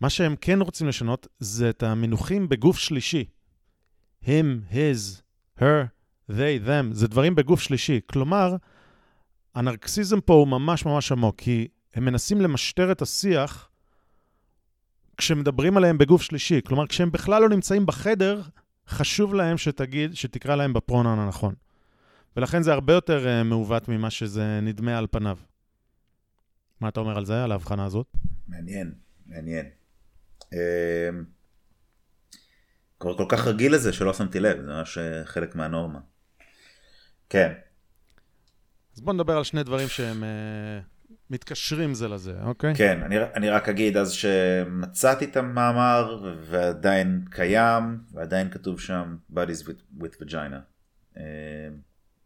[0.00, 3.24] מה שהם כן רוצים לשנות זה את המינוחים בגוף שלישי.
[4.24, 5.22] Him, his,
[5.60, 5.86] her,
[6.30, 8.00] they, them, זה דברים בגוף שלישי.
[8.06, 8.56] כלומר,
[9.54, 13.70] הנרקסיזם פה הוא ממש ממש עמוק, כי הם מנסים למשטר את השיח
[15.16, 16.60] כשמדברים עליהם בגוף שלישי.
[16.66, 18.42] כלומר, כשהם בכלל לא נמצאים בחדר,
[18.88, 21.54] חשוב להם שתגיד, שתקרא להם בפרונן הנכון.
[22.36, 25.38] ולכן זה הרבה יותר uh, מעוות ממה שזה נדמה על פניו.
[26.80, 28.16] מה אתה אומר על זה, על ההבחנה הזאת?
[28.48, 28.94] מעניין,
[29.26, 29.66] מעניין.
[30.42, 30.46] Uh,
[33.06, 35.98] כבר כל כך רגיל לזה שלא שמתי לב, זה ממש אה, חלק מהנורמה.
[37.28, 37.52] כן.
[38.94, 40.26] אז בוא נדבר על שני דברים שהם uh,
[41.30, 42.74] מתקשרים זה לזה, אוקיי?
[42.74, 49.62] כן, אני, אני רק אגיד אז שמצאתי את המאמר ועדיין קיים, ועדיין כתוב שם bodies
[49.64, 50.58] with, with vagina.
[51.14, 51.18] Uh,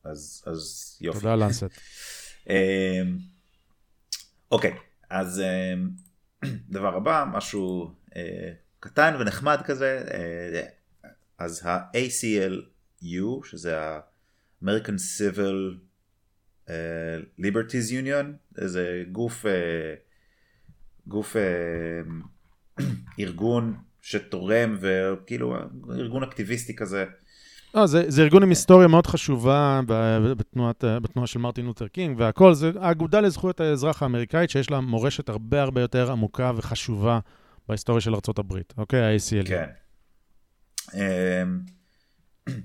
[0.04, 1.20] אז, אז יופי.
[1.20, 1.64] תודה לנסט.
[4.52, 4.74] אוקיי,
[5.10, 5.42] אז
[6.76, 7.94] דבר הבא, משהו
[8.80, 10.62] קטן ונחמד כזה, אה,
[11.38, 15.74] אז ה-ACLU, שזה ה-American Civil
[16.66, 16.70] uh,
[17.40, 19.48] Liberties Union, זה גוף, uh,
[21.06, 21.36] גוף
[23.20, 25.56] ארגון שתורם וכאילו
[25.90, 27.04] ארגון אקטיביסטי כזה.
[27.74, 29.80] לא, זה, זה ארגון עם היסטוריה מאוד חשובה
[30.36, 35.28] בתנועת, בתנועה של מרטין לותר קינג והכל, זה האגודה לזכויות האזרח האמריקאית שיש לה מורשת
[35.28, 37.18] הרבה הרבה יותר עמוקה וחשובה
[37.68, 39.00] בהיסטוריה של ארה"ב, אוקיי?
[39.00, 39.48] ה-ACL.
[39.48, 39.68] כן.
[40.94, 41.60] אמ,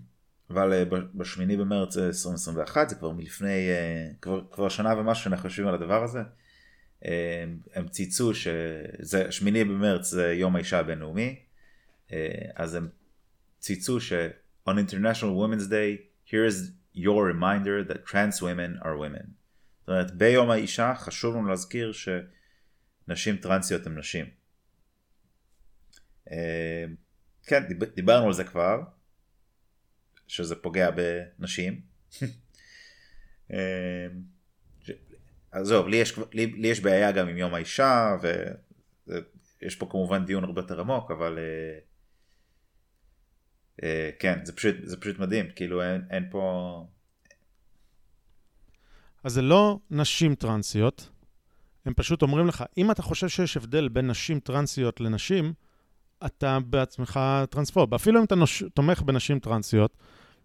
[0.50, 0.84] אבל אה,
[1.16, 6.04] בשמיני במרץ 2021, זה כבר מלפני, אה, כבר, כבר שנה ומשהו שאנחנו יושבים על הדבר
[6.04, 6.20] הזה.
[7.06, 7.10] אמ,
[7.74, 11.40] הם צייצו שזה, שמיני במרץ זה יום האישה הבינלאומי,
[12.12, 12.88] אה, אז הם
[13.60, 14.14] צייצו ש-
[14.70, 19.26] on International Women's Day, here is your reminder that trans women are women.
[19.80, 24.26] זאת אומרת, ביום האישה חשוב לנו להזכיר שנשים טרנסיות הן נשים.
[26.32, 26.86] אה,
[27.46, 27.64] כן,
[27.96, 28.82] דיברנו על זה כבר,
[30.28, 31.82] שזה פוגע בנשים.
[33.54, 34.08] אה,
[35.52, 38.18] עזוב, לי יש, לי, לי יש בעיה גם עם יום האישה,
[39.62, 41.82] ויש פה כמובן דיון הרבה יותר עמוק, אבל uh,
[43.82, 43.86] uh,
[44.20, 46.86] כן, זה פשוט, זה פשוט מדהים, כאילו אין, אין פה...
[49.24, 51.10] אז זה לא נשים טרנסיות,
[51.86, 55.54] הם פשוט אומרים לך, אם אתה חושב שיש הבדל בין נשים טרנסיות לנשים,
[56.26, 57.94] אתה בעצמך טרנספוב.
[57.94, 58.64] אפילו אם אתה נוש...
[58.74, 59.98] תומך בנשים טרנסיות,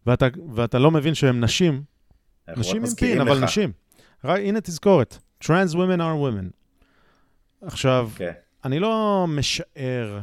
[0.07, 1.83] ואתה, ואתה לא מבין שהן נשים,
[2.57, 3.73] נשים עם פין, אבל נשים.
[4.25, 6.51] רק, הנה תזכורת, trans women are women.
[7.63, 8.19] עכשיו, okay.
[8.19, 8.33] כן.
[8.65, 10.21] אני לא משער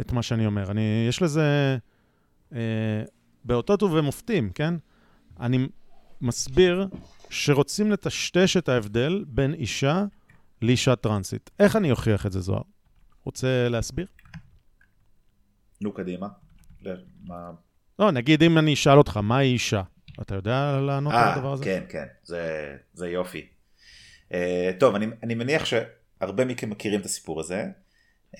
[0.00, 0.70] את מה שאני אומר.
[0.70, 1.78] אני, יש לזה
[2.52, 3.02] אה,
[3.44, 4.74] באותות ובמופתים, כן?
[5.40, 5.68] אני
[6.20, 6.88] מסביר
[7.30, 10.04] שרוצים לטשטש את ההבדל בין אישה
[10.62, 11.50] לאישה טרנסית.
[11.58, 12.62] איך אני אוכיח את זה, זוהר?
[13.26, 14.06] רוצה להסביר?
[15.80, 16.28] נו, קדימה.
[17.24, 17.50] מה...
[17.98, 19.82] לא, נגיד אם אני אשאל אותך, מה היא אישה?
[20.20, 21.64] אתה יודע לענות על הדבר הזה?
[21.64, 23.46] כן, כן, זה, זה יופי.
[24.30, 24.34] Uh,
[24.80, 27.64] טוב, אני, אני מניח שהרבה מכם מכירים את הסיפור הזה,
[28.34, 28.38] uh,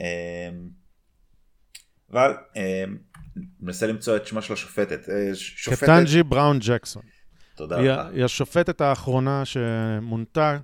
[2.13, 2.59] אבל uh,
[3.61, 5.05] מנסה למצוא את שמה של השופטת.
[5.05, 5.83] Uh, שופטת...
[5.83, 7.03] קטנג'י בראון ג'קסון.
[7.55, 8.07] תודה היא, לך.
[8.13, 10.59] היא השופטת האחרונה שמונתה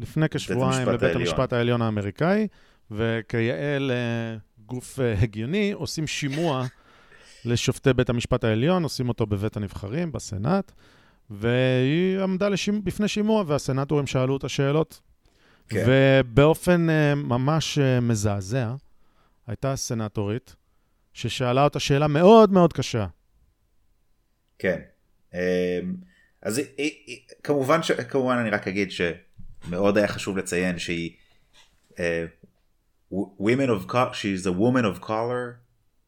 [0.00, 1.16] לפני כשבועיים לבית.
[1.16, 2.48] המשפט העליון האמריקאי,
[2.90, 6.66] וכיאה לגוף אה, הגיוני, עושים שימוע
[7.44, 10.72] לשופטי בית המשפט העליון, עושים אותו בבית הנבחרים, בסנאט,
[11.30, 12.84] והיא עמדה לשימ...
[12.84, 15.00] בפני שימוע, והסנאטורים שאלו אותה שאלות.
[15.68, 15.84] כן.
[15.88, 18.74] ובאופן אה, ממש אה, מזעזע,
[19.46, 20.56] הייתה סנאטורית
[21.12, 23.06] ששאלה אותה שאלה מאוד מאוד קשה.
[24.58, 24.80] כן.
[25.34, 25.38] אמ,
[26.42, 31.10] אז היא- היא- היא- כמובן, ש- כמובן אני רק אגיד שמאוד היה חשוב לציין שהיא
[33.10, 35.56] women of color, she's a woman of color,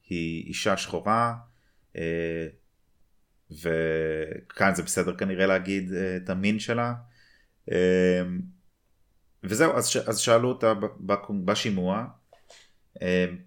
[0.09, 1.35] היא אישה שחורה,
[1.97, 2.47] אה,
[3.51, 6.95] וכאן זה בסדר כנראה להגיד אה, את המין שלה.
[7.73, 8.23] אה,
[9.45, 10.73] וזהו, אז, אז שאלו אותה
[11.45, 12.07] בשימוע,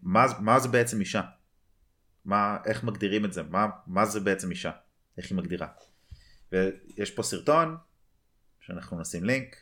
[0.02, 1.22] מה, מה זה בעצם אישה?
[2.26, 3.44] מה, איך מגדירים את זה?
[3.44, 4.72] מה, מה זה בעצם אישה?
[5.18, 5.68] איך היא מגדירה?
[6.52, 7.78] ויש פה סרטון
[8.60, 9.56] שאנחנו נשים לינק.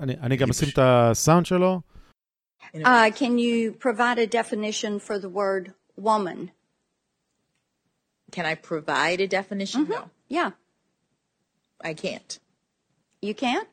[0.00, 1.80] אה, אני, אני גם היא אשים פש- את הסאונד שלו.
[2.74, 6.50] Uh, can you provide a definition for the word woman?
[8.32, 9.80] Can I provide a definition?
[9.88, 10.02] No,
[10.36, 10.50] Yeah,
[11.90, 12.30] I can't.
[13.28, 13.68] you can't.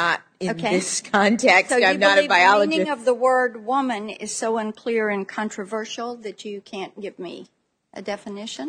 [0.00, 0.72] Not in Okay.
[0.76, 1.68] this context.
[1.70, 2.90] So you I'm not a believe the meaning biologist.
[2.96, 7.34] of the word woman is so unclear and controversial that you can't give me
[8.00, 8.68] a definition?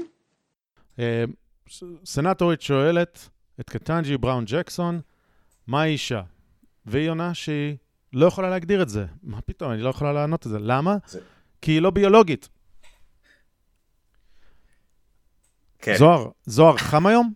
[0.99, 1.23] אה,
[1.69, 3.29] ס- סנטורית שואלת
[3.60, 5.00] את קטנג'י בראון ג'קסון,
[5.66, 6.22] מהי אישה?
[6.86, 7.76] והיא עונה שהיא
[8.12, 9.06] לא יכולה להגדיר את זה.
[9.22, 10.58] מה פתאום, אני לא יכולה לענות את זה.
[10.58, 10.96] למה?
[11.06, 11.20] זה-
[11.62, 12.48] כי היא לא ביולוגית.
[15.78, 15.96] כן.
[15.98, 17.32] זוהר, זוהר חם היום?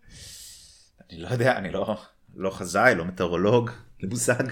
[1.11, 2.01] אני לא יודע, אני לא,
[2.35, 4.45] לא חזאי, לא מטאורולוג, לא מושג.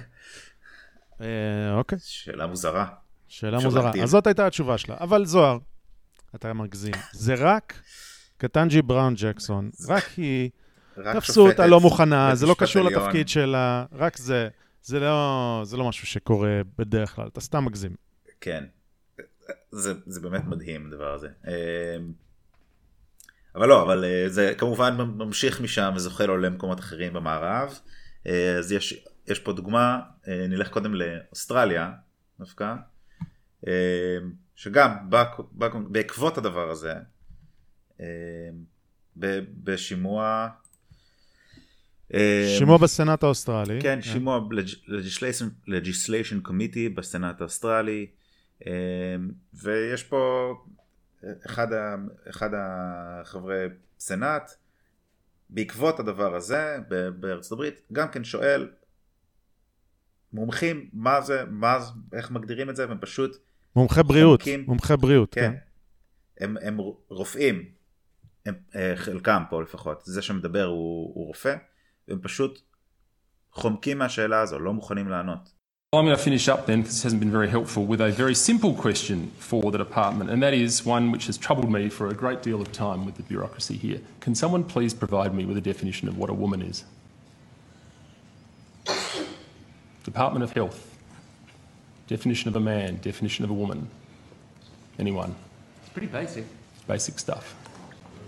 [1.21, 1.27] אה,
[1.75, 2.87] אוקיי, שאלה מוזרה.
[3.29, 3.83] שאלה מוזרה.
[3.85, 4.03] להגדיר.
[4.03, 4.97] אז זאת הייתה התשובה שלה.
[5.01, 5.59] אבל זוהר,
[6.35, 6.95] אתה מגזים.
[7.13, 7.83] זה רק
[8.37, 10.51] קטנג'י בראון ג'קסון, רק היא,
[11.15, 13.03] תפסו שופטת אותה לא מוכנה, זה לא קשור עליון.
[13.03, 14.49] לתפקיד שלה, רק זה.
[14.83, 17.95] זה לא, זה לא משהו שקורה בדרך כלל, אתה סתם מגזים.
[18.41, 18.65] כן.
[19.71, 21.29] זה, זה באמת מדהים הדבר הזה.
[21.47, 22.13] אמ,
[23.55, 27.79] אבל לא, אבל אה, זה כמובן ממשיך משם וזוכה לו למקומות אחרים במערב.
[28.27, 31.93] אה, אז יש, יש פה דוגמה, אה, נלך קודם לאוסטרליה
[32.41, 32.75] דווקא,
[34.57, 36.95] שגם בא, בא, בעקבות הדבר הזה,
[39.65, 40.49] בשימוע...
[42.15, 43.81] אה, שימוע בסנאט האוסטרלי.
[43.83, 44.41] כן, שימוע
[44.89, 48.07] legislation, legislation committee בסנאט האוסטרלי,
[48.67, 48.71] אמ,
[49.55, 50.53] ויש פה
[51.47, 51.95] אחד, ה,
[52.31, 53.67] אחד החברי
[53.99, 54.51] סנאט,
[55.51, 56.79] בעקבות הדבר הזה
[57.21, 58.69] בארצות הברית, גם כן שואל
[60.33, 63.37] מומחים מה זה, מה, זה- איך מגדירים את זה, והם פשוט,
[63.77, 64.65] מומחה בריאות, חומקים.
[64.67, 66.45] מומחה בריאות, כן, כן.
[66.45, 66.77] הם, הם
[67.09, 67.65] רופאים,
[68.47, 71.57] הם, אה, חלקם פה לפחות, זה שמדבר הוא, הוא רופא,
[72.08, 72.62] והם פשוט
[73.52, 75.50] חומקים מהשאלה הזו, לא מוכנים לענות.
[75.94, 78.34] I'm going to finish up then, because this hasn't been very helpful, with a very
[78.34, 82.16] simple question for the department, and that is one which has troubled me for a
[82.16, 84.02] great deal of time with the bureaucracy here.
[84.20, 86.84] Can someone please provide me with a definition of what a woman is?
[90.04, 90.98] Department of Health.
[92.08, 93.88] Definition of a man, definition of a woman.
[94.98, 95.36] Anyone?
[95.84, 96.46] It's pretty basic.
[96.88, 97.56] Basic stuff.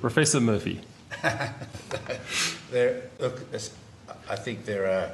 [0.01, 0.81] Professor Murphy.
[2.70, 3.40] There, look,
[4.28, 5.11] I think there are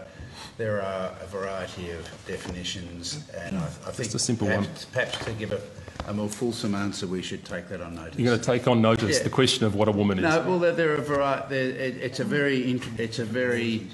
[0.58, 4.92] there are a variety of definitions, and I, I think a simple perhaps, one.
[4.92, 5.60] perhaps to give a,
[6.06, 8.18] a more fulsome answer, we should take that on notice.
[8.18, 9.22] You're going to take on notice Yeah.
[9.24, 10.24] the question of what a woman is.
[10.24, 13.86] No, well, there, there are vari- there, it, it's a very it's a very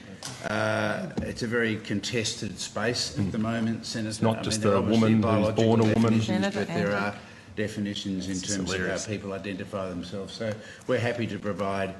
[0.48, 4.08] uh, it's a very contested space at the moment, Senator.
[4.10, 6.20] It's not I just there a woman who's born a woman.
[6.52, 7.14] but there are
[7.56, 9.04] definitions in terms of hilarious.
[9.04, 10.32] how people identify themselves.
[10.34, 10.52] So
[10.86, 11.94] we're happy to provide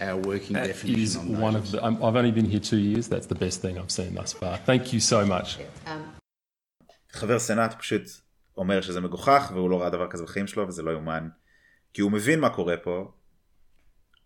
[0.00, 1.84] our working That definition is on one of the.
[1.84, 3.08] I'm, I've only been here two years.
[3.08, 4.56] That's the best thing I've seen thus far.
[4.70, 5.58] Thank you so much.
[7.12, 8.02] חבר סנאט פשוט
[8.56, 11.28] אומר שזה מגוחך והוא לא ראה דבר כזה בחיים שלו וזה לא יאומן
[11.92, 13.12] כי הוא מבין מה קורה פה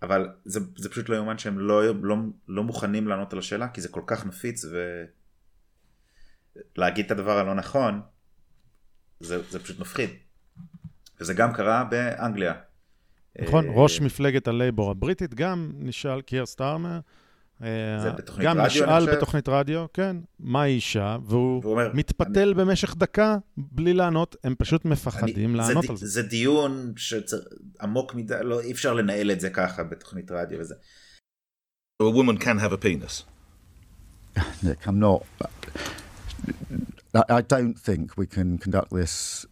[0.03, 2.17] אבל זה, זה פשוט לא יאומן שהם לא, לא,
[2.49, 4.65] לא מוכנים לענות על השאלה כי זה כל כך נפיץ
[6.77, 8.01] ולהגיד את הדבר הלא נכון
[9.21, 10.11] זה, זה פשוט מפחיד
[11.21, 12.53] וזה גם קרה באנגליה.
[13.43, 17.01] נכון, אה, ראש מפלגת הלייבור הבריטית גם נשאל, קיר סטארמר,
[17.63, 17.69] אה,
[18.03, 19.17] זה בתוכנית גם רדיו, נשאל.
[19.17, 24.55] בתוכנית רדיו, כן, מה היא אישה, והוא והוא אומר, מתפתל במשך דקה בלי לענות, הם
[24.59, 26.07] פשוט מפחדים אני- לענות זה, על זה.
[26.07, 30.75] זה דיון שעמוק מדי, לא, אי אפשר לנהל את זה ככה בתוכנית רדיו וזה.
[32.03, 33.23] A woman can have a penis.
[34.65, 35.23] Nick, I'm not.
[37.39, 39.45] I don't think we can conduct this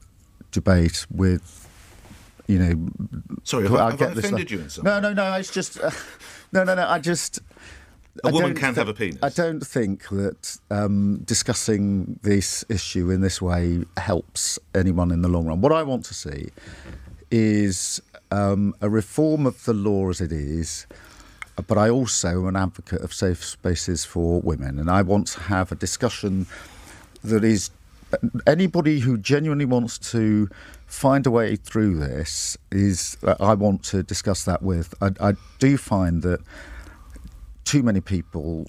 [0.59, 1.58] debate with,
[2.49, 2.89] you know.
[3.45, 5.35] Sorry, have I, have get I offended you in some No, no, no.
[5.35, 5.79] It's just.
[5.79, 5.91] Uh,
[6.53, 6.89] no, no, no.
[6.89, 7.39] I just.
[8.25, 9.21] A I woman can thi- have a penis.
[9.23, 15.29] I don't think that um, discussing this issue in this way helps anyone in the
[15.29, 15.61] long run.
[15.61, 16.49] What I want to see
[17.31, 20.87] is um, a reform of the law as it is,
[21.69, 25.41] but I also am an advocate of safe spaces for women, and I want to
[25.43, 26.47] have a discussion
[27.23, 27.71] that is
[28.47, 30.49] anybody who genuinely wants to
[30.87, 34.95] find a way through this is uh, I want to discuss that with.
[35.01, 36.41] I, I, do find that
[37.65, 38.67] too many people,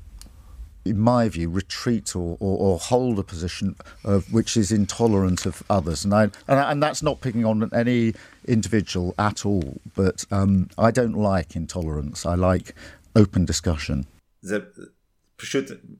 [0.83, 5.63] in my view, retreat or, or, or hold a position of which is intolerant of
[5.69, 8.13] others, and I and, I, and that's not picking on any
[8.45, 9.79] individual at all.
[9.95, 12.25] But um, I don't like intolerance.
[12.25, 12.75] I like
[13.15, 14.07] open discussion.
[14.41, 14.91] The,
[15.37, 15.97] should,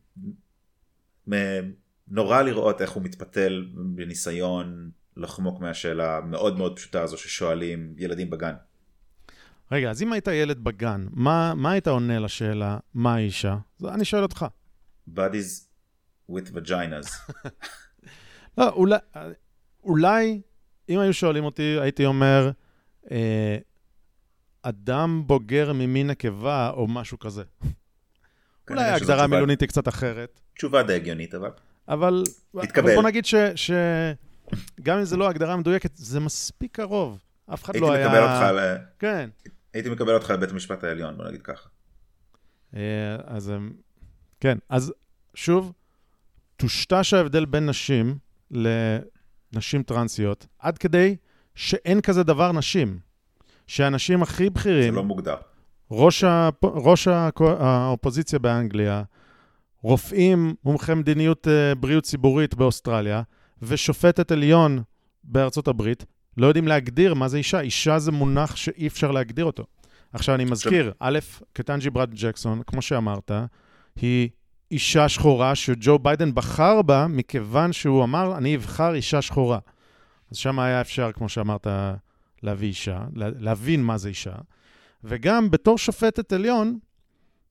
[1.32, 1.78] um,
[2.10, 8.53] נורא לראות איך הוא מתפתל בניסיון לחמוק מהשאלה המאוד מאוד פשוטה הזו ששואלים ילדים בגן.
[9.72, 13.57] רגע, אז אם היית ילד בגן, מה, מה היית עונה לשאלה, מה האישה?
[13.88, 14.45] אני שואל אותך.
[15.16, 15.68] Bodies
[16.32, 17.34] with vaginas.
[18.57, 18.97] לא, אולי,
[19.84, 20.41] אולי,
[20.89, 22.51] אם היו שואלים אותי, הייתי אומר,
[23.12, 23.57] אה,
[24.62, 27.43] אדם בוגר ממין נקבה או משהו כזה.
[27.62, 27.74] אולי
[28.68, 31.49] כנראה שזו ההגדרה המילונית היא קצת אחרת, תשובה די הגיונית אבל.
[31.90, 32.24] אבל,
[32.62, 32.86] תתקבל.
[32.92, 33.72] אבל בוא נגיד ש, ש...
[34.82, 37.20] גם אם זה לא הגדרה מדויקת, זה מספיק קרוב.
[37.54, 38.08] אף אחד הייתי לא היה...
[38.08, 38.76] מקבל אותך ל...
[39.00, 39.30] כן.
[39.74, 41.70] הייתי מקבל אותך לבית המשפט העליון בוא נגיד ככה.
[42.76, 42.82] אה,
[43.26, 43.74] אז הם-
[44.40, 44.94] כן, אז
[45.34, 45.74] שוב,
[46.58, 48.18] טושטש ההבדל בין נשים
[48.52, 51.16] לנשים טרנסיות, עד כדי
[51.56, 53.00] שאין כזה דבר נשים.
[53.68, 55.36] שהאנשים הכי זה בכירים, לא מוגדר.
[55.92, 56.66] ראש, הפ...
[56.66, 57.08] ראש
[57.60, 59.04] האופוזיציה באנגליה,
[59.82, 63.21] רופאים, מומחי מדיניות אה, בריאות ציבורית באוסטרליה,
[63.61, 64.82] ושופטת עליון
[65.23, 66.05] בארצות הברית,
[66.38, 67.59] לא יודעים להגדיר מה זה אישה.
[67.59, 69.63] אישה זה מונח שאי אפשר להגדיר אותו.
[70.13, 71.19] עכשיו, אני מזכיר, א',
[71.53, 73.32] קטנג'י ברד ג'קסון, כמו שאמרת,
[73.95, 74.30] היא
[74.71, 79.59] אישה שחורה שג'ו ביידן בחר בה מכיוון שהוא אמר, אני אבחר אישה שחורה.
[80.32, 81.67] אז שם היה אפשר, כמו שאמרת,
[82.43, 84.34] להביא אישה, לה- להבין מה זה אישה.
[85.03, 86.80] וגם בתור שופטת עליון,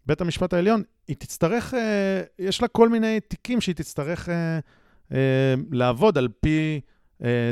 [0.07, 4.59] בית המשפט העליון, היא תצטרך, אה, יש לה כל מיני תיקים שהיא תצטרך אה,
[5.13, 6.81] אה, לעבוד על פי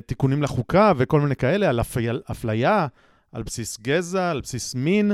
[0.06, 1.80] תיקונים לחוקה וכל מיני כאלה, על
[2.30, 2.86] אפליה,
[3.32, 5.12] על בסיס גזע, על בסיס מין.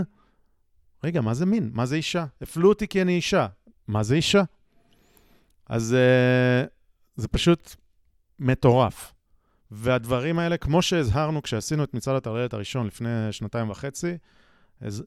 [1.04, 1.70] רגע, מה זה מין?
[1.72, 2.24] מה זה אישה?
[2.42, 3.46] הפלו אותי כי אני אישה.
[3.88, 4.42] מה זה אישה?
[5.68, 5.96] אז
[7.16, 7.76] זה פשוט
[8.38, 9.12] מטורף.
[9.70, 14.16] והדברים האלה, כמו שהזהרנו כשעשינו את מצעד הטרללת הראשון לפני שנתיים וחצי,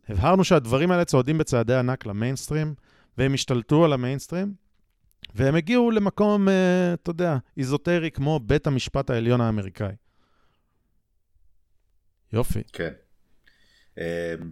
[0.10, 2.74] הבהרנו שהדברים האלה צועדים בצעדי ענק למיינסטרים,
[3.18, 4.54] והם השתלטו על המיינסטרים,
[5.36, 9.96] והם הגיעו למקום, אה, אתה יודע, איזוטרי כמו בית המשפט העליון האמריקאי.
[12.34, 12.64] יופי.
[12.74, 12.94] כן.
[13.98, 14.52] אמ,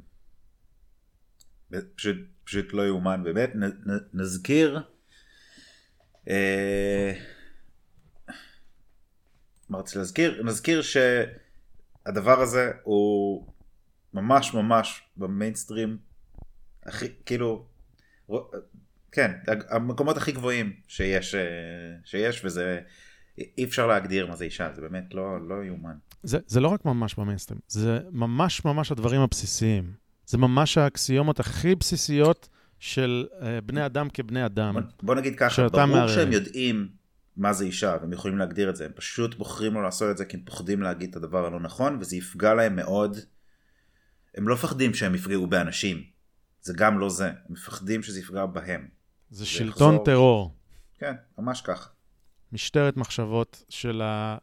[1.96, 3.56] פשוט, פשוט לא יאומן באמת.
[3.56, 4.82] נ, נ, נזכיר,
[6.30, 7.14] אה,
[9.70, 10.44] מה רציתי להזכיר?
[10.44, 13.48] נזכיר שהדבר הזה הוא
[14.14, 15.98] ממש ממש במיינסטרים,
[16.86, 17.66] הכי, כאילו,
[19.12, 19.32] כן,
[19.70, 21.42] המקומות הכי גבוהים שיש, אה,
[22.06, 22.80] שיש וזה,
[23.38, 25.96] אי אפשר להגדיר מה זה אישה, זה באמת לא, לא יאומן.
[26.24, 29.92] זה, זה לא רק ממש במיינסטרים, זה ממש ממש הדברים הבסיסיים.
[30.26, 32.50] זה ממש האקסיומות הכי בסיסיות
[32.80, 34.74] של אה, בני אדם כבני אדם.
[34.74, 36.16] בוא- בוא נגיד ככה, ברור מערערים.
[36.16, 36.90] שהם יודעים
[37.38, 40.26] מה זה אישה והם יכולים להגדיר את זה, הם פשוט בוחרים לא לעשות את זה
[40.26, 43.18] כי הם פוחדים להגיד את הדבר הלא נכון וזה יפגע להם מאוד.
[44.36, 46.04] הם לא מפחדים שהם יפגעו באנשים,
[46.64, 48.88] זה גם לא זה, הם מפחדים שזה יפגע בהם.
[49.30, 50.06] זה שלטון יחזור.
[50.06, 50.56] טרור.
[50.98, 51.90] כן, ממש ככה.
[52.52, 54.38] משטרת מחשבות של, ה...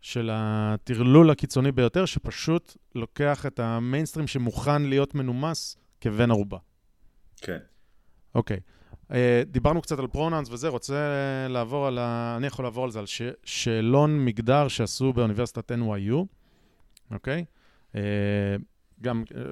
[0.00, 6.58] של הטרלול הקיצוני ביותר, שפשוט לוקח את המיינסטרים שמוכן להיות מנומס כבן ערובה.
[7.36, 7.58] כן.
[8.34, 8.60] אוקיי.
[9.12, 10.96] אה, דיברנו קצת על pronouns וזה, רוצה
[11.48, 12.34] לעבור על ה...
[12.36, 13.22] אני יכול לעבור על זה, על ש...
[13.44, 16.14] שאלון מגדר שעשו באוניברסיטת NYU,
[17.10, 17.44] אוקיי?
[17.94, 18.00] אה,
[19.02, 19.42] גם, אה,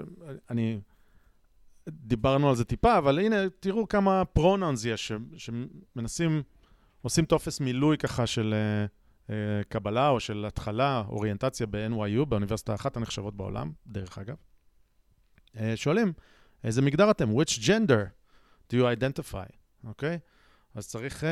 [0.50, 0.80] אני...
[1.88, 5.12] דיברנו על זה טיפה, אבל הנה, תראו כמה pronouns יש.
[5.36, 6.42] שמנסים,
[7.02, 8.86] עושים טופס מילוי ככה של אה,
[9.34, 14.36] אה, קבלה או של התחלה, אוריינטציה ב-NYU, באוניברסיטה אחת הנחשבות בעולם, דרך אגב.
[15.56, 16.12] אה, שואלים,
[16.64, 17.30] איזה מגדר אתם?
[17.30, 18.06] which gender
[18.72, 19.52] do you identify,
[19.84, 20.18] אוקיי?
[20.74, 21.26] אז צריך, uh,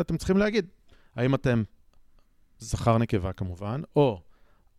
[0.00, 0.66] אתם צריכים להגיד,
[1.16, 1.62] האם אתם
[2.58, 4.22] זכר נקבה כמובן, או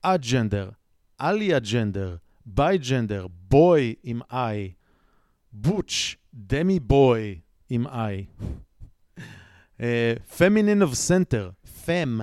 [0.01, 0.69] א-ג'נדר,
[1.17, 4.84] עליה-ג'נדר, ביי-ג'נדר, בוי עם I,
[5.57, 7.39] בוטש, דמי בוי
[7.69, 8.43] עם I,
[10.37, 11.49] פמינין אוף סנטר,
[11.85, 12.19] פם,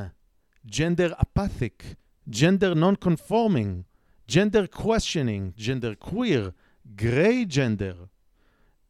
[0.66, 1.94] ג'נדר אפתיק,
[2.28, 3.82] ג'נדר נון קונפורמינג,
[4.30, 6.50] ג'נדר questioning, ג'נדר queer,
[6.94, 8.04] גריי ג'נדר,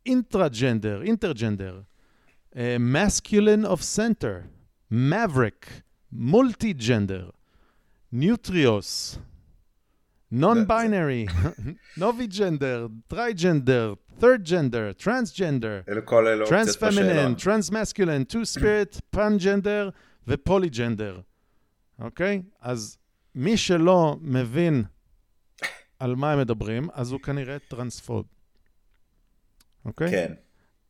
[0.09, 1.74] intragender, intergender,
[2.57, 4.51] uh, masculine of center,
[4.90, 5.68] maverick,
[6.12, 7.30] multigender,
[8.11, 9.18] neutrois,
[10.32, 11.28] non-binary,
[11.97, 16.46] novigender, trigender, third gender, transgender, אלו כל אלו.
[17.36, 19.90] transmasculine, two-spirit, pangender
[20.28, 21.20] ו polygender.
[21.98, 22.42] אוקיי?
[22.60, 22.98] אז
[23.34, 24.84] מי שלא מבין
[25.98, 28.26] על מה הם מדברים, אז הוא כנראה טרנספוב.
[29.84, 30.10] אוקיי?
[30.10, 30.32] כן,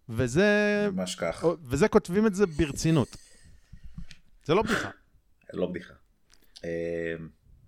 [0.08, 1.44] וזה, ממש כך.
[1.64, 3.16] וזה כותבים את זה ברצינות.
[4.44, 4.90] זה לא בדיחה.
[5.52, 5.94] לא בדיחה.
[6.64, 7.14] אה,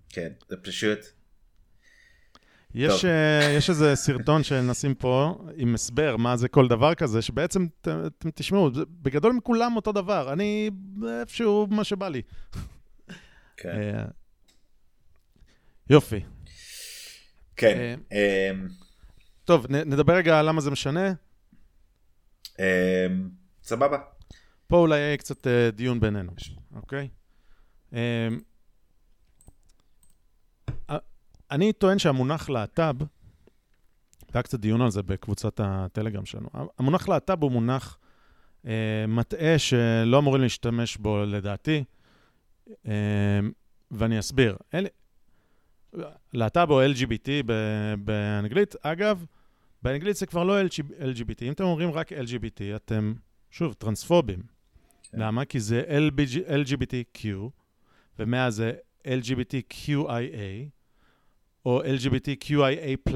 [0.09, 0.99] כן, זה פשוט...
[2.77, 3.09] יש, טוב.
[3.09, 7.87] אה, יש איזה סרטון שנשים פה עם הסבר מה זה כל דבר כזה, שבעצם, ת-
[7.87, 8.69] אתם תשמעו,
[9.01, 10.69] בגדול הם כולם אותו דבר, אני
[11.21, 12.21] איפשהו מה שבא לי.
[13.57, 13.69] כן.
[13.69, 14.05] אה,
[15.89, 16.19] יופי.
[17.55, 17.99] כן.
[18.11, 18.51] אה,
[19.43, 21.13] טוב, נ- נדבר רגע על למה זה משנה.
[22.59, 23.07] אה,
[23.63, 23.97] סבבה.
[24.67, 26.31] פה אולי יהיה קצת דיון בינינו,
[26.75, 27.07] אוקיי?
[31.51, 32.95] אני טוען שהמונח להט"ב,
[34.33, 37.97] היה קצת דיון על זה בקבוצת הטלגרם שלנו, המונח להט"ב הוא מונח
[38.67, 41.83] אה, מטעה שלא אמורים להשתמש בו לדעתי,
[42.87, 43.39] אה,
[43.91, 44.57] ואני אסביר.
[44.73, 44.87] אל...
[46.33, 49.25] להט"ב או LGBT ב- באנגלית, אגב,
[49.81, 53.13] באנגלית זה כבר לא LGBT, אם אתם אומרים רק LGBT, אתם,
[53.51, 54.39] שוב, טרנספובים.
[55.11, 55.19] כן.
[55.19, 55.45] למה?
[55.45, 57.27] כי זה LBG, LGBTQ,
[58.19, 58.73] ומאז זה
[59.07, 60.69] LGBTQIA,
[61.65, 63.11] או LGBTQIA+,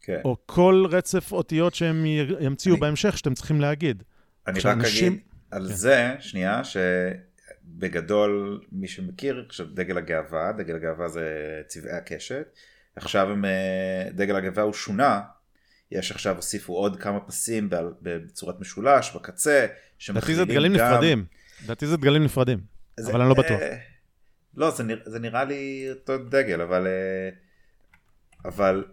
[0.00, 0.20] כן.
[0.24, 2.04] או כל רצף אותיות שהם
[2.40, 4.02] ימציאו אני- בהמשך שאתם צריכים להגיד.
[4.46, 5.74] אני רק כשאנשים- אגיד על כן.
[5.74, 11.24] זה, שנייה, שבגדול, מי שמכיר, עכשיו דגל הגאווה, דגל הגאווה זה
[11.66, 12.46] צבעי הקשת,
[12.96, 13.50] עכשיו הם, אה,
[14.14, 15.20] דגל הגאווה הוא שונה,
[15.92, 17.68] יש עכשיו, הוסיפו עוד כמה פסים
[18.02, 20.78] בצורת משולש, בקצה, לדעתי זה שמכלילים דגלים גם...
[20.90, 21.24] נפרדים.
[21.64, 22.58] לדעתי זה דגלים נפרדים,
[23.06, 23.60] אבל אני לא בטוח.
[24.58, 26.86] לא, זה, נרא, זה נראה לי אותו דגל, אבל...
[26.86, 27.30] אה,
[28.44, 28.84] אבל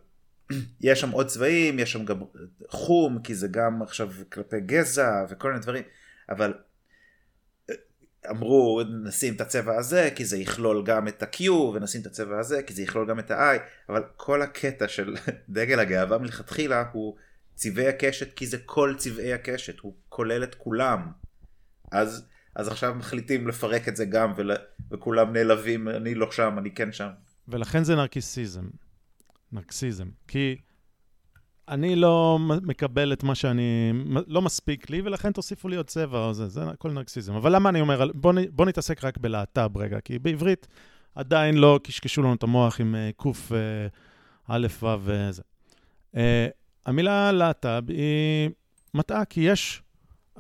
[0.82, 2.22] יש שם עוד צבעים, יש שם גם
[2.70, 5.84] חום, כי זה גם עכשיו כלפי גזע וכל מיני דברים,
[6.30, 6.54] אבל
[7.70, 7.76] אה,
[8.30, 12.64] אמרו נשים את הצבע הזה כי זה יכלול גם את ה-Q ונשים את הצבע הזה
[12.64, 13.60] כי זה יכלול גם את ה-I
[13.90, 15.16] אבל כל הקטע של
[15.50, 17.16] דגל הגאווה מלכתחילה הוא
[17.56, 21.12] צבעי הקשת כי זה כל צבעי הקשת הוא כולל את כולם.
[21.92, 24.52] אז אז עכשיו מחליטים לפרק את זה גם ול,
[24.92, 27.10] וכולם נעלבים אני לא שם אני כן שם
[27.48, 28.64] ולכן זה נרקיסיזם.
[29.52, 30.08] נרקסיזם.
[30.28, 30.56] כי
[31.68, 33.92] אני לא מקבל את מה שאני...
[34.28, 37.34] לא מספיק לי, ולכן תוסיפו לי עוד צבע או זה, זה הכל נרקסיזם.
[37.34, 38.12] אבל למה אני אומר, על-
[38.52, 40.68] בוא, נתעסק רק בלהט"ב רגע, כי בעברית
[41.16, 43.58] עדיין לא קשקשו לנו את המוח עם אה, קוף אה,
[44.48, 45.42] א', ו' וזה.
[46.16, 46.48] אה,
[46.86, 48.50] המילה להט"ב היא
[48.94, 49.82] מטעה, כי יש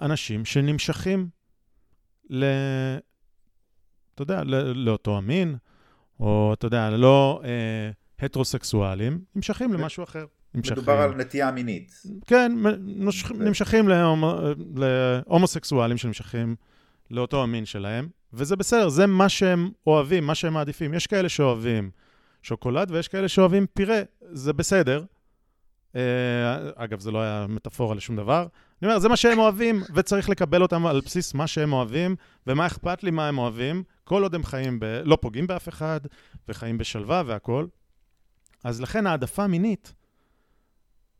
[0.01, 1.28] אנשים שנמשכים
[2.30, 2.44] ל...
[4.16, 4.44] אתה יודע,
[4.76, 5.56] לאותו המין,
[6.20, 7.90] או אתה יודע, לא אה,
[8.26, 10.26] הטרוסקסואלים, נמשכים למשהו אחר.
[10.54, 10.78] נמשכים.
[10.78, 11.92] מדובר על נטייה מינית
[12.28, 12.52] כן,
[13.36, 14.40] נמשכים להומו-
[14.76, 16.56] להומוסקסואלים שנמשכים
[17.12, 20.94] לאותו המין שלהם, וזה בסדר, זה מה שהם אוהבים, מה שהם מעדיפים.
[20.94, 21.90] יש כאלה שאוהבים
[22.44, 25.04] שוקולד ויש כאלה שאוהבים פירה, זה בסדר.
[25.96, 26.02] אה,
[26.76, 28.48] אגב, זה לא היה מטאפורה לשום דבר.
[28.82, 32.16] אני אומר, זה מה שהם אוהבים, וצריך לקבל אותם על בסיס מה שהם אוהבים,
[32.48, 34.86] ומה אכפת לי מה הם אוהבים, כל עוד הם חיים, ב...
[35.04, 36.00] לא פוגעים באף אחד,
[36.48, 37.68] וחיים בשלווה והכול.
[38.64, 39.94] אז לכן העדפה מינית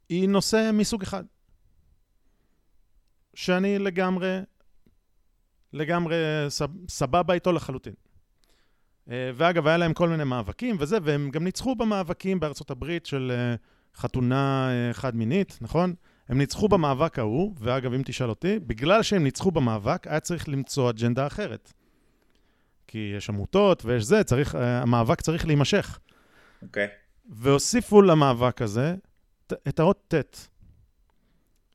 [0.10, 1.24] היא נושא מסוג אחד.
[3.34, 4.40] שאני לגמרי,
[5.74, 6.16] לגמרי
[6.50, 7.94] סב- סבבה איתו לחלוטין.
[9.10, 13.32] אה, ואגב, היה להם כל מיני מאבקים וזה, והם גם ניצחו במאבקים בארצות הברית של
[13.36, 13.56] אה,
[13.96, 15.94] חתונה אה, חד-מינית, נכון?
[16.30, 20.90] הם ניצחו במאבק ההוא, ואגב, אם תשאל אותי, בגלל שהם ניצחו במאבק, היה צריך למצוא
[20.90, 21.74] אג'נדה אחרת.
[22.88, 26.00] כי יש עמותות ויש זה, צריך, אה, המאבק צריך להימשך.
[26.62, 26.88] אוקיי
[27.30, 28.96] והוסיפו למאבק הזה
[29.48, 30.48] את האות ט'.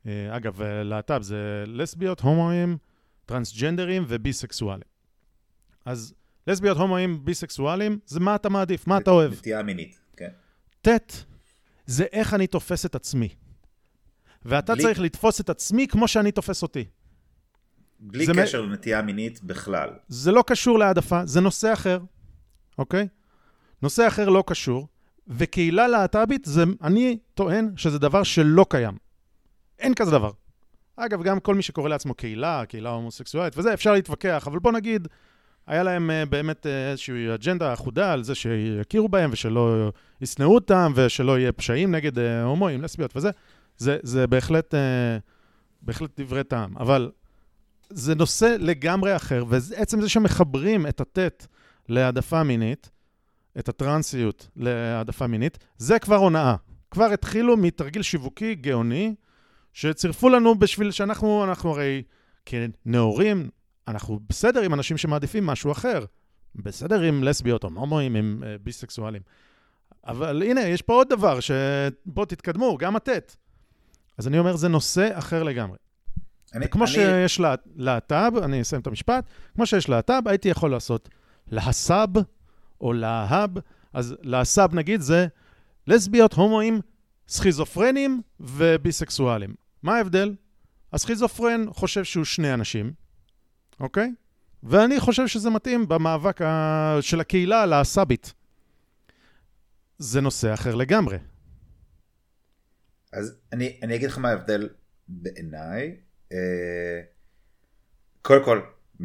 [0.06, 2.76] אה, אגב, אה, להט"ב זה לסביות, הומואים,
[3.26, 4.88] טרנסג'נדרים וביסקסואלים.
[5.84, 6.14] אז
[6.46, 9.32] לסביות, הומואים, ביסקסואלים, זה מה אתה מעדיף, מה אתה אוהב.
[9.32, 10.30] נטייה מינית כן
[10.82, 11.24] ט'
[11.86, 13.28] זה איך אני תופס את עצמי.
[14.44, 16.84] ואתה בלי- צריך לתפוס את עצמי כמו שאני תופס אותי.
[18.00, 21.98] בלי זה מ- קשר לנטייה מינית בכלל זה לא קשור להעדפה, זה נושא אחר,
[22.78, 23.08] אוקיי?
[23.82, 24.88] נושא אחר לא קשור,
[25.28, 28.96] וקהילה להט"בית, זה, אני טוען שזה דבר שלא קיים.
[29.78, 30.30] אין כזה דבר.
[30.96, 35.08] אגב, גם כל מי שקורא לעצמו קהילה, קהילה הומוסקסואלית וזה, אפשר להתווכח, אבל בוא נגיד,
[35.66, 40.92] היה להם uh, באמת uh, איזושהי אג'נדה אחודה על זה שיכירו בהם ושלא ישנאו אותם
[40.96, 43.30] ושלא יהיה פשעים נגד uh, הומואים, לסביות וזה.
[43.80, 45.18] זה, זה בהחלט, אה,
[45.82, 47.10] בהחלט דברי טעם, אבל
[47.90, 51.46] זה נושא לגמרי אחר, ועצם זה שמחברים את הטט
[51.88, 52.90] להעדפה מינית,
[53.58, 56.56] את הטרנסיות להעדפה מינית, זה כבר הונאה.
[56.90, 59.14] כבר התחילו מתרגיל שיווקי גאוני,
[59.72, 62.02] שצירפו לנו בשביל שאנחנו, אנחנו הרי
[62.46, 63.50] כנאורים,
[63.88, 66.04] אנחנו בסדר עם אנשים שמעדיפים משהו אחר.
[66.54, 69.22] בסדר עם לסביות או הומואים, עם uh, ביסקסואלים.
[70.06, 73.36] אבל הנה, יש פה עוד דבר, שבואו תתקדמו, גם הטט.
[74.20, 75.76] אז אני אומר, זה נושא אחר לגמרי.
[76.54, 80.70] אני, וכמו אני, שיש לה- להט"ב, אני אסיים את המשפט, כמו שיש להט"ב, הייתי יכול
[80.70, 81.08] לעשות
[81.50, 82.08] להס"ב
[82.80, 83.50] או להב,
[83.92, 85.26] אז להס"ב נגיד זה
[85.86, 86.80] לסביות, הומואים,
[87.28, 89.54] סכיזופרנים וביסקסואלים.
[89.82, 90.34] מה ההבדל?
[90.92, 92.92] הסכיזופרן חושב שהוא שני אנשים,
[93.80, 94.12] אוקיי?
[94.62, 96.98] ואני חושב שזה מתאים במאבק ה...
[97.00, 98.34] של הקהילה הלהס"בית.
[99.98, 101.16] זה נושא אחר לגמרי.
[103.12, 104.68] אז אני, אני אגיד לך מה ההבדל
[105.08, 105.96] בעיניי.
[106.32, 107.00] אה,
[108.22, 108.60] קודם כל,
[109.00, 109.04] 100%,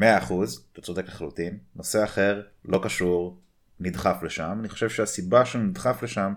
[0.73, 1.57] אתה צודק לחלוטין.
[1.75, 3.41] נושא אחר, לא קשור,
[3.79, 4.57] נדחף לשם.
[4.59, 6.33] אני חושב שהסיבה שהוא נדחף לשם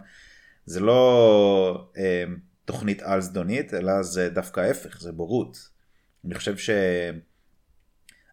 [0.66, 2.24] זה לא אה,
[2.64, 5.68] תוכנית על זדונית, אלא זה דווקא ההפך, זה בורות.
[6.24, 6.70] אני חושב ש...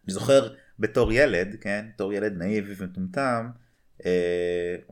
[0.04, 3.50] אני זוכר בתור ילד, כן, בתור ילד נאיבי ומטומטם,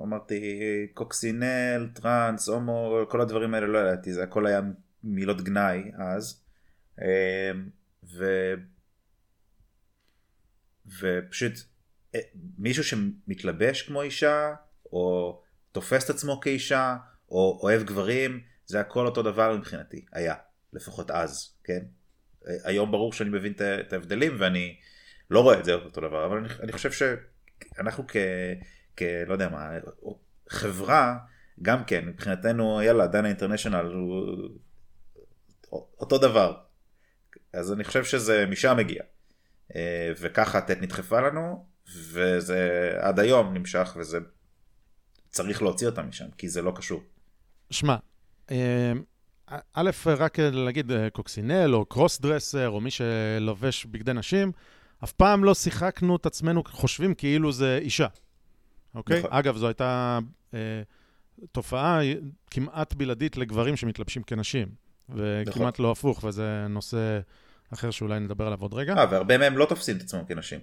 [0.02, 0.60] אמרתי
[0.94, 4.60] קוקסינל, טראנס, הומו, כל הדברים האלה לא ידעתי, זה הכל היה
[5.04, 6.44] מילות גנאי אז.
[7.02, 7.50] אה,
[8.04, 8.24] ו...
[11.00, 11.52] ופשוט
[12.14, 12.20] אה,
[12.58, 14.54] מישהו שמתלבש כמו אישה,
[14.92, 15.40] או
[15.72, 16.96] תופס את עצמו כאישה,
[17.28, 20.34] או אוהב גברים, זה הכל אותו דבר מבחינתי, היה,
[20.72, 21.84] לפחות אז, כן?
[22.48, 24.76] אה, היום ברור שאני מבין את ההבדלים ואני
[25.30, 28.16] לא רואה את זה אותו דבר, אבל אני, אני חושב שאנחנו כ...
[28.96, 29.02] כ...
[29.26, 29.70] לא יודע מה,
[30.48, 31.16] חברה,
[31.62, 34.48] גם כן, מבחינתנו, יאללה, דנה אינטרנשיונל הוא
[35.72, 36.56] אותו דבר.
[37.52, 39.02] אז אני חושב שזה משם מגיע.
[39.76, 41.66] אה, וככה הטט נדחפה לנו,
[42.12, 44.18] וזה עד היום נמשך, וזה
[45.30, 47.02] צריך להוציא אותה משם, כי זה לא קשור.
[47.70, 47.96] שמע,
[48.50, 48.92] אה,
[49.74, 54.52] א', רק להגיד אה, קוקסינל או קרוס דרסר או מי שלובש בגדי נשים,
[55.04, 58.06] אף פעם לא שיחקנו את עצמנו חושבים כאילו זה אישה,
[58.94, 59.18] אוקיי?
[59.18, 59.30] נכון.
[59.32, 60.18] אגב, זו הייתה
[60.54, 60.82] אה,
[61.52, 62.00] תופעה
[62.50, 64.68] כמעט בלעדית לגברים שמתלבשים כנשים,
[65.08, 65.72] וכמעט נכון.
[65.78, 67.20] לא הפוך, וזה נושא
[67.72, 68.94] אחר שאולי נדבר עליו עוד רגע.
[68.98, 70.58] אה, והרבה מהם לא תופסים את עצמם כנשים.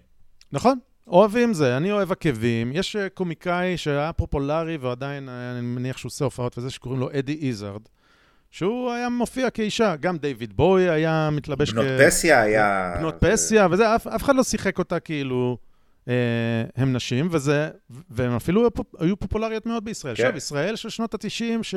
[0.51, 2.71] נכון, אוהבים זה, אני אוהב עקבים.
[2.73, 7.09] יש אה, קומיקאי שהיה פופולרי ועדיין, אה, אני מניח שהוא עושה הופעות וזה, שקוראים לו
[7.19, 7.82] אדי איזארד,
[8.51, 12.93] שהוא היה מופיע כאישה, גם דיוויד בוי היה מתלבש בנות פסיה היה...
[12.97, 15.57] בנות פסיה, וזה, אף, אף אחד לא שיחק אותה כאילו
[16.76, 17.70] הם נשים, וזה,
[18.10, 20.16] והם אפילו היו פופ- היו פופולריות מאוד בישראל.
[20.16, 20.24] כן.
[20.24, 21.28] עכשיו, ישראל של שנות ה-90,
[21.64, 21.76] ש-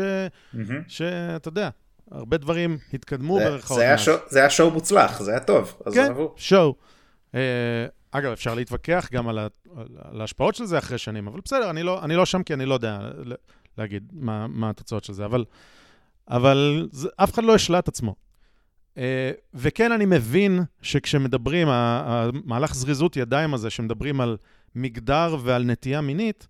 [0.53, 0.83] מהמם.
[0.89, 1.69] שאתה יודע,
[2.11, 3.79] הרבה דברים התקדמו ברכאות.
[3.81, 3.99] זה.
[3.99, 6.13] שואו- זה היה שואו מוצלח, זה היה טוב, כן.
[6.37, 6.75] שואו.
[7.35, 7.41] אה,
[8.11, 9.47] אגב, אפשר להתווכח גם על, ה,
[10.11, 12.67] על, ההשפעות של זה אחרי שנים, אבל בסדר, אני לא, אני לא שם כי אני
[12.67, 12.99] לא יודע
[13.79, 15.45] להגיד מה, מה התוצאות של זה, אבל,
[16.29, 18.15] אבל זה, אף אחד לא השלה את עצמו.
[18.99, 24.37] אה, וכן, אני מבין שכשמדברים, המהלך זריזות ידיים הזה, שמדברים על
[24.75, 26.49] מגדר ועל נטייה מינית,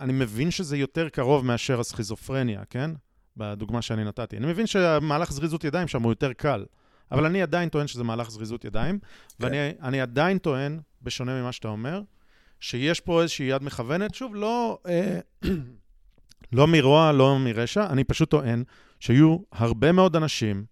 [0.00, 2.90] אני מבין שזה יותר קרוב מאשר הסכיזופרניה, כן?
[3.36, 4.36] בדוגמה שאני נתתי.
[4.36, 6.64] אני מבין שהמהלך זריזות ידיים שם הוא יותר קל.
[7.12, 8.98] אבל אני עדיין טוען שזה מהלך זריזות ידיים,
[9.40, 12.02] ואני אני עדיין טוען, בשונה ממה שאתה אומר,
[12.60, 15.18] שיש פה איזושהי יד מכוונת, שוב, לא, אה,
[16.52, 18.64] לא מרוע, לא מרשע, אני פשוט טוען
[19.00, 20.64] שיהיו הרבה מאוד אנשים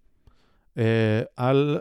[1.36, 1.80] על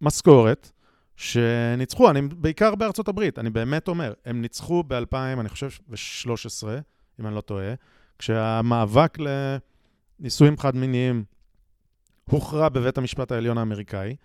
[0.00, 0.70] משכורת
[1.16, 6.68] שניצחו, אני בעיקר בארצות הברית, אני באמת אומר, הם ניצחו ב-2000, אני חושב, ב-13,
[7.20, 7.74] אם אני לא טועה,
[8.18, 9.18] כשהמאבק
[10.20, 11.24] לנישואים חד-מיניים
[12.30, 14.16] הוכרע בבית המשפט העליון האמריקאי,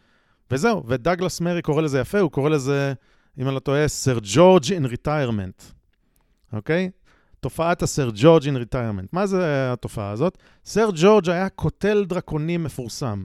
[0.52, 2.94] וזהו, ודאגלס מארי קורא לזה יפה, הוא קורא לזה,
[3.38, 5.64] אם אני לא טועה, Sir George in retirement,
[6.54, 6.90] אוקיי?
[7.40, 9.14] תופעת ה Sir George in retirement.
[9.14, 10.38] מה זה התופעה הזאת?
[10.66, 13.24] סר ג'ורג' היה קוטל דרקונים מפורסם,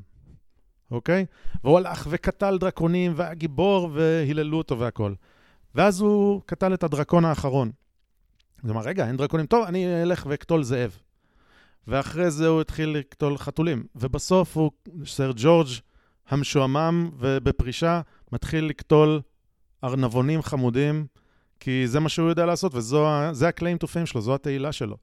[0.91, 1.27] אוקיי?
[1.65, 5.15] והוא הלך וקטל דרקונים, והיה גיבור, והיללו אותו והכול.
[5.75, 7.71] ואז הוא קטל את הדרקון האחרון.
[8.63, 10.99] הוא אמר, רגע, אין דרקונים, טוב, אני אלך ואקטול זאב.
[11.87, 13.87] ואחרי זה הוא התחיל לקטול חתולים.
[13.97, 14.71] ובסוף הוא,
[15.07, 15.69] סר ג'ורג'
[16.29, 18.01] המשועמם ובפרישה,
[18.33, 19.21] מתחיל לקטול
[19.85, 21.07] ארנבונים חמודים,
[21.61, 22.97] כי זה מה שהוא יודע לעשות, וזה
[23.47, 24.97] ה-claim to fame שלו, זו התהילה שלו.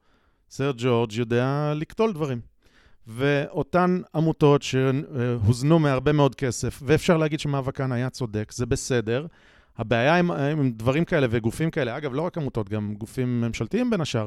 [0.50, 2.40] סר ג'ורג' יודע לקטול דברים.
[3.06, 9.26] ואותן עמותות שהוזנו מהרבה מאוד כסף, ואפשר להגיד שמאבקן היה צודק, זה בסדר.
[9.78, 14.00] הבעיה עם, עם דברים כאלה וגופים כאלה, אגב, לא רק עמותות, גם גופים ממשלתיים בין
[14.00, 14.26] השאר,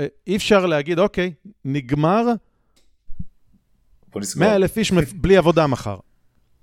[0.00, 1.32] אה, אי אפשר להגיד, אוקיי,
[1.64, 2.24] נגמר,
[4.12, 4.46] בוא נסגור.
[4.46, 5.98] 100 אלף איש בלי עבודה מחר.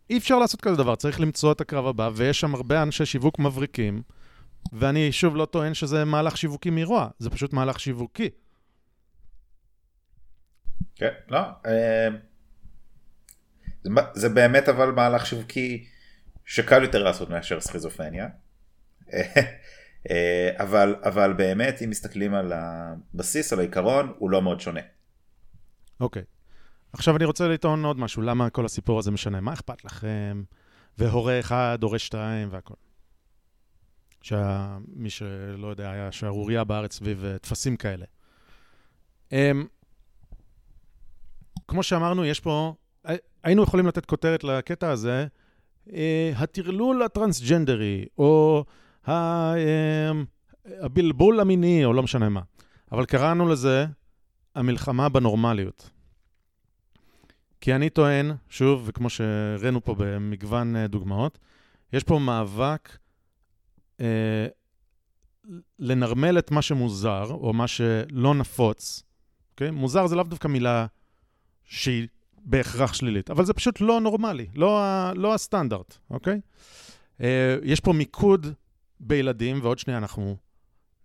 [0.09, 3.39] אי אפשר לעשות כזה דבר, צריך למצוא את הקרב הבא, ויש שם הרבה אנשי שיווק
[3.39, 4.01] מבריקים,
[4.74, 8.30] ואני שוב לא טוען שזה מהלך שיווקי מרוע, זה פשוט מהלך שיווקי.
[10.96, 11.39] כן, לא.
[11.66, 12.08] אה,
[14.14, 15.86] זה, באמת אבל מהלך שיווקי
[16.46, 18.28] שקל יותר לעשות מאשר סכיזופרניה.
[19.14, 19.22] אה,
[20.12, 24.82] אה, אבל, אבל באמת, אם מסתכלים על הבסיס, על העיקרון, הוא לא מאוד שונה.
[26.00, 26.24] אוקיי.
[26.94, 29.41] עכשיו אני רוצה לטעון עוד משהו, למה כל הסיפור הזה משנה?
[29.41, 30.44] מה אכפת לכם?
[30.98, 32.74] והורה אחד, הורה שתיים והכל.
[34.22, 38.06] שמי שלא יודע, היה שערורייה בארץ סביב טפסים כאלה.
[41.74, 45.28] כמו שאמרנו, יש פה, הי- היינו יכולים לתת כותרת לקטע הזה,
[45.93, 48.63] אה, הטרלול הטרנסג'נדרי, או
[49.07, 49.13] אמ,
[50.65, 52.41] הבלבול המיני, או לא משנה מה.
[52.91, 53.86] אבל קראנו לזה
[54.55, 55.89] המלחמה בנורמליות.
[57.61, 61.39] כי אני טוען, שוב, וכמו שהראינו פה במגוון אה, דוגמאות,
[61.93, 62.97] יש פה מאבק
[64.01, 64.47] אה,
[65.80, 69.03] לנרמל את מה שמוזר, או מה שלא נפוץ.
[69.51, 69.71] אוקיי?
[69.71, 70.86] מוזר זה לאו דווקא מילה
[71.66, 72.07] שהיא
[72.45, 74.82] בהכרח שלילית, אבל זה פשוט לא נורמלי, לא,
[75.16, 76.41] לא הסטנדרט, אוקיי?
[77.22, 78.47] אה, יש פה מיקוד
[78.99, 80.38] בילדים, ועוד שנייה אנחנו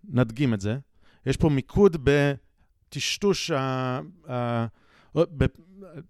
[0.03, 0.77] נדגים את זה.
[1.25, 3.99] יש פה מיקוד בטשטוש ה...
[4.29, 4.65] ה
[5.15, 5.45] ב,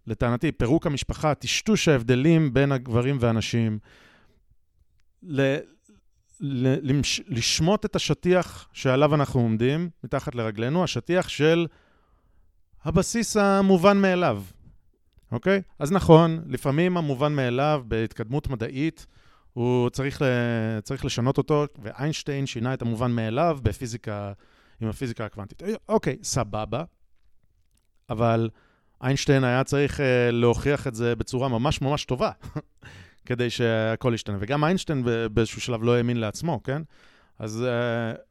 [0.08, 3.80] לטענתי, פירוק המשפחה, טשטוש ההבדלים בין הגברים והנשים,
[5.24, 5.42] ל,
[6.40, 11.68] ל, למש, לשמוט את השטיח שעליו אנחנו עומדים, מתחת לרגלינו, השטיח של
[12.84, 14.44] הבסיס המובן מאליו,
[15.32, 15.62] אוקיי?
[15.80, 19.06] אז נכון, לפעמים המובן מאליו בהתקדמות מדעית,
[19.54, 20.26] הוא צריך, ל,
[20.84, 24.34] צריך לשנות אותו, ואיינשטיין שינה את המובן מאליו בפיזיקה,
[24.82, 25.64] עם הפיזיקה הקוונטית.
[25.90, 26.84] אוקיי, סבבה,
[28.10, 28.50] אבל
[29.04, 32.32] איינשטיין היה צריך uh, להוכיח את זה בצורה ממש ממש טובה,
[33.28, 34.38] כדי שהכל ישתנה.
[34.40, 35.04] וגם איינשטיין
[35.34, 36.82] באיזשהו שלב לא האמין לעצמו, כן?
[37.40, 37.66] אז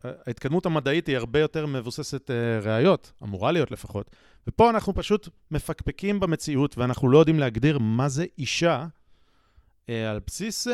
[0.05, 4.11] uh, ההתקדמות המדעית היא הרבה יותר מבוססת uh, ראיות, אמורה להיות לפחות.
[4.47, 8.87] ופה אנחנו פשוט מפקפקים במציאות, ואנחנו לא יודעים להגדיר מה זה אישה
[9.87, 10.67] uh, על בסיס...
[10.67, 10.71] Uh,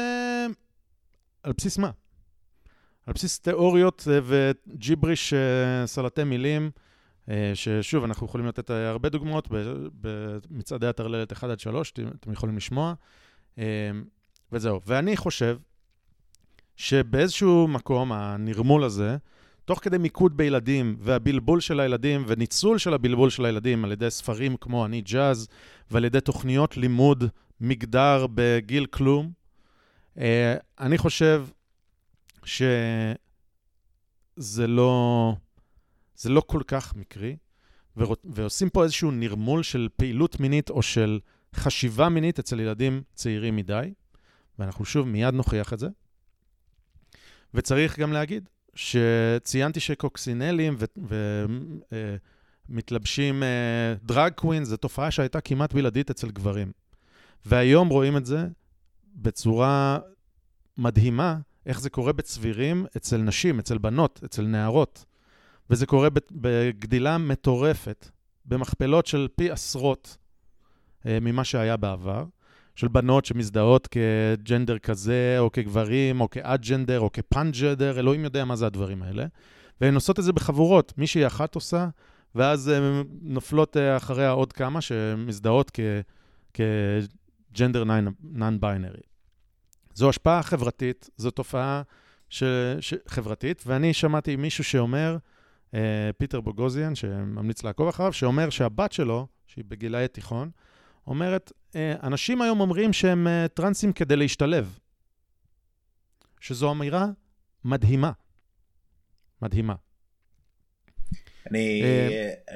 [1.43, 1.91] על בסיס מה?
[3.07, 5.35] על בסיס תיאוריות uh, וג'יבריש
[5.87, 6.71] סלטי מילים.
[7.55, 9.49] ששוב, אנחנו יכולים לתת הרבה דוגמאות
[10.01, 12.95] במצעדי הטרללת 1 עד 3, אתם יכולים לשמוע,
[14.53, 14.81] וזהו.
[14.87, 15.59] ואני חושב
[16.77, 19.17] שבאיזשהו מקום, הנרמול הזה,
[19.65, 24.57] תוך כדי מיקוד בילדים והבלבול של הילדים וניצול של הבלבול של הילדים על ידי ספרים
[24.57, 25.49] כמו אני ג'אז
[25.91, 27.25] ועל ידי תוכניות לימוד
[27.61, 29.33] מגדר בגיל כלום,
[30.81, 31.47] אני חושב
[32.45, 33.17] שזה
[34.67, 35.33] לא...
[36.17, 37.37] זה לא כל כך מקרי,
[38.25, 41.21] ועושים פה איזשהו נרמול של פעילות מינית או של
[41.55, 43.95] חשיבה מינית אצל ילדים צעירים מדי,
[44.59, 45.89] ואנחנו שוב מיד נוכיח את זה.
[47.55, 50.77] וצריך גם להגיד שציינתי שקוקסינלים
[52.69, 53.43] ומתלבשים
[54.03, 56.73] דרג קווין, זו תופעה שהייתה כמעט בלעדית אצל גברים.
[57.47, 58.47] והיום רואים את זה
[59.15, 59.99] בצורה
[60.79, 65.05] מדהימה, איך זה קורה בצבירים אצל נשים, אצל בנות, אצל נערות.
[65.71, 68.11] וזה קורה בגדילה מטורפת,
[68.47, 70.17] במכפלות של פי עשרות
[71.05, 72.25] ממה שהיה בעבר,
[72.75, 78.67] של בנות שמזדהות כג'נדר כזה, או כגברים, או כאג'נדר, או כפאנג'דר, אלוהים יודע מה זה
[78.67, 79.27] הדברים האלה.
[79.81, 81.89] והן עושות את זה בחבורות, מישהי אחת עושה,
[82.35, 82.73] ואז
[83.23, 85.79] נופלות אחריה עוד כמה שמזדהות
[86.55, 87.85] כג'נדר
[88.23, 89.01] נון-ביינרי.
[89.95, 91.83] זו השפעה חברתית, זו תופעה
[92.29, 92.43] ש...
[92.81, 92.95] ש...
[93.07, 95.17] חברתית, ואני שמעתי מישהו שאומר,
[96.19, 100.51] פיטר בוגוזיאן, שממליץ לעקוב אחריו, שאומר שהבת שלו, שהיא בגילאי תיכון,
[101.07, 101.53] אומרת,
[102.03, 104.79] אנשים היום אומרים שהם טרנסים כדי להשתלב.
[106.41, 107.07] שזו אמירה
[107.65, 108.13] מדהימה.
[109.43, 109.75] מדהימה.
[111.51, 111.83] אני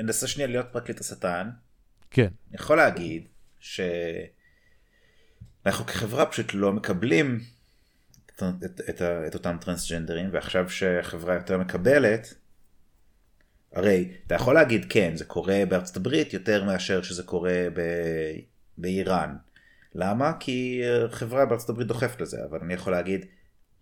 [0.01, 1.51] אנסה שנייה להיות פרקליט השטן.
[2.11, 2.29] כן.
[2.49, 3.87] אני יכול להגיד שאנחנו
[5.87, 7.41] כחברה פשוט לא מקבלים
[8.27, 12.35] את, את, את, את אותם טרנסג'נדרים, ועכשיו שהחברה יותר מקבלת,
[13.73, 17.81] הרי אתה יכול להגיד כן, זה קורה בארצות הברית יותר מאשר שזה קורה ב...
[18.79, 19.37] באיראן.
[19.95, 20.33] למה?
[20.41, 23.27] כי חברה בארצות הברית דוחפת לזה, אבל אני יכול להגיד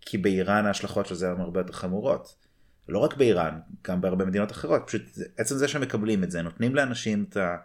[0.01, 2.35] כי באיראן ההשלכות של זה הן הרבה יותר חמורות.
[2.89, 5.01] לא רק באיראן, גם בהרבה מדינות אחרות, פשוט
[5.37, 7.57] עצם זה שמקבלים את זה, נותנים לאנשים את, ה...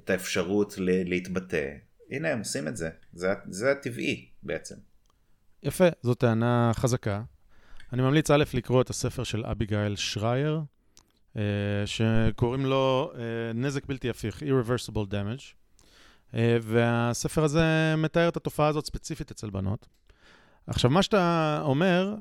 [0.00, 1.08] את האפשרות ל...
[1.08, 1.70] להתבטא.
[2.10, 4.74] הנה הם עושים את זה, זה, זה הטבעי בעצם.
[5.62, 7.22] יפה, זו טענה חזקה.
[7.92, 10.60] אני ממליץ א' לקרוא את הספר של אביגיל שרייר,
[11.86, 13.12] שקוראים לו
[13.54, 15.66] נזק בלתי הפיך, Irreversible Damage.
[16.34, 19.86] אה, והספר הזה מתאר את התופעה הזאת ספציפית אצל בנות.
[20.66, 22.14] עכשיו, מה שאתה אומר,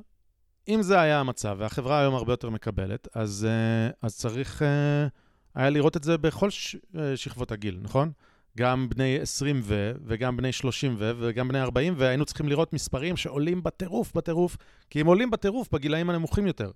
[0.68, 5.08] אם זה היה המצב, והחברה היום הרבה יותר מקבלת, אז, אה, אז צריך אה,
[5.56, 6.50] היה לראות את זה בכל
[6.98, 8.12] אה, שכבות הגיל, נכון?
[8.58, 13.18] גם בני 20 ו, וגם בני 30 ו, וגם בני 40, והיינו צריכים לראות מספרים
[13.18, 14.58] שעולים בטירוף, בטירוף,
[14.90, 16.72] כי הם עולים בטירוף בגילאים הנמוכים יותר.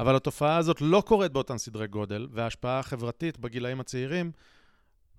[0.00, 4.32] אבל התופעה הזאת לא קורית באותם סדרי גודל, וההשפעה החברתית בגילאים הצעירים,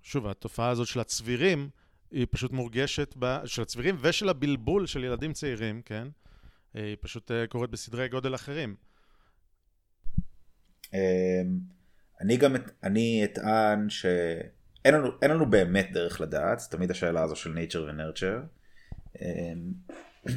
[0.02, 1.70] שוב, התופעה הזאת של הצבירים,
[2.10, 6.08] היא פשוט מורגשת, ב, של הצבירים ושל הבלבול של ילדים צעירים, כן?
[6.74, 8.76] היא פשוט אה, קורית בסדרי גודל אחרים.
[10.94, 10.98] אמ,
[12.20, 17.54] אני גם, אני אטען שאין לנו, לנו באמת דרך לדעת, זה תמיד השאלה הזו של
[17.58, 18.46] nature ו-nurture.
[19.20, 19.72] אמ,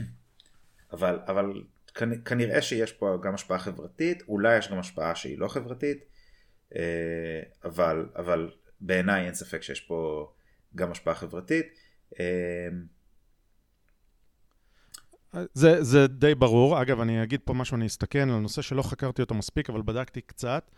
[0.93, 1.63] אבל, אבל
[2.25, 5.97] כנראה שיש פה גם השפעה חברתית, אולי יש גם השפעה שהיא לא חברתית,
[6.75, 8.51] אה, אבל, אבל
[8.81, 10.31] בעיניי אין ספק שיש פה
[10.75, 11.65] גם השפעה חברתית.
[12.19, 12.85] אמ,
[15.53, 16.81] זה, זה די ברור.
[16.81, 20.21] אגב, אני אגיד פה משהו, אני אסתכן על נושא שלא חקרתי אותו מספיק, אבל בדקתי
[20.21, 20.71] קצת.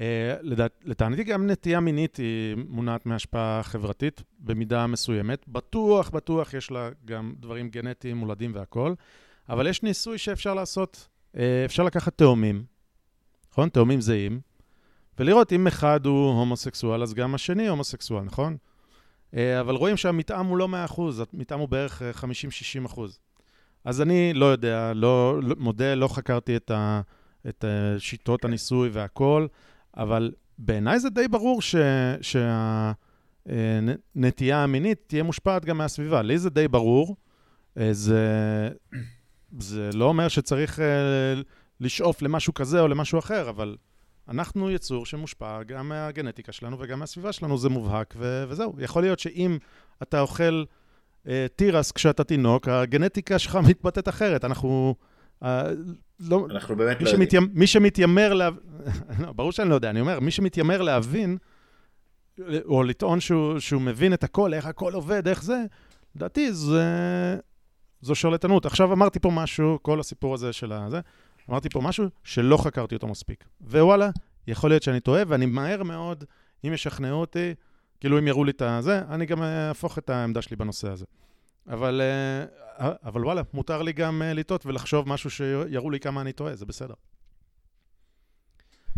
[0.00, 5.48] אה, לדעת, לטענתי גם נטייה מינית היא מונעת מהשפעה חברתית במידה מסוימת.
[5.48, 8.94] בטוח, בטוח יש לה גם דברים גנטיים, מולדים והכול,
[9.48, 11.08] אבל יש ניסוי שאפשר לעשות.
[11.36, 12.64] אה, אפשר לקחת תאומים,
[13.52, 13.68] נכון?
[13.68, 14.40] תאומים זהים,
[15.18, 18.56] ולראות אם אחד הוא הומוסקסואל, אז גם השני הומוסקסואל, נכון?
[19.36, 21.00] אה, אבל רואים שהמתאם הוא לא 100%,
[21.32, 22.10] המתאם הוא בערך אה,
[22.86, 23.00] 50-60%.
[23.84, 27.00] אז אני לא יודע, לא, לא, מודה, לא חקרתי את, ה,
[27.48, 29.46] את אה, שיטות הניסוי והכל,
[29.96, 31.60] אבל בעיניי זה די ברור
[33.42, 36.22] שהנטייה המינית תהיה מושפעת גם מהסביבה.
[36.22, 37.16] לי זה די ברור.
[37.78, 38.68] אה, זה,
[39.58, 40.84] זה לא אומר שצריך אה,
[41.80, 43.76] לשאוף למשהו כזה או למשהו אחר, אבל
[44.28, 48.74] אנחנו יצור שמושפע גם מהגנטיקה שלנו וגם מהסביבה שלנו, זה מובהק, ו- וזהו.
[48.78, 49.58] יכול להיות שאם
[50.02, 50.64] אתה אוכל
[51.28, 54.44] אה, תירס כשאתה תינוק, הגנטיקה שלך מתבטאת אחרת.
[54.44, 54.94] אנחנו...
[55.42, 55.62] אה,
[56.20, 57.16] לא, אנחנו באמת לא יודעים.
[57.16, 58.48] שמתיימ, מי שמתיימר לה...
[59.22, 61.36] לא, ברור שאני לא יודע, אני אומר, מי שמתיימר להבין,
[62.64, 65.64] או לטעון שהוא, שהוא מבין את הכל, איך הכל עובד, איך זה,
[66.16, 66.84] לדעתי זה...
[68.02, 68.66] זו שרלטנות.
[68.66, 71.00] עכשיו אמרתי פה משהו, כל הסיפור הזה של הזה,
[71.50, 73.44] אמרתי פה משהו שלא חקרתי אותו מספיק.
[73.60, 74.10] ווואלה,
[74.46, 76.24] יכול להיות שאני טועה, ואני מהר מאוד,
[76.66, 77.54] אם ישכנעו אותי,
[78.00, 81.04] כאילו אם יראו לי את הזה, אני גם אה, אהפוך את העמדה שלי בנושא הזה.
[81.68, 86.32] אבל, אה, אבל וואלה, מותר לי גם אה, לטעות ולחשוב משהו שיראו לי כמה אני
[86.32, 86.94] טועה, זה בסדר.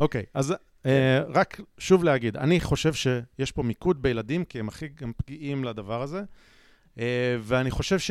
[0.00, 0.54] אוקיי, אז
[0.86, 5.64] אה, רק שוב להגיד, אני חושב שיש פה מיקוד בילדים, כי הם הכי גם פגיעים
[5.64, 6.22] לדבר הזה,
[6.98, 8.10] אה, ואני חושב ש...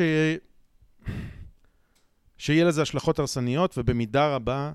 [2.38, 4.72] שיהיה לזה השלכות הרסניות, ובמידה רבה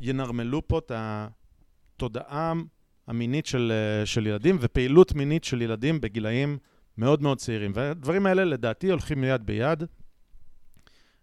[0.00, 2.52] ינרמלו פה את התודעה
[3.06, 6.58] המינית של, אה, של ילדים ופעילות מינית של ילדים בגילאים
[6.98, 7.72] מאוד מאוד צעירים.
[7.74, 9.82] והדברים האלה לדעתי הולכים יד ביד.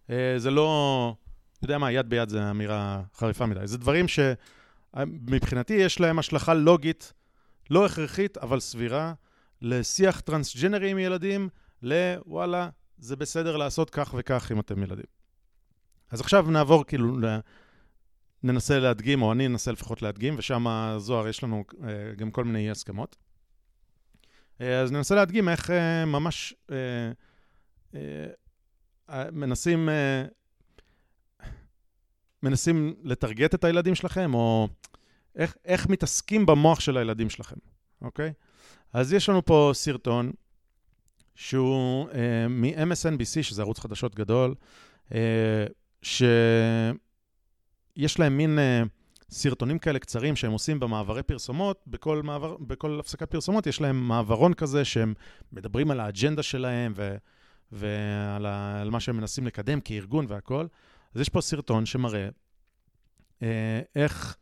[0.09, 1.15] אה, זה לא,
[1.57, 3.67] אתה יודע מה, יד ביד זה אמירה חריפה מדי.
[3.67, 7.13] זה דברים שמבחינתי יש להם השלכה לוגית,
[7.69, 9.13] לא הכרחית, אבל סבירה,
[9.61, 11.49] לשיח טרנסג'נרי עם ילדים,
[11.81, 12.69] לוואלה,
[13.03, 15.05] זה בסדר לעשות כך וכך אם אתם ילדים.
[16.11, 17.17] אז עכשיו נעבור כאילו,
[18.43, 20.65] ננסה להדגים, או אני אנסה לפחות להדגים, ושם
[20.97, 23.15] זוהר יש לנו אה, גם כל מיני אי הסכמות.
[24.61, 26.53] אה, אז ננסה להדגים איך אה, ממש
[29.31, 29.89] מנסים,
[32.43, 34.67] מנסים לטרגט את הילדים שלכם, או
[35.35, 37.55] איך, איך מתעסקים במוח של הילדים שלכם,
[38.01, 38.33] אוקיי?
[38.93, 40.31] אז יש לנו פה סרטון
[41.35, 44.55] שהוא אה, מ-MSNBC, שזה ערוץ חדשות גדול,
[45.13, 45.65] אה,
[46.01, 46.99] שיש
[48.19, 48.83] להם מין אה,
[49.29, 54.53] סרטונים כאלה קצרים שהם עושים במעברי פרסומות, בכל, מעבר, בכל הפסקת פרסומות יש להם מעברון
[54.53, 55.13] כזה שהם
[55.51, 57.15] מדברים על האג'נדה שלהם ו,
[57.71, 60.67] ועל ה, על מה שהם מנסים לקדם כארגון והכול.
[61.15, 62.27] אז יש פה סרטון שמראה
[63.43, 64.37] אה, איך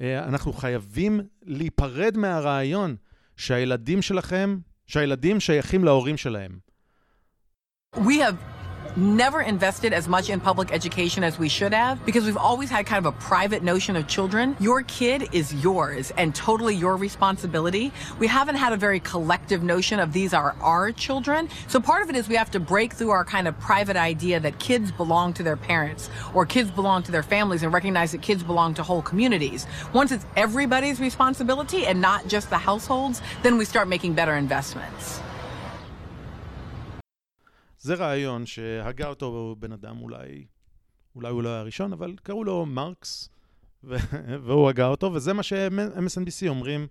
[0.00, 2.96] אה, אנחנו חייבים להיפרד מהרעיון
[3.36, 4.58] שהילדים שלכם,
[4.88, 6.58] שהילדים שייכים להורים שלהם.
[7.96, 8.57] We have
[8.98, 12.84] never invested as much in public education as we should have because we've always had
[12.84, 14.56] kind of a private notion of children.
[14.60, 17.92] Your kid is yours and totally your responsibility.
[18.18, 21.48] We haven't had a very collective notion of these are our children.
[21.68, 24.40] So part of it is we have to break through our kind of private idea
[24.40, 28.22] that kids belong to their parents or kids belong to their families and recognize that
[28.22, 29.66] kids belong to whole communities.
[29.92, 35.20] Once it's everybody's responsibility and not just the households, then we start making better investments.
[37.78, 40.46] זה רעיון שהגה אותו בן אדם אולי,
[41.14, 43.28] אולי הוא לא היה הראשון, אבל קראו לו מרקס,
[44.44, 46.86] והוא הגה אותו, וזה מה ש-MSNBC אומרים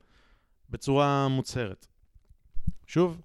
[0.69, 1.87] בצורה מוצהרת.
[2.87, 3.21] שוב,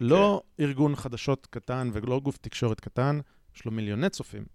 [0.00, 3.20] לא ארגון חדשות קטן ולא גוף תקשורת קטן,
[3.56, 4.46] יש לו מיליוני צופים.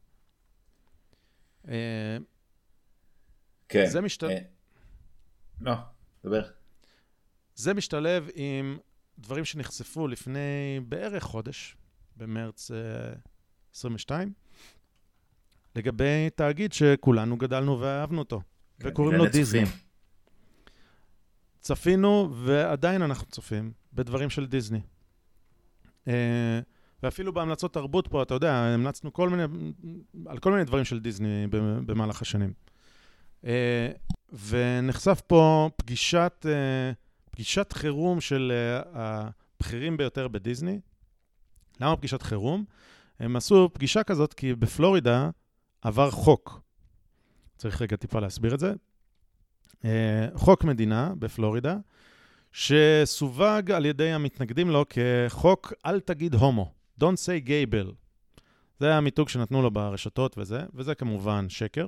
[1.68, 2.18] אה,
[3.70, 3.86] כן.
[3.86, 4.38] זה משת- אה,
[5.62, 5.74] לא,
[6.24, 6.42] דבר.
[7.56, 8.78] זה משתלב עם
[9.20, 11.78] דברים שנחשפו לפני בערך חודש,
[12.18, 12.78] במרץ אה,
[13.76, 14.34] 22,
[15.76, 18.42] לגבי תאגיד שכולנו גדלנו ואהבנו אותו,
[18.80, 19.64] וקוראים לו דיסני.
[21.60, 24.82] צפינו, ועדיין אנחנו צופים, בדברים של דיסני.
[26.08, 26.60] אה,
[27.04, 29.44] ואפילו בהמלצות תרבות פה, אתה יודע, המלצנו כל מיני,
[30.26, 31.48] על כל מיני דברים של דיסני
[31.86, 32.54] במהלך השנים.
[33.46, 33.92] אה,
[34.48, 36.92] ונחשף פה פגישת, אה,
[37.32, 39.24] פגישת חירום של אה,
[39.60, 40.80] הבכירים ביותר בדיסני.
[41.82, 42.66] למה פגישת חירום?
[43.20, 45.30] הם עשו פגישה כזאת כי בפלורידה
[45.82, 46.62] עבר חוק.
[47.58, 48.74] צריך רגע טיפה להסביר את זה.
[49.86, 51.78] אה, חוק מדינה בפלורידה,
[52.52, 57.91] שסווג על ידי המתנגדים לו כחוק אל תגיד הומו, Don't say bill.
[58.80, 61.88] זה המיתוג שנתנו לו ברשתות וזה, וזה כמובן שקר.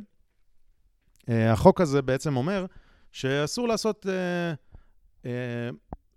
[1.22, 2.66] Uh, החוק הזה בעצם אומר
[3.12, 5.28] שאסור לעשות uh,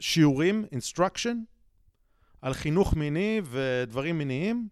[0.01, 1.56] שיעורים, instruction,
[2.43, 4.69] על חינוך מיני ודברים מיניים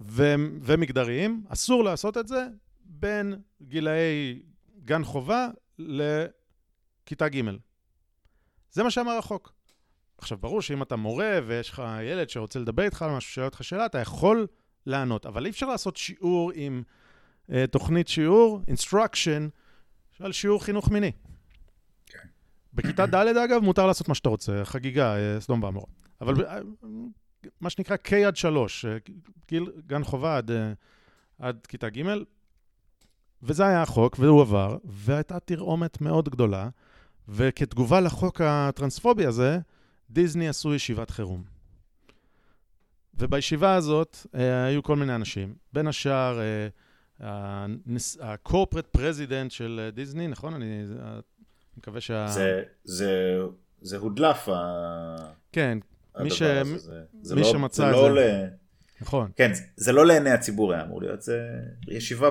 [0.00, 1.44] ו- ומגדריים.
[1.48, 2.46] אסור לעשות את זה
[2.84, 4.42] בין גילאי
[4.84, 5.48] גן חובה
[5.78, 7.40] לכיתה ג'.
[8.70, 9.52] זה מה שאמר החוק.
[10.18, 13.64] עכשיו, ברור שאם אתה מורה ויש לך ילד שרוצה לדבר איתך על משהו, שואל אותך
[13.64, 14.46] שאלה, אתה יכול
[14.86, 16.82] לענות, אבל אי אפשר לעשות שיעור עם
[17.50, 19.50] uh, תוכנית שיעור, instruction,
[20.20, 21.12] על שיעור חינוך מיני.
[22.74, 25.86] בכיתה ד', אגב, מותר לעשות מה שאתה רוצה, חגיגה, אה, סדום ועמורה.
[26.20, 26.58] אבל אה,
[27.60, 28.84] מה שנקרא K עד 3,
[29.48, 30.72] גיל גן חובה עד, אה,
[31.38, 32.02] עד כיתה ג',
[33.42, 36.68] וזה היה החוק, והוא עבר, והייתה תרעומת מאוד גדולה,
[37.28, 39.58] וכתגובה לחוק הטרנספובי הזה,
[40.10, 41.42] דיסני עשו ישיבת חירום.
[43.18, 46.68] ובישיבה הזאת אה, היו כל מיני אנשים, בין השאר אה,
[48.20, 50.54] ה-corporate president של אה, דיסני, נכון?
[50.54, 51.18] אני אה,
[51.78, 52.26] מקווה שה...
[52.28, 53.38] זה, זה,
[53.80, 54.48] זה הודלף.
[55.52, 55.78] כן,
[56.20, 56.42] מי, ש...
[56.42, 58.20] הדבר הזה, זה, זה מי לא, שמצא זה לא זה.
[58.20, 58.46] ל...
[59.00, 59.30] נכון.
[59.36, 62.28] כן, זה לא לעיני הציבור היה אמור להיות, זה ישיבה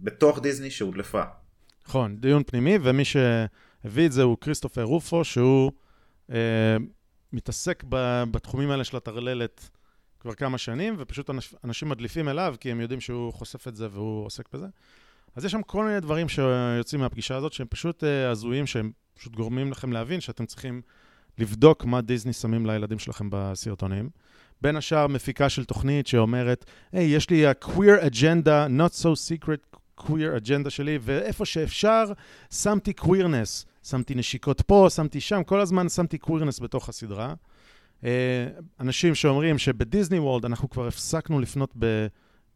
[0.00, 1.22] בתוך דיסני שהודלפה.
[1.88, 5.72] נכון, דיון פנימי, ומי שהביא את זה הוא כריסטופר רופו, שהוא
[6.32, 6.76] אה,
[7.32, 9.70] מתעסק ב, בתחומים האלה של הטרללת
[10.20, 13.88] כבר כמה שנים, ופשוט אנש, אנשים מדליפים אליו, כי הם יודעים שהוא חושף את זה
[13.90, 14.66] והוא עוסק בזה.
[15.36, 19.36] אז יש שם כל מיני דברים שיוצאים מהפגישה הזאת, שהם פשוט אה, הזויים, שהם פשוט
[19.36, 20.82] גורמים לכם להבין שאתם צריכים
[21.38, 24.10] לבדוק מה דיסני שמים לילדים שלכם בסרטונים.
[24.60, 29.76] בין השאר מפיקה של תוכנית שאומרת, היי, hey, יש לי ה-queer agenda, not so secret
[30.00, 32.04] queer agenda שלי, ואיפה שאפשר,
[32.50, 33.66] שמתי queerness.
[33.82, 37.34] שמתי נשיקות פה, שמתי שם, כל הזמן שמתי queerness בתוך הסדרה.
[38.04, 38.46] אה,
[38.80, 42.06] אנשים שאומרים שבדיסני וולד אנחנו כבר הפסקנו לפנות ב,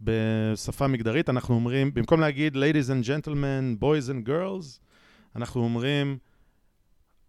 [0.01, 4.81] בשפה מגדרית, אנחנו אומרים, במקום להגיד ladies and gentlemen, boys and girls,
[5.37, 6.19] אנחנו אומרים,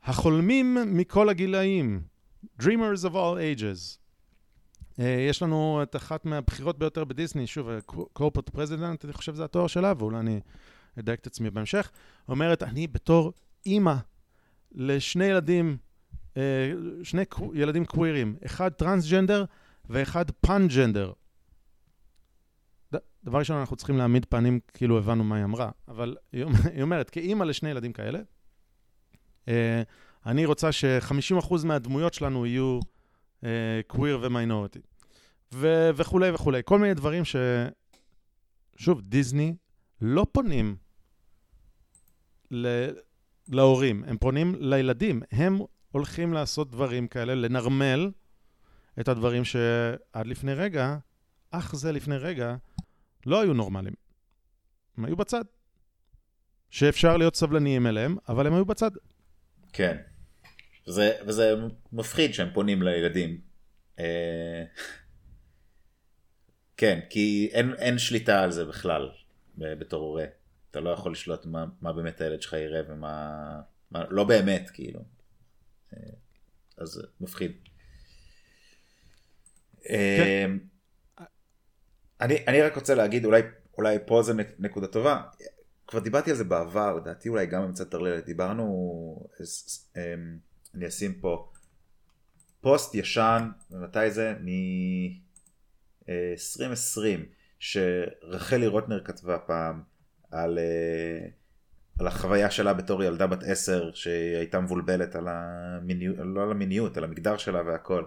[0.03, 2.01] החולמים מכל הגילאים,
[2.61, 3.97] dreamers of all ages.
[4.95, 7.69] Uh, יש לנו את אחת מהבחירות ביותר בדיסני, שוב,
[8.19, 10.39] corporate president, אני חושב שזה התואר שלה, ואולי אני
[10.99, 11.91] אדייק את עצמי בהמשך,
[12.29, 13.33] אומרת, אני בתור
[13.65, 13.95] אימא
[14.71, 15.77] לשני ילדים,
[16.33, 16.37] uh,
[17.03, 17.21] שני
[17.53, 19.45] ילדים קווירים, אחד טרנסג'נדר
[19.89, 21.11] ואחד פאנג'נדר.
[23.23, 27.43] דבר ראשון, אנחנו צריכים להעמיד פנים כאילו הבנו מה היא אמרה, אבל היא אומרת, כאימא
[27.43, 28.19] לשני ילדים כאלה,
[29.45, 29.49] uh,
[30.25, 32.79] אני רוצה ש-50% מהדמויות שלנו יהיו
[33.87, 34.79] קוויר ומיינורטי.
[35.51, 36.61] וכולי וכולי.
[36.65, 37.35] כל מיני דברים ש...
[38.75, 39.55] שוב, דיסני
[40.01, 40.75] לא פונים
[42.51, 42.67] ל...
[43.47, 45.21] להורים, הם פונים לילדים.
[45.31, 45.59] הם
[45.91, 48.11] הולכים לעשות דברים כאלה, לנרמל
[48.99, 50.97] את הדברים שעד לפני רגע,
[51.51, 52.55] אך זה לפני רגע,
[53.27, 53.95] לא היו נורמליים.
[54.97, 55.43] הם היו בצד.
[56.69, 58.91] שאפשר להיות סבלניים אליהם, אבל הם היו בצד.
[59.73, 59.97] כן.
[60.87, 61.53] וזה, וזה
[61.91, 63.41] מפחיד שהם פונים לילדים.
[63.99, 64.63] אה,
[66.77, 69.09] כן, כי אין, אין שליטה על זה בכלל
[69.57, 70.25] בתור הורה.
[70.71, 73.61] אתה לא יכול לשלוט מה, מה באמת הילד שלך יראה ומה...
[73.91, 74.99] מה, לא באמת, כאילו.
[75.93, 75.99] אה,
[76.77, 77.51] אז מפחיד.
[79.83, 80.51] כן.
[82.21, 83.41] אני, אני רק רוצה להגיד, אולי,
[83.77, 85.21] אולי פה זה נקודה טובה.
[85.87, 88.25] כבר דיברתי על זה בעבר, לדעתי אולי גם במצד טרללת.
[88.25, 89.27] דיברנו...
[90.75, 91.51] אני אשים פה
[92.61, 94.33] פוסט ישן, ומתי זה?
[94.43, 96.09] מ-2020,
[97.59, 99.81] שרחלי רוטנר כתבה פעם
[100.31, 100.59] על,
[101.99, 106.97] על החוויה שלה בתור ילדה בת עשר שהיא הייתה מבולבלת על המיניות, לא על המיניות,
[106.97, 108.03] על המגדר שלה והכל.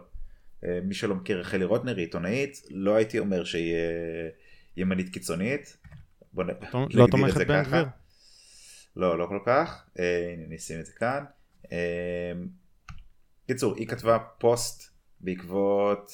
[0.65, 4.29] אה, מי שלא מכיר רחלי רוטנר היא עיתונאית, לא הייתי אומר שהיא אה,
[4.77, 5.77] ימנית קיצונית.
[6.33, 6.45] בוא
[6.91, 7.71] לא תומכת זה בן ככה.
[7.71, 7.87] גביר?
[8.97, 9.85] לא, לא כל כך.
[9.99, 11.25] אה, הנה, אני אשים את זה כאן.
[13.47, 16.13] קיצור, היא כתבה פוסט בעקבות...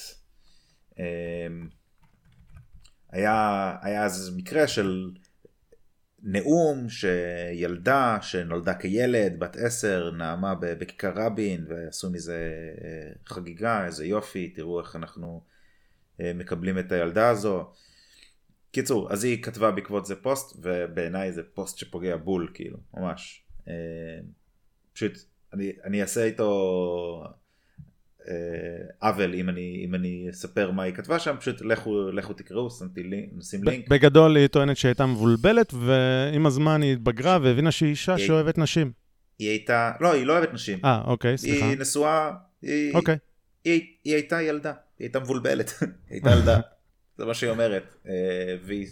[3.12, 5.10] היה, היה אז מקרה של
[6.28, 12.51] נאום שילדה שנולדה כילד, בת עשר, נאמה ב- בכיכר רבין ועשו מזה
[12.85, 15.43] אה, חגיגה, איזה יופי, תראו איך אנחנו
[16.20, 17.70] אה, מקבלים את הילדה הזו.
[18.70, 23.44] קיצור, אז היא כתבה בעקבות זה פוסט, ובעיניי זה פוסט שפוגע בול, כאילו, ממש.
[23.69, 23.74] אה,
[24.93, 25.12] פשוט,
[25.53, 27.24] אני, אני אעשה איתו
[28.98, 33.03] עוול אם אני, אם אני אספר מה היא כתבה שם, פשוט לכו, לכו תקראו, שמתי
[33.03, 33.89] לינק, נשים לינק.
[33.89, 38.59] בגדול היא טוענת שהיא הייתה מבולבלת, ועם הזמן היא התבגרה והבינה שהיא אישה היא- שאוהבת
[38.59, 38.93] נשים.
[39.39, 40.78] היא הייתה, לא, היא לא אוהבת נשים.
[40.85, 41.66] אה, אוקיי, סליחה.
[41.66, 42.31] היא נשואה,
[42.62, 43.16] היא, אוקיי.
[43.65, 46.61] היא, היא הייתה ילדה, היא הייתה מבולבלת, היא הייתה ילדה,
[47.19, 48.12] זה מה שהיא אומרת, אה,
[48.65, 48.86] והיא,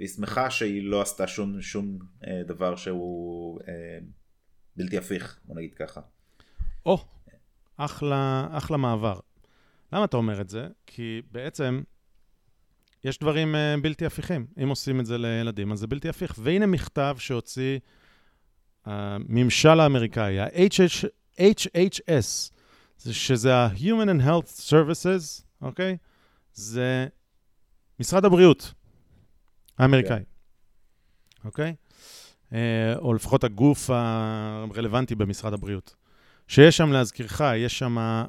[0.00, 3.98] והיא שמחה שהיא לא עשתה שום, שום אה, דבר שהוא אה,
[4.76, 6.00] בלתי הפיך, בוא נגיד ככה.
[6.86, 7.04] או,
[7.78, 9.18] אחלה, אחלה מעבר.
[9.92, 10.68] למה אתה אומר את זה?
[10.86, 11.82] כי בעצם
[13.04, 14.46] יש דברים אה, בלתי הפיכים.
[14.62, 16.34] אם עושים את זה לילדים, אז זה בלתי הפיך.
[16.38, 17.78] והנה מכתב שהוציא
[18.84, 21.04] הממשל האמריקאי, ה-HH,
[21.40, 22.50] HHS,
[22.98, 25.96] זה- שזה ה-Human and Health Services, אוקיי?
[26.52, 27.06] זה
[28.00, 28.74] משרד הבריאות
[29.78, 30.22] האמריקאי,
[31.44, 31.74] אוקיי?
[32.52, 35.96] אה, או לפחות הגוף הרלוונטי במשרד הבריאות.
[36.48, 38.24] שיש שם, להזכירך, יש שם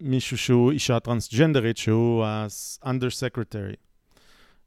[0.00, 3.76] מישהו שהוא אישה טרנסג'נדרית, שהוא ה-under secretary.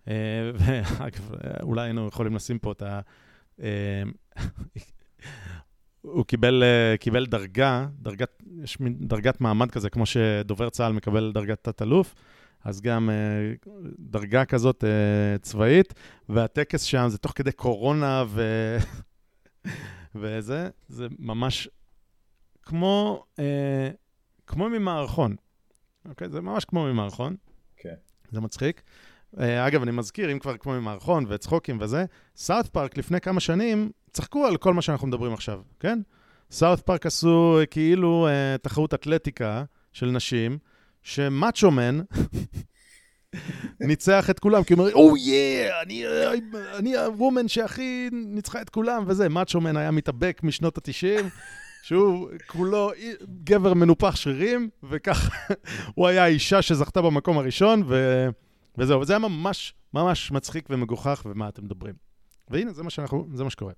[0.08, 3.00] אה, ואגב, אולי היינו יכולים לשים פה את ה...
[3.62, 4.04] אה,
[6.02, 11.32] הוא קיבל, אה, קיבל דרגה, דרגת, יש מין דרגת מעמד כזה, כמו שדובר צה"ל מקבל
[11.34, 12.16] דרגת תת-אלוף,
[12.64, 13.10] אז גם
[14.00, 14.84] דרגה כזאת
[15.42, 15.94] צבאית,
[16.30, 18.78] והטקס שם זה תוך כדי קורונה ו...
[20.16, 21.70] וזה, זה ממש
[22.66, 23.90] כמו, אה,
[24.48, 25.36] כמו ממערכון.
[26.10, 26.30] אוקיי?
[26.30, 27.36] זה ממש כמו ממערכון.
[27.78, 27.96] כן.
[28.32, 28.82] זה מצחיק.
[29.40, 33.92] אה, אגב, אני מזכיר, אם כבר כמו ממערכון וצחוקים וזה, סאוט פארק לפני כמה שנים
[34.12, 36.00] צחקו על כל מה שאנחנו מדברים עכשיו, כן?
[36.52, 39.64] סאוט פארק עשו אה, כאילו אה, תחרות אתלטיקה
[39.94, 40.58] של נשים,
[41.04, 42.00] שמאצ'ו מן
[43.88, 46.04] ניצח את כולם, כי הוא אומר, או יא, אני,
[46.78, 51.24] אני הוומן שהכי ניצחה את כולם, וזה, מאצ'ו מן היה מתאבק משנות ה-90,
[51.84, 52.92] שהוא כולו
[53.44, 55.54] גבר מנופח שרירים, וככה
[55.96, 58.26] הוא היה האישה שזכתה במקום הראשון, ו...
[58.78, 61.96] וזהו, וזה היה ממש ממש מצחיק ומגוחך, ומה אתם מדברים.
[62.50, 63.74] והנה, זה מה, שאנחנו, זה מה שקורה.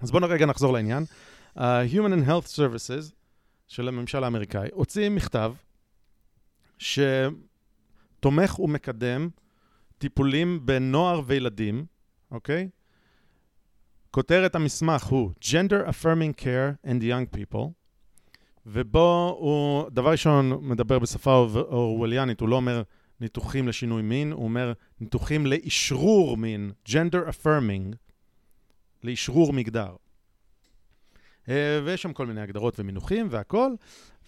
[0.00, 1.04] אז בואו רגע נחזור לעניין.
[1.56, 3.12] ה-Human and Health Services
[3.66, 5.54] של הממשל האמריקאי הוציא מכתב
[6.78, 9.28] שתומך ומקדם
[9.98, 11.86] טיפולים בנוער וילדים,
[12.30, 12.68] אוקיי?
[14.10, 17.68] כותרת המסמך הוא Gender Affirming Care and Young People,
[18.66, 22.82] ובו הוא, דבר ראשון, מדבר בשפה אור- אורווליאנית, הוא לא אומר
[23.20, 27.96] ניתוחים לשינוי מין, הוא אומר ניתוחים לאשרור מין, gender affirming,
[29.04, 29.96] לאשרור מגדר.
[31.48, 33.70] אה, ויש שם כל מיני הגדרות ומינוחים והכל,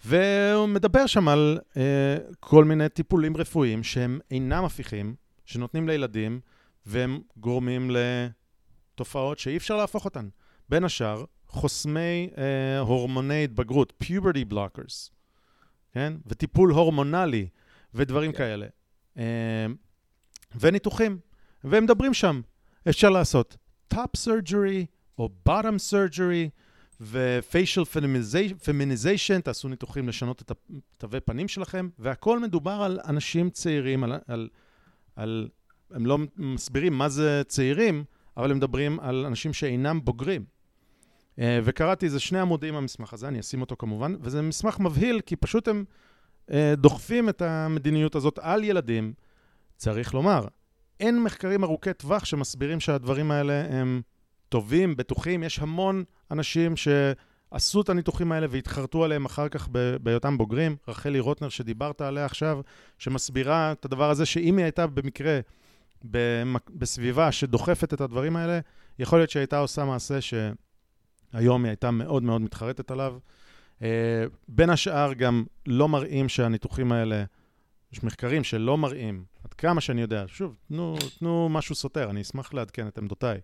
[0.05, 6.39] והוא מדבר שם על אה, כל מיני טיפולים רפואיים שהם אינם הפיכים, שנותנים לילדים,
[6.85, 7.91] והם גורמים
[9.01, 10.29] לתופעות שאי אפשר להפוך אותן.
[10.69, 15.09] בין השאר, חוסמי אה, הורמוני התבגרות, puberty blockers,
[15.91, 16.13] כן?
[16.27, 17.47] וטיפול הורמונלי
[17.93, 18.67] ודברים כאלה.
[19.17, 19.65] אה,
[20.59, 21.19] וניתוחים.
[21.63, 22.41] והם מדברים שם,
[22.89, 23.57] אפשר לעשות
[23.93, 24.85] top surgery
[25.17, 26.49] או bottom surgery
[27.01, 27.85] ו-facial
[28.65, 30.51] feminization- תעשו ניתוחים לשנות את
[30.97, 34.49] התווי פנים שלכם, והכל מדובר על אנשים צעירים, על, על,
[35.15, 35.49] על,
[35.91, 38.03] הם לא מסבירים מה זה צעירים,
[38.37, 40.45] אבל הם מדברים על אנשים שאינם בוגרים.
[41.39, 45.35] אה, וקראתי איזה שני עמודים במסמך הזה, אני אשים אותו כמובן, וזה מסמך מבהיל, כי
[45.35, 45.83] פשוט הם
[46.51, 49.13] אה, דוחפים את המדיניות הזאת על ילדים.
[49.77, 50.47] צריך לומר,
[50.99, 54.01] אין מחקרים ארוכי טווח שמסבירים שהדברים האלה הם
[54.49, 55.43] טובים, בטוחים.
[55.43, 59.67] יש המון אנשים שעשו את הניתוחים האלה והתחרטו עליהם אחר כך
[60.01, 60.75] בהיותם בוגרים.
[60.87, 62.61] רחלי רוטנר, שדיברת עליה עכשיו,
[62.97, 65.39] שמסבירה את הדבר הזה, שאם היא הייתה במקרה
[66.03, 68.59] במק- בסביבה שדוחפת את הדברים האלה,
[68.99, 73.17] יכול להיות שהיא הייתה עושה מעשה שהיום היא הייתה מאוד מאוד מתחרטת עליו.
[73.81, 73.87] אה,
[74.47, 77.23] בין השאר גם לא מראים שהניתוחים האלה,
[77.93, 82.53] יש מחקרים שלא מראים, עד כמה שאני יודע, שוב, תנו, תנו משהו סותר, אני אשמח
[82.53, 83.39] לעדכן את עמדותיי,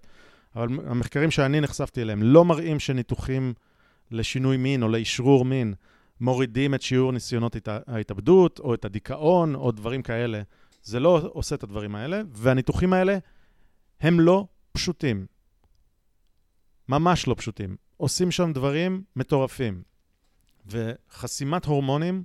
[0.55, 3.53] אבל המחקרים שאני נחשפתי אליהם לא מראים שניתוחים
[4.11, 5.73] לשינוי מין או לאשרור מין
[6.21, 10.41] מורידים את שיעור ניסיונות הת- ההתאבדות, או את הדיכאון, או דברים כאלה.
[10.87, 13.17] זה לא עושה את הדברים האלה, והניתוחים האלה
[14.01, 15.25] הם לא פשוטים.
[16.89, 17.75] ממש לא פשוטים.
[17.97, 19.81] עושים שם דברים מטורפים.
[20.65, 22.23] וחסימת הורמונים,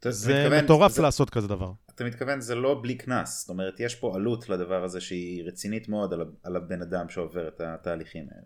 [0.00, 1.72] אתה זה מתכוון- מטורף זה- לעשות כזה דבר.
[1.94, 5.88] אתה מתכוון זה לא בלי קנס, זאת אומרת יש פה עלות לדבר הזה שהיא רצינית
[5.88, 8.42] מאוד על, על הבן אדם שעובר את התהליכים האלה.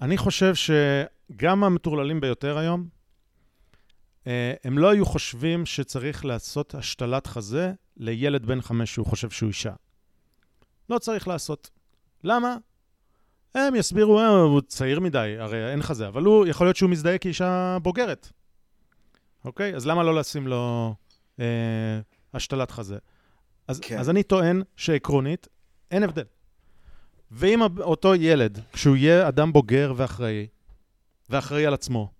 [0.00, 2.88] אני חושב שגם המטורללים ביותר היום,
[4.64, 9.72] הם לא היו חושבים שצריך לעשות השתלת חזה לילד בן חמש שהוא חושב שהוא אישה.
[10.90, 11.70] לא צריך לעשות.
[12.24, 12.56] למה?
[13.54, 17.18] הם יסבירו, אה, הוא צעיר מדי, הרי אין חזה, אבל הוא, יכול להיות שהוא מזדהה
[17.18, 18.32] כאישה בוגרת.
[19.44, 19.74] אוקיי?
[19.74, 20.94] אז למה לא לשים לו
[21.40, 22.00] אה,
[22.34, 22.98] השתלת חזה?
[23.68, 23.98] אז, כן.
[23.98, 25.48] אז אני טוען שעקרונית,
[25.90, 26.24] אין הבדל.
[27.30, 30.46] ואם אותו ילד, כשהוא יהיה אדם בוגר ואחראי,
[31.30, 32.12] ואחראי על עצמו,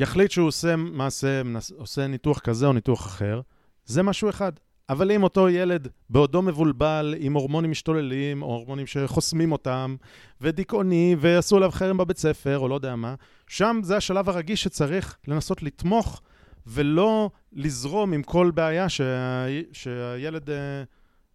[0.00, 1.42] יחליט שהוא עושה מעשה,
[1.76, 3.40] עושה ניתוח כזה או ניתוח אחר,
[3.84, 4.52] זה משהו אחד.
[4.88, 9.96] אבל אם אותו ילד בעודו מבולבל עם הורמונים משתוללים, או הורמונים שחוסמים אותם,
[10.40, 13.14] ודיכאוני, ועשו עליו חרם בבית ספר, או לא יודע מה,
[13.48, 16.22] שם זה השלב הרגיש שצריך לנסות לתמוך,
[16.66, 19.46] ולא לזרום עם כל בעיה שה...
[19.72, 20.50] שהילד...
[20.50, 20.56] אה,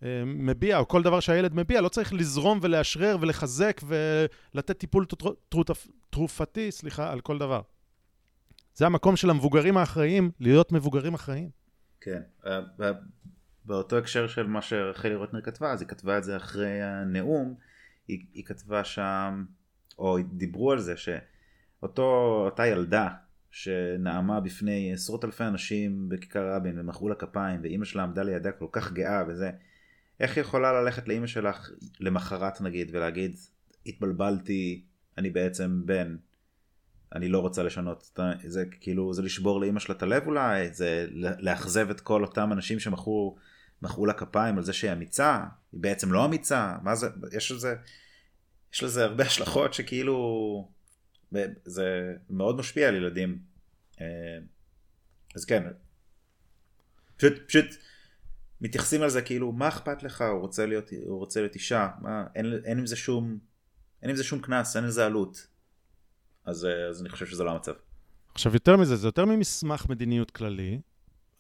[0.04, 5.06] אה, מביע, או כל דבר שהילד מביע, לא צריך לזרום ולאשרר ולחזק ולתת טיפול
[6.10, 7.62] תרופתי, סליחה, על כל דבר.
[8.76, 11.50] זה המקום של המבוגרים האחראיים, להיות מבוגרים אחראיים.
[12.02, 12.22] כן.
[12.46, 12.60] אה,
[13.66, 17.56] באותו הקשר של מה שרחלי רוטנר כתבה, אז היא כתבה את זה אחרי הנאום,
[18.08, 19.46] היא, היא כתבה שם,
[20.00, 23.10] או דיברו על זה, שאותה ילדה
[23.52, 28.68] שנאמה בפני עשרות אלפי אנשים בכיכר רבין ומחאו לה כפיים, ואימא שלה עמדה לידה כל
[28.72, 29.52] כך גאה וזה,
[30.20, 31.70] איך היא יכולה ללכת לאימא שלך
[32.00, 33.36] למחרת נגיד ולהגיד,
[33.86, 34.84] התבלבלתי,
[35.18, 36.16] אני בעצם בן,
[37.16, 41.08] אני לא רוצה לשנות, את זה כאילו, זה לשבור לאימא שלה את הלב אולי, זה
[41.40, 43.36] לאכזב את כל אותם אנשים שמחאו
[43.82, 47.76] מחאו לה כפיים על זה שהיא אמיצה, היא בעצם לא אמיצה, מה זה, יש לזה,
[48.74, 50.70] יש לזה הרבה השלכות שכאילו,
[51.66, 53.40] זה מאוד משפיע על ילדים.
[54.02, 54.38] אה,
[55.36, 55.64] אז כן,
[57.18, 57.66] פשוט, פשוט
[58.62, 62.26] מתייחסים על זה כאילו, מה אכפת לך, הוא רוצה להיות, הוא רוצה להיות אישה, מה,
[62.36, 63.38] אין, אין עם זה שום,
[64.02, 65.55] אין עם זה שום קנס, אין לזה עלות.
[66.46, 67.74] אז, אה, אז אני חושב שזה לא המצב.
[68.34, 70.80] עכשיו, יותר מזה, זה יותר ממסמך מדיניות כללי.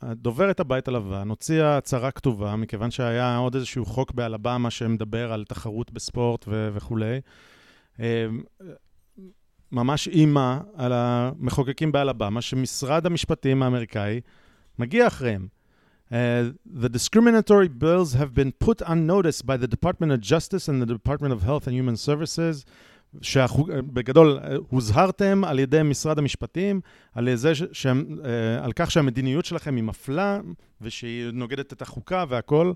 [0.03, 5.91] דוברת הבית הלבן הוציאה הצהרה כתובה, מכיוון שהיה עוד איזשהו חוק באלבמה שמדבר על תחרות
[5.91, 7.21] בספורט ו- וכולי.
[7.99, 8.27] אה,
[9.71, 14.21] ממש אימה על המחוקקים באלבמה, שמשרד המשפטים האמריקאי
[14.79, 15.47] מגיע אחריהם.
[16.11, 16.15] Uh,
[16.83, 20.85] the discriminatory bills have been put on notice by the Department of Justice and the
[20.85, 22.63] Department of Health and Human Services,
[23.21, 24.39] שבגדול
[24.69, 26.81] הוזהרתם על ידי משרד המשפטים,
[27.13, 27.89] על, זה ש, ש, uh,
[28.61, 30.39] על כך שהמדיניות שלכם היא מפלה
[30.81, 32.73] ושהיא נוגדת את החוקה והכל.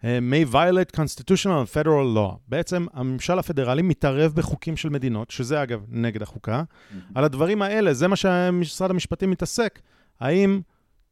[0.00, 2.36] Uh, may violate constitutional and federal law.
[2.48, 6.62] בעצם הממשל הפדרלי מתערב בחוקים של מדינות, שזה אגב נגד החוקה.
[6.62, 6.94] Mm-hmm.
[7.14, 9.80] על הדברים האלה, זה מה שמשרד המשפטים מתעסק.
[10.20, 10.60] האם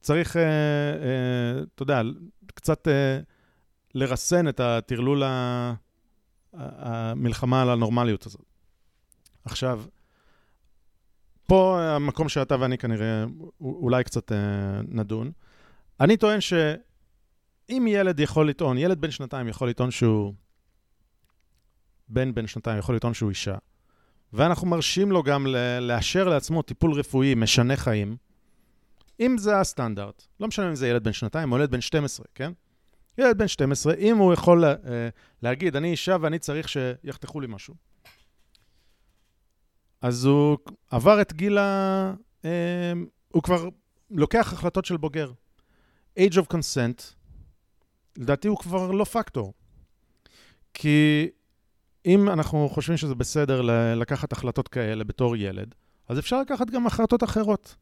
[0.01, 0.39] צריך, uh,
[1.75, 2.03] אתה יודע,
[2.55, 2.91] קצת uh,
[3.95, 5.23] לרסן את הטרלול.
[6.53, 8.48] המלחמה על הנורמליות הזאת.
[9.51, 9.83] עכשיו,
[11.47, 13.25] פה המקום שאתה ואני כנראה
[13.61, 14.35] אולי קצת uh,
[14.89, 15.31] נדון.
[16.01, 20.35] אני טוען שאם ילד יכול לטעון, ילד בן שנתיים יכול לטעון שהוא...
[22.09, 23.55] בן בן שנתיים יכול לטעון שהוא אישה,
[24.33, 25.47] ואנחנו מרשים לו גם
[25.81, 28.17] לאשר לעצמו טיפול רפואי משנה חיים,
[29.21, 32.53] אם זה הסטנדרט, לא משנה אם זה ילד בן שנתיים או ילד בן 12, כן?
[33.19, 34.69] ילד בן 12, אם הוא יכול uh,
[35.43, 37.75] להגיד, אני אישה ואני צריך שיחתכו לי משהו,
[40.03, 40.59] אז הוא
[40.91, 42.15] עבר את גיל ה...
[42.43, 42.47] Uh,
[43.29, 43.69] הוא כבר
[44.11, 45.33] לוקח החלטות של בוגר.
[46.19, 47.03] age of consent,
[48.19, 49.53] לדעתי הוא כבר לא פקטור.
[50.75, 51.29] כי
[52.07, 53.63] אם אנחנו חושבים שזה בסדר
[53.97, 55.75] לקחת החלטות כאלה בתור ילד,
[56.09, 57.77] אז אפשר לקחת גם החלטות אחרות.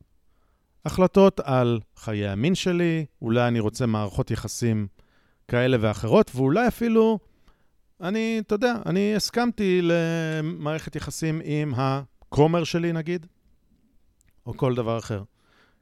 [0.85, 4.87] החלטות על חיי המין שלי, אולי אני רוצה מערכות יחסים
[5.49, 7.19] כאלה ואחרות, ואולי אפילו,
[8.01, 13.27] אני, אתה יודע, אני הסכמתי למערכת יחסים עם הכומר שלי, נגיד,
[14.47, 15.23] או כל דבר אחר.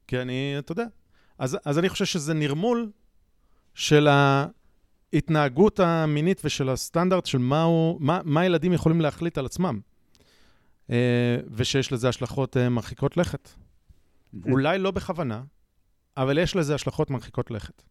[0.07, 0.85] כי אני, אתה יודע,
[1.39, 2.91] אז, אז אני חושב שזה נרמול
[3.75, 4.09] של
[5.13, 9.81] ההתנהגות המינית ושל הסטנדרט של מה, הוא, מה, מה ילדים יכולים להחליט על עצמם,
[11.51, 13.51] ושיש לזה השלכות מרחיקות לכת.
[14.51, 15.43] אולי לא בכוונה,
[16.17, 17.83] אבל יש לזה השלכות מרחיקות לכת.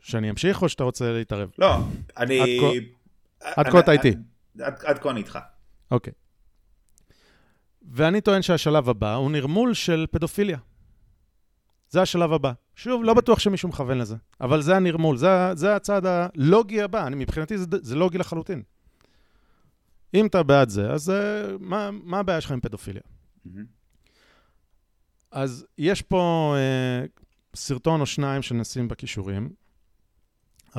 [0.00, 1.50] שאני אמשיך או שאתה רוצה להתערב?
[1.58, 1.76] לא,
[2.16, 2.60] אני...
[3.40, 4.12] עד כה אתה איתי.
[4.60, 5.38] עד כה אני איתך.
[5.90, 6.12] אוקיי.
[7.92, 10.58] ואני טוען שהשלב הבא הוא נרמול של פדופיליה.
[11.90, 12.52] זה השלב הבא.
[12.74, 17.06] שוב, לא בטוח שמישהו מכוון לזה, אבל זה הנרמול, זה, זה הצעד הלוגי הבא.
[17.06, 18.62] אני, מבחינתי זה, זה לוגי לחלוטין.
[20.14, 21.12] אם אתה בעד זה, אז uh,
[21.60, 23.02] מה, מה הבעיה שלך עם פדופיליה?
[23.44, 23.66] מהמם.
[25.30, 27.22] אז יש פה uh,
[27.54, 29.50] סרטון או שניים שנשים בכישורים.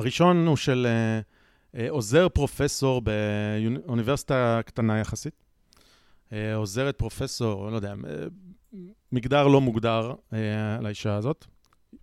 [0.00, 5.44] הראשון הוא של uh, uh, עוזר פרופסור באוניברסיטה קטנה יחסית.
[6.28, 7.94] Uh, עוזרת פרופסור, לא יודע,
[9.12, 10.14] מגדר לא מוגדר
[10.80, 11.46] לאישה הזאת,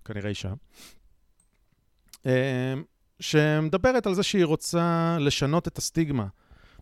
[0.05, 0.53] כנראה אישה,
[3.19, 6.27] שמדברת על זה שהיא רוצה לשנות את הסטיגמה,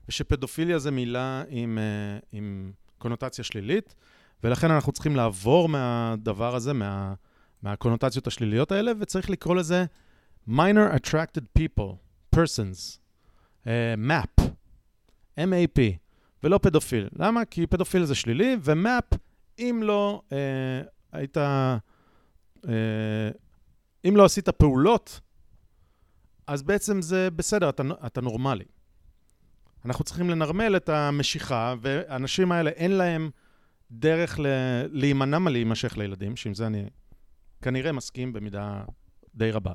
[0.10, 1.78] ושפדופיליה זה מילה עם,
[2.32, 3.96] עם קונוטציה שלילית,
[4.44, 7.14] ולכן אנחנו צריכים לעבור מהדבר הזה, מה,
[7.64, 9.86] מהקונוטציות השליליות האלה, וצריך לקרוא לזה
[10.48, 12.00] minor attracted people,
[12.36, 13.00] persons,
[13.66, 14.42] uh, map,
[15.40, 15.80] MAP,
[16.44, 17.10] ולא פדופיל.
[17.16, 17.46] למה?
[17.46, 19.14] כי פדופיל זה שלילי, ומאפ,
[19.60, 20.34] אם לא uh,
[21.12, 22.70] היית, uh,
[24.06, 25.20] אם לא עשית פעולות,
[26.48, 28.66] אז בעצם זה בסדר, אתה, אתה נורמלי.
[29.86, 33.30] אנחנו צריכים לנרמל את המשיכה, והאנשים האלה אין להם
[33.92, 34.46] דרך ל...
[34.92, 36.90] להימנע מלהימשך לילדים, שעם זה אני
[37.62, 38.84] כנראה מסכים במידה
[39.36, 39.74] די רבה.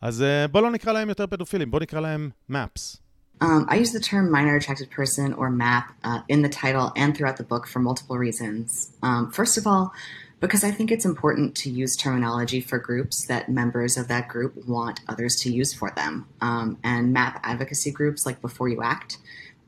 [0.00, 2.96] אז אה, בואו לא נקרא להם יותר פדופילים, בואו נקרא להם MAPS.
[3.42, 7.16] Um, I use the term minor attracted person or MAP uh, in the title and
[7.16, 8.92] throughout the book for multiple reasons.
[9.02, 9.92] Um, first of all,
[10.40, 14.52] because I think it's important to use terminology for groups that members of that group
[14.66, 16.26] want others to use for them.
[16.40, 19.18] Um, and MAP advocacy groups like Before You Act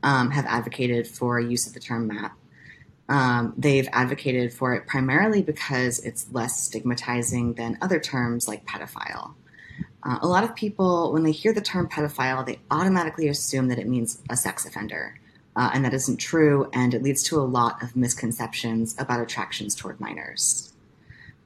[0.02, 2.32] um, have advocated for use of the term MAP.
[3.08, 9.34] Um, they've advocated for it primarily because it's less stigmatizing than other terms like pedophile.
[10.04, 13.78] Uh, a lot of people, when they hear the term pedophile, they automatically assume that
[13.78, 15.18] it means a sex offender.
[15.54, 19.74] Uh, and that isn't true, and it leads to a lot of misconceptions about attractions
[19.74, 20.72] toward minors.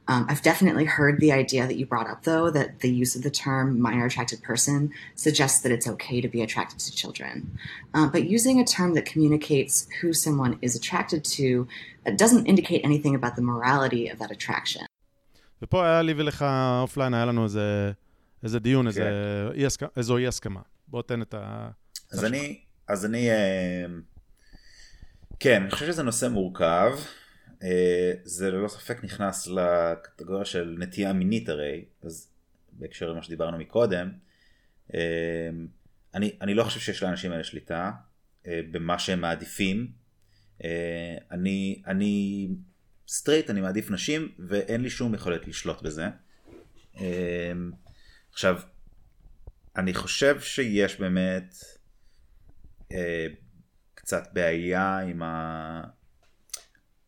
[0.07, 3.23] Um, I've definitely heard the idea that you brought up, though, that the use of
[3.23, 7.57] the term minor attracted person suggests that it's okay to be attracted to children.
[7.93, 11.67] Uh, but using a term that communicates who someone is attracted to
[12.05, 14.85] uh, doesn't indicate anything about the morality of that attraction.
[15.61, 16.45] ופה היה לי ולך
[16.81, 17.91] אופליין, היה לנו איזה,
[18.44, 19.10] איזה דיון, איזה
[19.54, 20.60] אי הסכמה, איזו אי הסכמה.
[20.88, 21.70] בוא תן את ה...
[22.12, 23.84] אז אני, אז אני, אה,
[25.40, 26.92] כן, אני חושב שזה נושא מורכב.
[27.62, 32.28] אה, זה ללא ספק נכנס לקטגוריה של נטייה מינית הרי, אז
[32.72, 34.12] בהקשר למה שדיברנו מקודם,
[34.94, 35.00] אה,
[36.14, 37.90] אני, אני לא חושב שיש לאנשים האלה שליטה
[38.46, 39.92] במה שהם מעדיפים.
[41.30, 42.48] אני, אני
[43.08, 46.08] סטרייט, אני מעדיף נשים, ואין לי שום יכולת לשלוט בזה.
[48.32, 48.60] עכשיו,
[49.76, 51.54] אני חושב שיש באמת
[52.92, 53.26] אה,
[53.94, 55.82] קצת בעיה עם ה...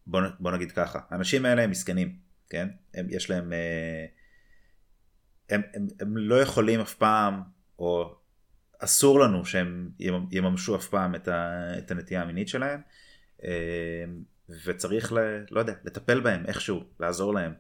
[0.07, 2.17] בוא, בוא נגיד ככה, האנשים האלה הם מסכנים,
[2.51, 2.69] כן?
[2.95, 3.53] הם, יש להם...
[3.53, 4.07] אה,
[5.51, 7.43] הם, הם, הם לא יכולים אף פעם,
[7.79, 8.17] או
[8.79, 12.81] אסור לנו שהם ימ- יממשו אף פעם את, ה, את הנטייה המינית שלהם,
[13.45, 14.05] אה,
[14.65, 15.19] וצריך, ל,
[15.51, 17.55] לא יודע, לטפל בהם איכשהו, לעזור להם.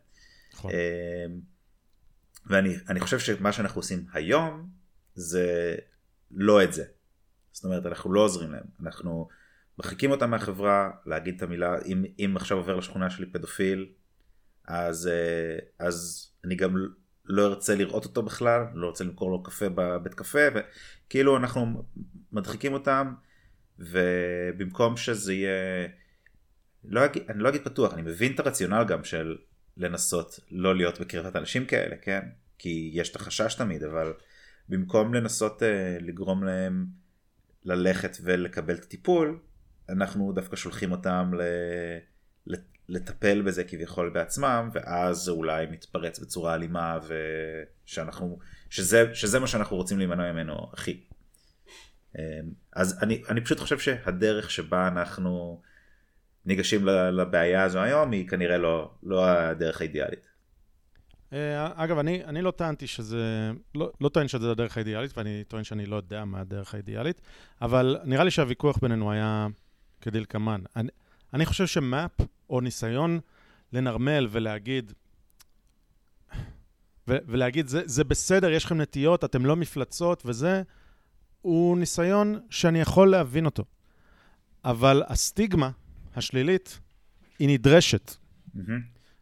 [0.54, 0.70] נכון.
[0.70, 1.26] אה,
[2.46, 4.70] ואני אני חושב שמה שאנחנו עושים היום
[5.14, 5.74] זה
[6.30, 6.84] לא את זה.
[7.52, 9.28] זאת אומרת, אנחנו לא עוזרים להם, אנחנו
[9.78, 13.88] מרחיקים אותם מהחברה, להגיד את המילה, אם, אם עכשיו עובר לשכונה שלי פדופיל,
[14.68, 16.76] אז, אה, אז אני גם
[17.24, 21.82] לא ארצה לראות אותו בכלל, לא ארצה למכור לו קפה בבית קפה, וכאילו אנחנו
[22.32, 23.14] מדחיקים אותם,
[23.78, 25.88] ובמקום שזה יהיה,
[26.84, 29.36] לא אגיד, אני לא אגיד פתוח, אני מבין את הרציונל גם של
[29.76, 32.20] לנסות לא להיות בקרבת אנשים כאלה, כן?
[32.58, 34.12] כי יש את החשש תמיד, אבל
[34.68, 35.64] במקום לנסות uh,
[36.02, 36.86] לגרום להם
[37.64, 39.38] ללכת ולקבל את הטיפול,
[39.88, 41.42] אנחנו דווקא שולחים אותם ל...
[42.88, 46.98] לטפל בזה כביכול בעצמם, ואז זה אולי מתפרץ בצורה אלימה,
[47.86, 48.38] ושאנחנו,
[48.70, 51.04] שזה, שזה מה שאנחנו רוצים להימנע ממנו הכי.
[52.18, 52.22] אמ,
[52.72, 55.62] אז אני, אני פשוט חושב שהדרך שבה אנחנו
[56.46, 60.34] ניגשים לבעיה הזו היום היא כנראה לא, לא הדרך האידיאלית.
[61.32, 65.64] אה, אגב, אני, אני לא טענתי שזה, לא, לא טוען שזה הדרך האידיאלית, ואני טוען
[65.64, 67.20] שאני לא יודע מה הדרך האידיאלית,
[67.62, 69.46] אבל נראה לי שהוויכוח בינינו היה
[70.00, 70.60] כדלקמן.
[70.76, 70.88] אני,
[71.34, 72.10] אני חושב שמאפ,
[72.50, 73.20] או ניסיון
[73.72, 74.92] לנרמל ולהגיד,
[77.08, 80.62] ו- ולהגיד, זה, זה בסדר, יש לכם נטיות, אתם לא מפלצות וזה,
[81.40, 83.64] הוא ניסיון שאני יכול להבין אותו.
[84.64, 85.70] אבל הסטיגמה
[86.16, 86.80] השלילית,
[87.38, 88.14] היא נדרשת.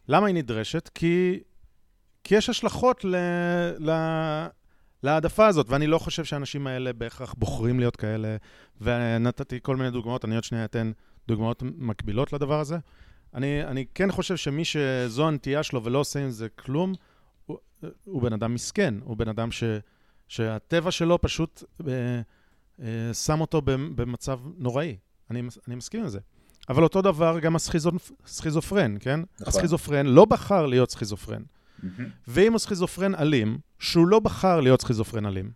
[0.09, 0.91] למה היא נדרשת?
[0.95, 1.41] כי,
[2.25, 3.17] כי יש השלכות ל,
[3.79, 3.91] ל,
[5.03, 8.37] להעדפה הזאת, ואני לא חושב שהאנשים האלה בהכרח בוחרים להיות כאלה,
[8.81, 10.93] ונתתי כל מיני דוגמאות, אני עוד שנייה אתן
[11.29, 12.77] דוגמאות מקבילות לדבר הזה.
[13.35, 16.93] אני, אני כן חושב שמי שזו הנטייה שלו ולא עושה עם זה כלום,
[17.47, 17.59] הוא,
[18.05, 19.65] הוא בן אדם מסכן, הוא בן אדם ש,
[20.29, 22.21] שהטבע שלו פשוט אה,
[22.83, 24.97] אה, שם אותו במצב נוראי.
[25.31, 26.19] אני, אני מסכים עם זה.
[26.69, 29.21] אבל אותו דבר גם הסכיזופרן, כן?
[29.21, 29.49] נכון.
[29.49, 31.43] הסכיזופרן לא בחר להיות סכיזופרן.
[31.43, 32.03] Mm-hmm.
[32.29, 35.51] ואם הוא סכיזופרן אלים, שהוא לא בחר להיות סכיזופרן אלים,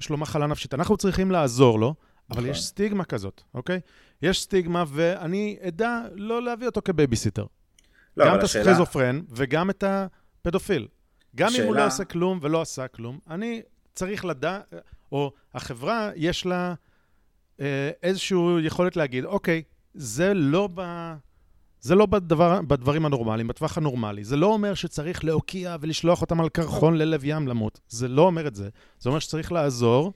[0.00, 1.94] יש לו מחלה נפשית, אנחנו צריכים לעזור לו,
[2.30, 2.50] אבל נכון.
[2.50, 3.80] יש סטיגמה כזאת, אוקיי?
[4.22, 7.46] יש סטיגמה, ואני אדע לא להביא אותו כבייביסיטר.
[8.16, 9.36] לא, גם את הסכיזופרן השאלה...
[9.36, 10.88] וגם את הפדופיל.
[11.36, 11.62] גם השאלה...
[11.62, 13.62] אם הוא לא עושה כלום ולא עשה כלום, אני
[13.94, 14.74] צריך לדעת,
[15.12, 16.74] או החברה, יש לה
[17.60, 19.62] אה, איזושהי יכולת להגיד, אוקיי,
[19.94, 21.12] זה לא ב...
[21.80, 24.24] זה לא בדבר, בדברים הנורמליים, בטווח הנורמלי.
[24.24, 27.80] זה לא אומר שצריך להוקיע ולשלוח אותם על קרחון ללב ים למות.
[27.88, 28.68] זה לא אומר את זה.
[28.98, 30.12] זה אומר שצריך לעזור,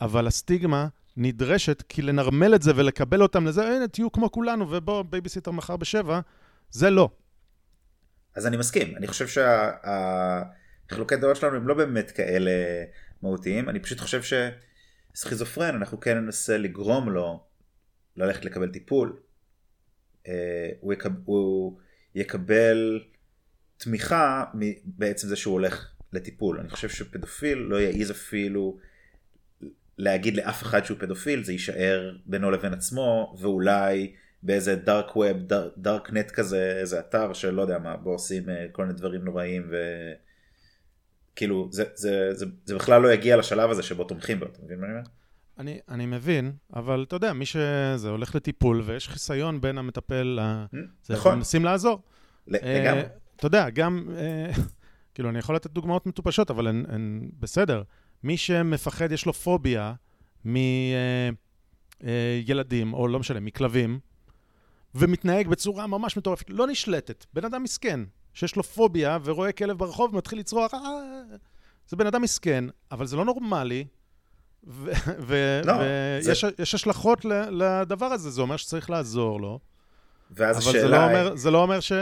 [0.00, 5.02] אבל הסטיגמה נדרשת כי לנרמל את זה ולקבל אותם לזה, הנה, תהיו כמו כולנו, ובוא,
[5.02, 6.20] בייביסיטר מחר בשבע,
[6.70, 7.08] זה לא.
[8.36, 8.96] אז אני מסכים.
[8.96, 9.26] אני חושב
[10.88, 12.50] שהחילוקי דעות שלנו הם לא באמת כאלה
[13.22, 13.68] מהותיים.
[13.68, 14.20] אני פשוט חושב
[15.14, 17.51] שסכיזופרן, אנחנו כן ננסה לגרום לו
[18.16, 19.16] ללכת לקבל טיפול.
[20.28, 21.78] אה, הוא, יקב, הוא
[22.14, 23.00] יקבל
[23.76, 24.44] תמיכה
[24.84, 26.60] בעצם זה שהוא הולך לטיפול.
[26.60, 28.78] אני חושב שפדופיל לא יעז אפילו
[29.98, 35.36] להגיד לאף אחד שהוא פדופיל, זה יישאר בינו לבין עצמו, ואולי באיזה דארק ווב,
[35.76, 39.66] דארק נט כזה, איזה אתר שלא יודע מה, בו עושים אה, כל מיני דברים נוראים
[39.70, 39.76] ו...
[41.36, 44.80] כאילו, זה, זה, זה, זה בכלל לא יגיע לשלב הזה שבו תומכים בו, אתה מבין
[44.80, 45.04] מה אני אומר?
[45.58, 50.64] אני, אני מבין, אבל אתה יודע, מי שזה הולך לטיפול ויש חיסיון בין המטפל ל...
[51.02, 51.34] זה, נכון.
[51.34, 52.02] מנסים לעזור.
[52.46, 53.02] לגמרי.
[53.02, 53.06] Uh,
[53.36, 54.60] אתה יודע, גם, uh,
[55.14, 57.82] כאילו, אני יכול לתת דוגמאות מטופשות, אבל הן, הן בסדר.
[58.22, 59.94] מי שמפחד, יש לו פוביה
[60.44, 61.34] מילדים,
[62.92, 64.00] uh, או לא משנה, מכלבים,
[64.94, 67.26] ומתנהג בצורה ממש מטורפת, לא נשלטת.
[67.34, 68.00] בן אדם מסכן,
[68.34, 70.72] שיש לו פוביה ורואה כלב ברחוב ומתחיל לצרוח,
[71.88, 73.84] זה בן אדם מסכן, אבל זה לא נורמלי.
[74.66, 75.74] ויש לא,
[76.20, 76.32] זה...
[76.58, 79.58] השלכות לדבר הזה, זה אומר שצריך לעזור לו.
[80.30, 81.06] ואז אבל השאלה...
[81.06, 81.92] אבל זה לא אומר, זה לא אומר ש...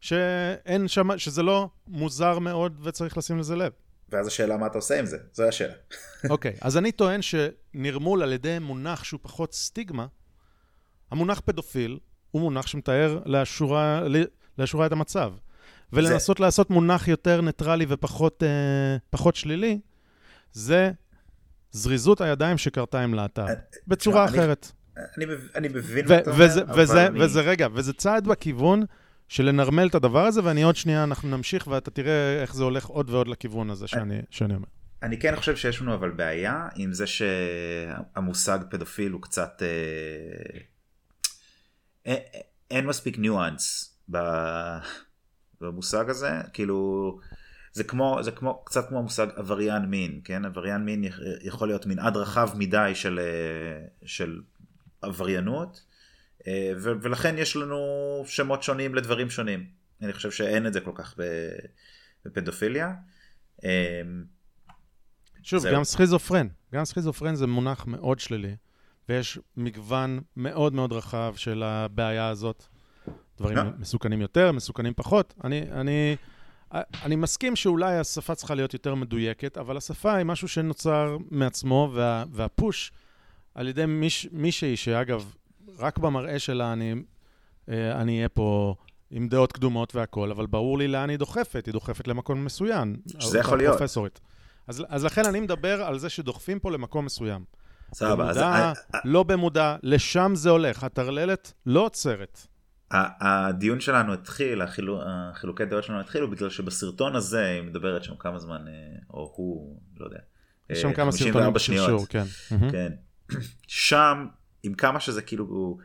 [0.00, 3.72] שאין שם, שזה לא מוזר מאוד וצריך לשים לזה לב.
[4.08, 5.74] ואז השאלה מה אתה עושה עם זה, זו השאלה.
[6.30, 10.06] אוקיי, okay, אז אני טוען שנרמול על ידי מונח שהוא פחות סטיגמה,
[11.10, 11.98] המונח פדופיל
[12.30, 14.02] הוא מונח שמתאר לאשורה,
[14.58, 15.32] לאשורה את המצב.
[15.92, 16.44] ולנסות זה...
[16.44, 18.42] לעשות מונח יותר ניטרלי ופחות
[19.16, 19.80] uh, שלילי,
[20.52, 20.90] זה
[21.74, 23.54] זריזות הידיים שקרתה עם להט"ב, אה,
[23.86, 24.72] בצורה אחרת.
[24.96, 25.24] אני,
[25.54, 27.24] אני מבין מה אתה אומר, וזה, אבל וזה, אני...
[27.24, 28.82] וזה, רגע, וזה צעד בכיוון
[29.28, 32.86] של לנרמל את הדבר הזה, ואני עוד שנייה, אנחנו נמשיך, ואתה תראה איך זה הולך
[32.86, 34.66] עוד ועוד לכיוון הזה שאני, שאני אומר.
[35.02, 39.62] אני כן חושב שיש לנו אבל בעיה עם זה שהמושג פדופיל הוא קצת...
[42.06, 42.14] אה,
[42.70, 43.96] אין מספיק ניואנס
[45.60, 47.18] במושג הזה, כאילו...
[47.74, 50.44] זה כמו, זה כמו, קצת כמו המושג עבריין מין, כן?
[50.44, 51.04] עבריין מין
[51.42, 54.40] יכול להיות מנעד רחב מדי של, אה, של
[55.02, 55.84] עבריינות,
[56.46, 57.78] אה, ולכן יש לנו
[58.26, 59.66] שמות שונים לדברים שונים.
[60.02, 61.14] אני חושב שאין את זה כל כך
[62.24, 62.94] בפדופיליה.
[63.64, 64.02] אה,
[65.42, 65.74] שוב, זהו.
[65.74, 68.56] גם סכיזופרן, גם סכיזופרן זה מונח מאוד שלילי,
[69.08, 72.64] ויש מגוון מאוד מאוד רחב של הבעיה הזאת.
[73.38, 75.34] דברים מסוכנים יותר, מסוכנים פחות.
[75.44, 76.16] אני, אני,
[77.02, 82.24] אני מסכים שאולי השפה צריכה להיות יותר מדויקת, אבל השפה היא משהו שנוצר מעצמו, וה,
[82.30, 82.92] והפוש
[83.54, 85.34] על ידי מיש, מישהי, שאגב,
[85.78, 86.94] רק במראה שלה אני,
[87.68, 88.74] אה, אני אהיה פה
[89.10, 92.96] עם דעות קדומות והכול, אבל ברור לי לאן היא דוחפת, היא דוחפת למקום מסוים.
[93.18, 93.78] שזה יכול להיות.
[93.78, 94.20] פרופסורית.
[94.66, 97.44] אז, אז לכן אני מדבר על זה שדוחפים פה למקום מסוים.
[97.94, 98.36] סבבה, אז...
[98.36, 98.72] במודע,
[99.04, 100.84] לא במודע, לשם זה הולך.
[100.84, 102.46] הטרללת לא עוצרת.
[102.94, 108.38] הדיון שלנו התחיל, החילו, החילוקי דעות שלנו התחילו בגלל שבסרטון הזה היא מדברת שם כמה
[108.38, 108.72] זמן, אה,
[109.10, 110.18] או הוא, לא יודע,
[110.70, 112.24] יש שם כמה סרטונים בשרשור, כן.
[112.72, 112.92] כן.
[113.66, 114.26] שם,
[114.62, 115.78] עם כמה שזה כאילו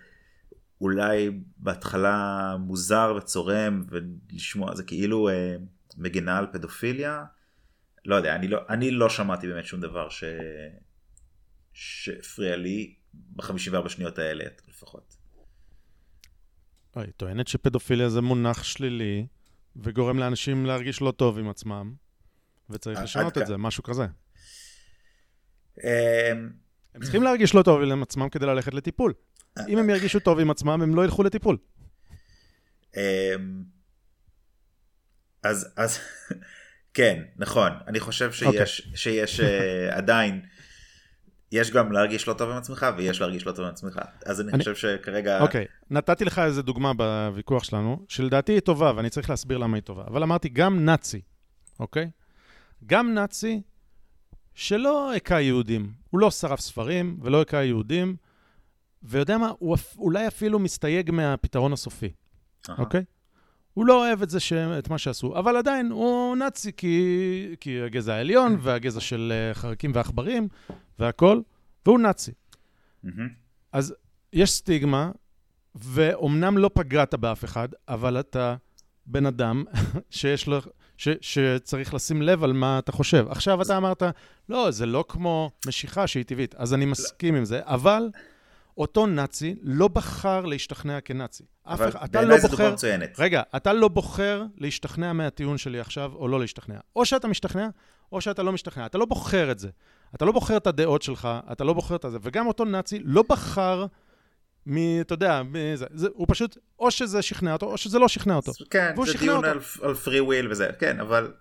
[0.81, 5.56] אולי בהתחלה מוזר וצורם ולשמוע, זה כאילו אה,
[5.98, 7.23] מגינה על פדופיליה,
[8.06, 10.23] לא יודע, אני לא, אני לא שמעתי באמת שום דבר ש...
[11.73, 15.19] שהפריע לי ב-54 שניות האלה לפחות.
[17.01, 19.27] היא טוענת שפדופיליה זה מונח שלילי,
[19.76, 21.93] וגורם לאנשים להרגיש לא טוב עם עצמם,
[22.69, 24.05] וצריך לשנות את זה, משהו כזה.
[25.84, 26.49] אמ,
[26.95, 29.13] הם צריכים להרגיש לא טוב עם עצמם כדי ללכת לטיפול.
[29.67, 31.57] אם הם ירגישו טוב עם עצמם, הם לא ילכו לטיפול.
[32.97, 33.01] אמ,
[35.43, 35.99] אז, אז,
[36.93, 37.71] כן, נכון.
[37.88, 38.65] אני חושב שיש, אוקיי.
[38.95, 40.41] שיש אה, עדיין,
[41.51, 43.99] יש גם להרגיש לא טוב עם עצמך, ויש להרגיש לא טוב עם עצמך.
[44.26, 45.41] אז אני אני- חושב שכרגע...
[45.41, 49.84] אוקיי, נתתי לך איזה דוגמה בוויכוח שלנו, שלדעתי היא טובה, ואני צריך להסביר למה היא
[49.84, 50.03] טובה.
[50.07, 51.21] אבל אמרתי, גם נאצי,
[51.80, 52.09] אוקיי?
[52.85, 53.61] גם נאצי
[54.53, 55.91] שלא הכה יהודים.
[56.09, 58.15] הוא לא שרף ספרים ולא הכה יהודים,
[59.03, 59.51] ויודע מה?
[59.59, 62.09] הוא אולי אפילו מסתייג מהפתרון הסופי,
[62.69, 62.77] אהה.
[62.80, 63.03] אוקיי?
[63.73, 64.53] הוא לא אוהב את זה, ש...
[64.53, 69.91] את מה שעשו, אבל עדיין הוא נאצי כי, כי הגזע העליון והגזע של אה, חרקים
[69.95, 70.47] ועכברים
[70.99, 71.41] והכול,
[71.85, 72.31] והוא נאצי.
[73.03, 73.30] מהמם.
[73.71, 73.95] אז
[74.34, 75.11] יש סטיגמה,
[75.76, 78.55] ואומנם לא פגעת באף אחד, אבל אתה
[79.05, 79.63] בן אדם
[80.09, 80.57] שיש לו,
[80.97, 83.26] ש, שצריך לשים לב על מה אתה חושב.
[83.30, 84.03] עכשיו אתה אמרת,
[84.49, 88.09] לא, זה לא כמו משיכה שהיא טבעית, אז אני מסכים עם זה, אבל
[88.77, 91.43] אותו נאצי לא בחר להשתכנע כנאצי.
[91.63, 92.73] אף אחד- אתה לא בוחר...
[92.73, 93.19] מצוינת.
[93.19, 96.80] רגע, אתה לא בוחר להשתכנע מהטיעון שלי עכשיו, או לא להשתכנע.
[96.95, 97.67] או שאתה משתכנע,
[98.11, 98.86] או שאתה לא משתכנע.
[98.86, 99.69] אתה לא בוחר את זה.
[100.15, 102.18] אתה לא בוחר את הדעות שלך, אתה לא בוחר את זה.
[102.22, 103.86] וגם אותו נאצי לא בחר
[104.65, 105.02] מ...
[105.02, 105.86] אתה יודע, מזה.
[105.94, 108.52] זה, הוא פשוט, או שזה שכנע אותו, או שזה לא שכנע אותו.
[108.69, 109.48] כן, זה דיון אותו.
[109.48, 111.34] על, על free will וזה, כן, אבל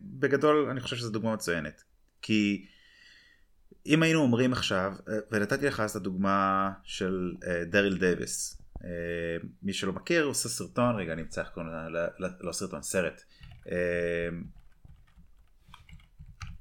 [0.00, 1.82] בגדול אני חושב שזו דוגמה מצוינת.
[2.22, 2.66] כי
[3.86, 8.62] אם היינו אומרים עכשיו, אה, ונתתי לך אז את הדוגמה של אה, דריל דייוויס.
[8.84, 8.88] אה,
[9.62, 11.72] מי שלא מכיר, עושה סרטון, רגע, אני אמצא איך קוראים
[12.40, 13.22] לא סרטון, סרט.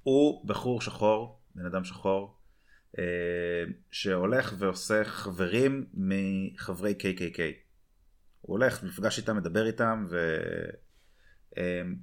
[0.08, 2.38] אה, הוא בחור שחור, בן אדם שחור,
[3.00, 3.04] אה,
[3.92, 7.40] שהולך ועושה חברים מחברי KKK.
[8.42, 10.38] הוא הולך, נפגש איתם, מדבר איתם, ו...
[11.58, 11.96] אמ,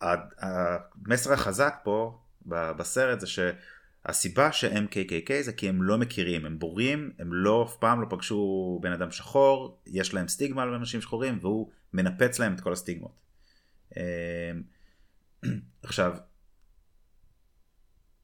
[0.00, 6.58] ה- המסר החזק פה בסרט זה שהסיבה שהם KKK זה כי הם לא מכירים, הם
[6.58, 11.00] בורים, הם לא, אף פעם לא פגשו בן אדם שחור, יש להם סטיגמה על אנשים
[11.00, 13.20] שחורים והוא מנפץ להם את כל הסטיגמות.
[15.82, 16.16] עכשיו,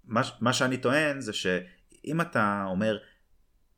[0.05, 2.99] מה, מה שאני טוען זה שאם אתה אומר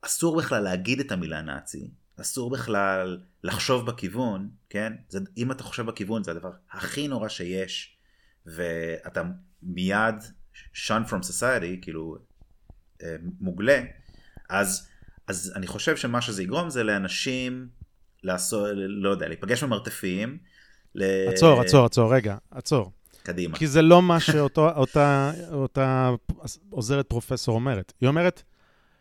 [0.01, 1.91] אסור בכלל להגיד את המילה נאצי,
[2.21, 4.93] אסור בכלל לחשוב בכיוון, כן?
[5.09, 7.97] זה, אם אתה חושב בכיוון זה הדבר הכי נורא שיש,
[8.47, 9.23] ואתה
[9.63, 10.15] מיד
[10.75, 12.19] shun from society, כאילו
[13.03, 13.83] אה, מוגלה,
[14.49, 14.89] אז,
[15.27, 17.69] אז אני חושב שמה שזה יגרום זה לאנשים
[18.23, 20.39] לעשות, לא יודע, להיפגש במרתפים.
[20.95, 22.93] ל- עצור, עצור, עצור, רגע, עצור.
[23.29, 23.57] קדימה.
[23.59, 26.11] כי זה לא מה שאותה אותה
[26.71, 27.93] עוזרת פרופסור אומרת.
[28.01, 28.43] היא אומרת,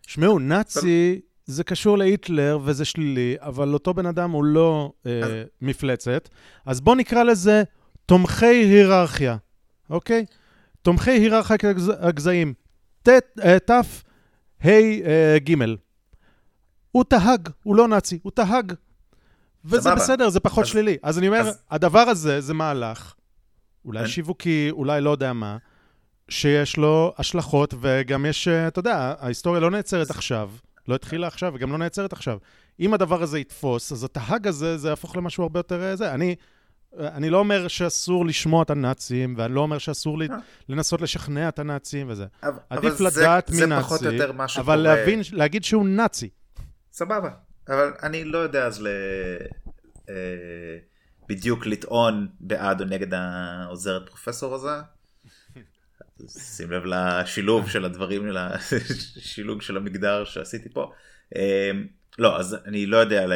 [0.07, 5.11] שמעו, נאצי זה קשור להיטלר וזה שלילי, אבל אותו בן אדם הוא לא אה,
[5.61, 6.29] מפלצת,
[6.65, 7.63] אז בואו נקרא לזה
[8.05, 9.37] תומכי היררכיה,
[9.89, 10.25] אוקיי?
[10.81, 12.53] תומכי היררכיה הגז- הגזעים.
[13.03, 13.57] ת, אה,
[14.65, 15.65] אה.
[16.91, 18.73] הוא תהג, הוא לא נאצי, הוא תהג.
[19.65, 19.95] וזה.
[19.95, 20.97] בסדר, זה פחות אז- שלילי.
[21.03, 23.13] אז אני אומר, הדבר הזה זה מהלך,
[23.87, 25.57] אולי אני- שיווקי, אולי לא יודע מה,
[26.29, 30.51] שיש לו השלכות, וגם יש, אה, אתה יודע, ההיסטוריה לא נעצרת עכשיו,
[30.87, 32.37] לא התחילה עכשיו, וגם לא נעצרת עכשיו.
[32.79, 36.13] אם הדבר הזה יתפוס, אז התהג הזה, זה יהפוך למשהו הרבה יותר אה, זה.
[36.13, 36.35] אני,
[36.99, 40.27] אה, אני לא אומר שאסור לשמוע את הנאצים, ואני לא אומר שאסור לי,
[40.69, 42.25] לנסות לשכנע את הנאצים וזה.
[42.43, 44.75] אבל- עדיף אבל זה- לדעת זה מי פחות נאצי, או יותר מה אבל שקורה.
[44.75, 46.29] להבין, להגיד שהוא נאצי.
[46.93, 47.29] סבבה,
[47.69, 48.87] אבל אני לא יודע אז ל...
[50.09, 50.13] אה,
[51.27, 54.69] בדיוק לטעון בעד או נגד העוזרת פרופסור הזה.
[56.27, 58.27] שים לב לשילוב של הדברים,
[59.17, 60.91] לשילוב של המגדר שעשיתי פה.
[61.35, 61.71] אה,
[62.19, 63.33] לא, אז אני לא יודע ל...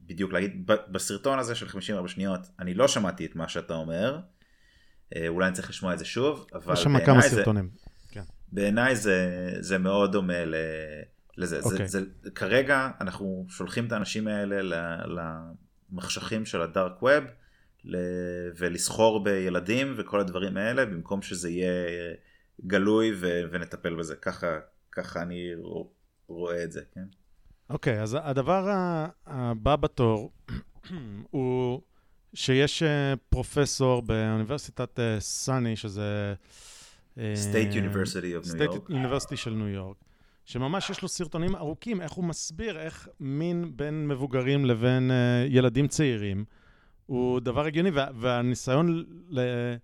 [0.00, 4.18] בדיוק להגיד, בסרטון הזה של 54 שניות, אני לא שמעתי את מה שאתה אומר.
[5.16, 7.68] אה, אולי אני צריך לשמוע את זה שוב, אבל יש שם כמה בעיניי זה- סרטונים.
[8.10, 8.22] כן.
[8.52, 9.28] בעיניי זה,
[9.60, 10.54] זה מאוד דומה ל,
[11.36, 11.60] לזה.
[11.60, 11.64] Okay.
[11.64, 11.88] אוקיי.
[11.88, 15.14] זה, זה, כרגע אנחנו שולחים את האנשים האלה ל-
[15.96, 17.24] למחשכים של הדארק ווב
[18.58, 21.72] ולסחור בילדים וכל הדברים האלה, במקום שזה יהיה
[22.66, 24.16] גלוי ו, ונטפל בזה.
[24.16, 24.58] ככה,
[24.92, 25.86] ככה אני רוא-
[26.28, 27.04] רואה את זה, כן?
[27.70, 28.68] אוקיי, אז הדבר
[29.26, 30.32] הבא בתור
[31.30, 31.80] הוא
[32.34, 36.34] שיש אה, פרופסור באוניברסיטת אה, סאני, שזה...
[37.18, 38.90] אה, State University of New State York.
[38.92, 39.96] University של ניו יורק,
[40.46, 45.88] שממש יש לו סרטונים ארוכים, איך הוא מסביר איך מין בין מבוגרים לבין אה, ילדים
[45.88, 46.44] צעירים
[47.06, 49.76] הוא דבר הגיוני, וה, והניסיון ל, אה,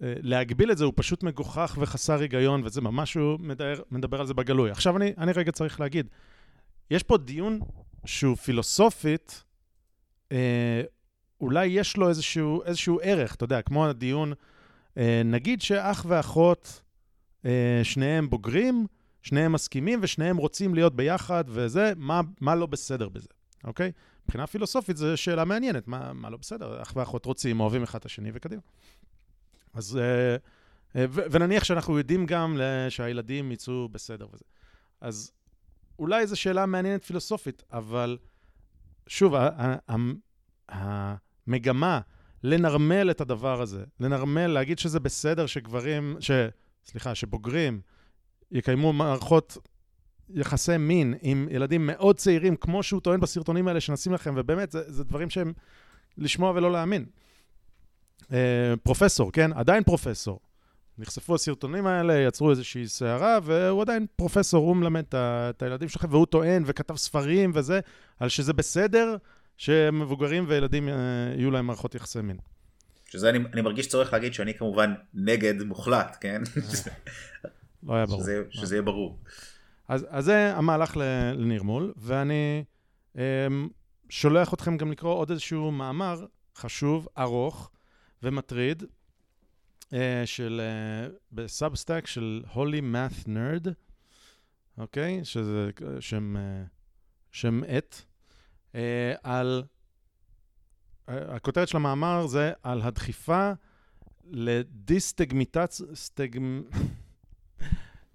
[0.00, 4.34] להגביל את זה הוא פשוט מגוחך וחסר היגיון, וזה ממש, הוא מדבר, מדבר על זה
[4.34, 4.70] בגלוי.
[4.70, 6.08] עכשיו אני, אני רגע צריך להגיד,
[6.90, 7.60] יש פה דיון
[8.04, 9.44] שהוא פילוסופית,
[10.32, 10.82] אה,
[11.40, 14.32] אולי יש לו איזשהו, איזשהו ערך, אתה יודע, כמו הדיון,
[14.98, 16.82] אה, נגיד שאח ואחות,
[17.44, 18.86] אה, שניהם בוגרים,
[19.26, 23.28] שניהם מסכימים ושניהם רוצים להיות ביחד, וזה, מה, מה לא בסדר בזה,
[23.64, 23.92] אוקיי?
[24.24, 26.82] מבחינה פילוסופית זו שאלה מעניינת, מה, מה לא בסדר?
[26.82, 28.62] אח ואחות רוצים, אוהבים אחד את השני וקדימה.
[29.74, 30.36] אז, אה,
[30.96, 34.44] אה, ו- ונניח שאנחנו יודעים גם שהילדים יצאו בסדר וזה.
[35.00, 35.32] אז
[35.98, 38.18] אולי זו שאלה מעניינת פילוסופית, אבל
[39.06, 39.34] שוב,
[40.68, 42.00] המגמה
[42.42, 46.30] לנרמל את הדבר הזה, לנרמל, להגיד שזה בסדר שגברים, ש...
[46.84, 47.80] סליחה, שבוגרים
[48.52, 49.58] יקיימו מערכות
[50.30, 54.82] יחסי מין עם ילדים מאוד צעירים, כמו שהוא טוען בסרטונים האלה שנשים לכם, ובאמת, זה,
[54.86, 55.52] זה דברים שהם
[56.18, 57.04] לשמוע ולא להאמין.
[58.32, 59.52] אה, פרופסור, כן?
[59.52, 60.40] עדיין פרופסור.
[60.98, 66.26] נחשפו הסרטונים האלה, יצרו איזושהי סערה, והוא עדיין פרופסור, הוא מלמד את הילדים שלכם, והוא
[66.26, 67.80] טוען וכתב ספרים וזה,
[68.20, 69.16] על שזה בסדר
[69.56, 70.94] שמבוגרים וילדים אה,
[71.36, 72.36] יהיו להם מערכות יחסי מין.
[73.10, 76.42] שזה אני, אני מרגיש צורך להגיד שאני כמובן נגד מוחלט, כן?
[77.82, 78.20] לא היה ברור.
[78.20, 79.18] שזה, שזה יהיה ברור.
[79.88, 82.64] אז, אז זה המהלך לנרמול, ואני
[83.16, 83.68] אמ,
[84.08, 86.26] שולח אתכם גם לקרוא עוד איזשהו מאמר
[86.56, 87.70] חשוב, ארוך
[88.22, 88.82] ומטריד,
[89.92, 93.68] אה, של, אה, בסאבסטאק של Holy Math Nerd,
[94.78, 95.24] אוקיי?
[95.24, 96.36] שזה אה, שם,
[97.32, 97.96] שם עט,
[99.22, 99.62] על...
[101.08, 103.52] הכותרת של המאמר זה על הדחיפה
[104.24, 106.62] לדיסטגמיטציה, סטגמ...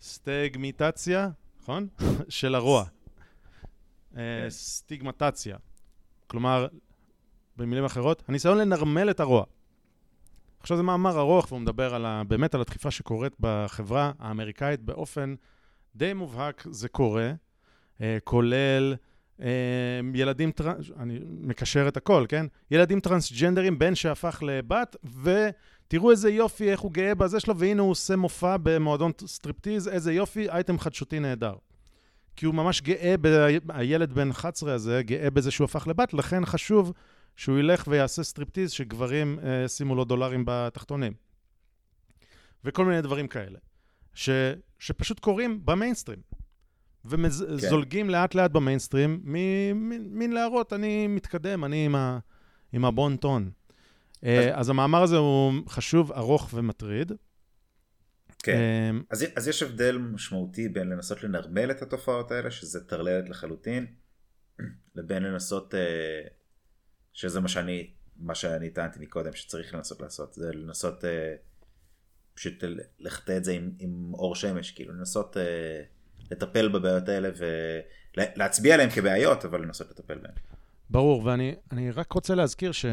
[0.02, 1.30] סטגמיטציה,
[1.62, 1.88] נכון?
[2.30, 2.86] של הרוע.
[4.18, 5.58] אה, סטיגמטציה.
[6.28, 6.68] כלומר,
[7.58, 9.44] במילים אחרות, הניסיון לנרמל את הרוע.
[10.60, 15.36] עכשיו זה מאמר ארוך, והוא מדבר על ה, באמת על הדחיפה שקורית בחברה האמריקאית באופן
[15.96, 17.32] די מובהק, זה קורה,
[18.02, 18.96] אה, כולל
[19.42, 19.48] אה,
[20.14, 20.72] ילדים, טר...
[21.00, 22.46] אני מקשר את הכל, כן?
[22.72, 24.96] ילדים טרנסג'נדרים, בן שהפך לבת,
[25.92, 30.14] ותראו איזה יופי, איך הוא גאה בזה שלו, והנה הוא עושה מופע במועדון סטריפטיז, איזה
[30.14, 31.56] יופי, אייטם חדשותי נהדר.
[32.36, 33.28] כי הוא ממש גאה, ב...
[33.70, 36.92] הילד בן 11 הזה, גאה בזה שהוא הפך לבת, לכן חשוב
[37.36, 41.14] שהוא ילך ויעשה סטריפטיז, שגברים אה, שימו לו דולרים בתחתונים.
[42.64, 43.60] וכל מיני דברים כאלה,
[44.14, 44.30] ש...
[44.80, 46.20] שפשוט קורים במיינסטרים.
[47.06, 48.12] וזולגים כן.
[48.12, 49.22] לאט לאט במיינסטרים,
[50.10, 52.20] מין להראות, אני מתקדם, אני עם, ה...
[52.74, 53.52] עם הבון טון.
[54.24, 54.46] אז...
[54.54, 57.12] אז המאמר הזה הוא חשוב, ארוך ומטריד.
[58.44, 58.58] כן,
[59.00, 63.86] um, אז, אז יש הבדל משמעותי בין לנסות לנרמל את התופעות האלה, שזה טרללת לחלוטין,
[64.96, 65.78] לבין לנסות, uh,
[67.14, 71.04] שזה מה שאני, מה שאני טענתי מקודם, שצריך לנסות לעשות, זה לנסות
[72.34, 72.64] פשוט
[73.00, 75.38] לחטא את זה עם, עם אור שמש, כאילו לנסות
[76.32, 77.30] לטפל בבעיות האלה
[78.18, 80.34] ולהצביע עליהן כבעיות, אבל לנסות לטפל בהן.
[80.90, 82.86] ברור, ואני רק רוצה להזכיר ש...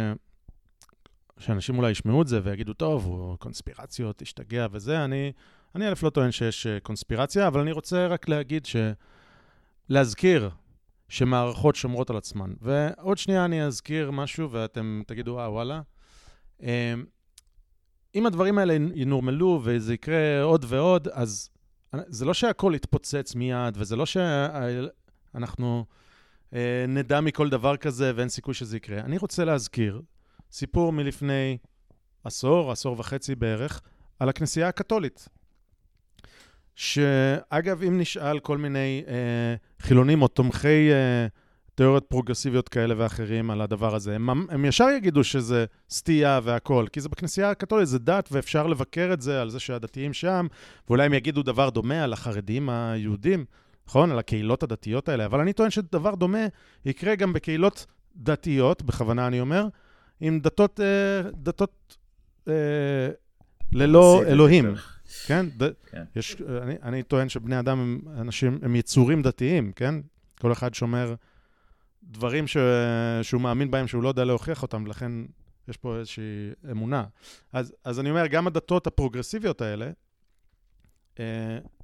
[1.38, 5.32] שאנשים אולי ישמעו את זה ויגידו, טוב, הוא קונספירציות, השתגע וזה, אני,
[5.74, 8.76] אני א' לא טוען שיש קונספירציה, אבל אני רוצה רק להגיד ש...
[9.88, 10.50] להזכיר
[11.08, 12.52] שמערכות שומרות על עצמן.
[12.60, 15.80] ועוד שנייה אני אזכיר משהו ואתם תגידו, אה, וואלה.
[18.14, 21.50] אם הדברים האלה ינורמלו וזה יקרה עוד ועוד, אז
[21.92, 25.84] זה לא שהכל יתפוצץ מיד, וזה לא שאנחנו
[26.88, 29.00] נדע מכל דבר כזה ואין סיכוי שזה יקרה.
[29.00, 30.02] אני רוצה להזכיר
[30.52, 31.58] סיפור מלפני
[32.24, 33.80] עשור, עשור וחצי בערך,
[34.18, 35.28] על הכנסייה הקתולית.
[36.74, 41.26] שאגב, אם נשאל כל מיני אה, חילונים או תומכי אה,
[41.74, 47.00] תיאוריות פרוגרסיביות כאלה ואחרים על הדבר הזה, הם, הם ישר יגידו שזה סטייה והכול, כי
[47.00, 50.46] זה בכנסייה הקתולית, זה דת, ואפשר לבקר את זה על זה שהדתיים שם,
[50.88, 53.44] ואולי הם יגידו דבר דומה על החרדים היהודים,
[53.86, 54.12] נכון?
[54.12, 56.46] על הקהילות הדתיות האלה, אבל אני טוען שדבר דומה
[56.84, 59.66] יקרה גם בקהילות דתיות, בכוונה אני אומר,
[60.20, 60.80] עם דתות,
[61.32, 61.96] דתות
[63.72, 64.74] ללא אלוהים,
[65.26, 65.46] כן?
[65.90, 66.04] כן.
[66.16, 69.94] יש, אני, אני טוען שבני אדם הם אנשים, הם יצורים דתיים, כן?
[70.40, 71.14] כל אחד שומר
[72.02, 72.56] דברים ש,
[73.22, 75.12] שהוא מאמין בהם שהוא לא יודע להוכיח אותם, ולכן
[75.68, 77.04] יש פה איזושהי אמונה.
[77.52, 79.90] אז, אז אני אומר, גם הדתות הפרוגרסיביות האלה,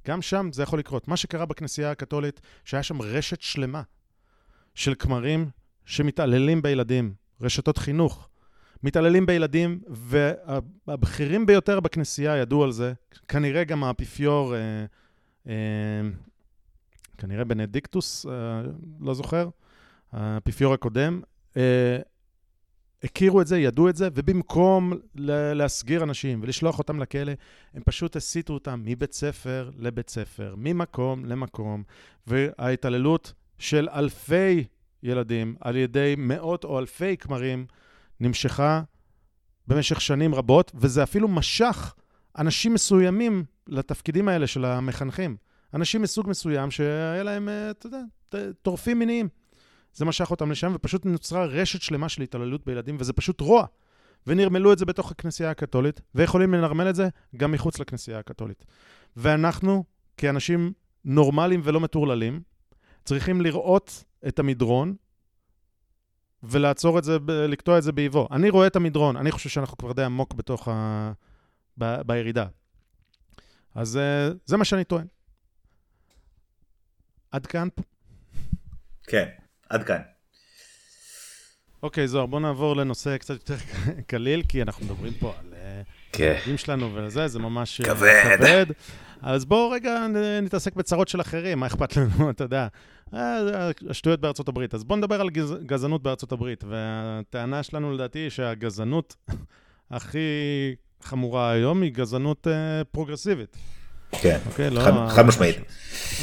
[0.07, 1.07] גם שם זה יכול לקרות.
[1.07, 3.81] מה שקרה בכנסייה הקתולית, שהיה שם רשת שלמה
[4.75, 5.49] של כמרים
[5.85, 8.29] שמתעללים בילדים, רשתות חינוך,
[8.83, 12.93] מתעללים בילדים, והבכירים ביותר בכנסייה ידעו על זה.
[13.27, 14.85] כנראה גם האפיפיור, אה,
[15.47, 15.53] אה,
[17.17, 18.61] כנראה בנדיקטוס, אה,
[18.99, 19.49] לא זוכר,
[20.11, 21.21] האפיפיור הקודם,
[21.57, 21.97] אה,
[23.03, 24.93] הכירו את זה, ידעו את זה, ובמקום
[25.55, 27.31] להסגיר אנשים ולשלוח אותם לכלא,
[27.73, 31.83] הם פשוט הסיטו אותם מבית ספר לבית ספר, ממקום למקום,
[32.27, 34.63] וההתעללות של אלפי
[35.05, 37.65] ילדים על ידי מאות או אלפי כמרים
[38.19, 38.81] נמשכה
[39.67, 41.93] במשך שנים רבות, וזה אפילו משך
[42.37, 45.37] אנשים מסוימים לתפקידים האלה של המחנכים.
[45.73, 48.01] אנשים מסוג מסוים שהיה להם, אתה יודע,
[48.61, 49.29] טורפים מיניים.
[49.93, 53.65] זה משך אותם לשם, ופשוט נוצרה רשת שלמה של התעללות בילדים, וזה פשוט רוע.
[54.27, 58.65] ונרמלו את זה בתוך הכנסייה הקתולית, ויכולים לנרמל את זה גם מחוץ לכנסייה הקתולית.
[59.17, 59.83] ואנחנו,
[60.17, 60.73] כאנשים
[61.05, 62.41] נורמליים ולא מטורללים,
[63.05, 64.95] צריכים לראות את המדרון
[66.43, 68.27] ולעצור את זה, לקטוע את זה באיבו.
[68.31, 71.11] אני רואה את המדרון, אני חושב שאנחנו כבר די עמוק בתוך ה...
[71.77, 72.01] ב...
[72.01, 72.45] בירידה.
[73.75, 75.07] אז אה, זה מה שאני טוען.
[77.31, 77.67] עד כאן?
[79.03, 79.29] כן,
[79.69, 80.01] עד כאן.
[81.83, 83.55] אוקיי, זוהר, בוא נעבור לנושא קצת יותר
[84.07, 85.44] קליל, כי אנחנו מדברים פה על
[86.17, 86.57] כן.
[86.57, 88.37] שלנו וזה, זה ממש אה, כבד.
[88.37, 88.65] כבד.
[89.21, 90.05] אז בואו רגע
[90.41, 92.67] נתעסק בצרות של אחרים, מה אכפת לנו, אתה יודע.
[93.13, 93.37] אה,
[93.89, 94.73] השטויות בארצות הברית.
[94.73, 95.55] אז בואו נדבר על גז...
[95.65, 96.63] גזענות בארצות הברית.
[96.67, 99.15] והטענה שלנו לדעתי היא שהגזענות
[99.91, 100.19] הכי
[101.03, 103.57] חמורה היום היא גזענות אה, פרוגרסיבית.
[104.11, 104.81] כן, אוקיי, לא...
[104.81, 105.55] חד- חד משמעית.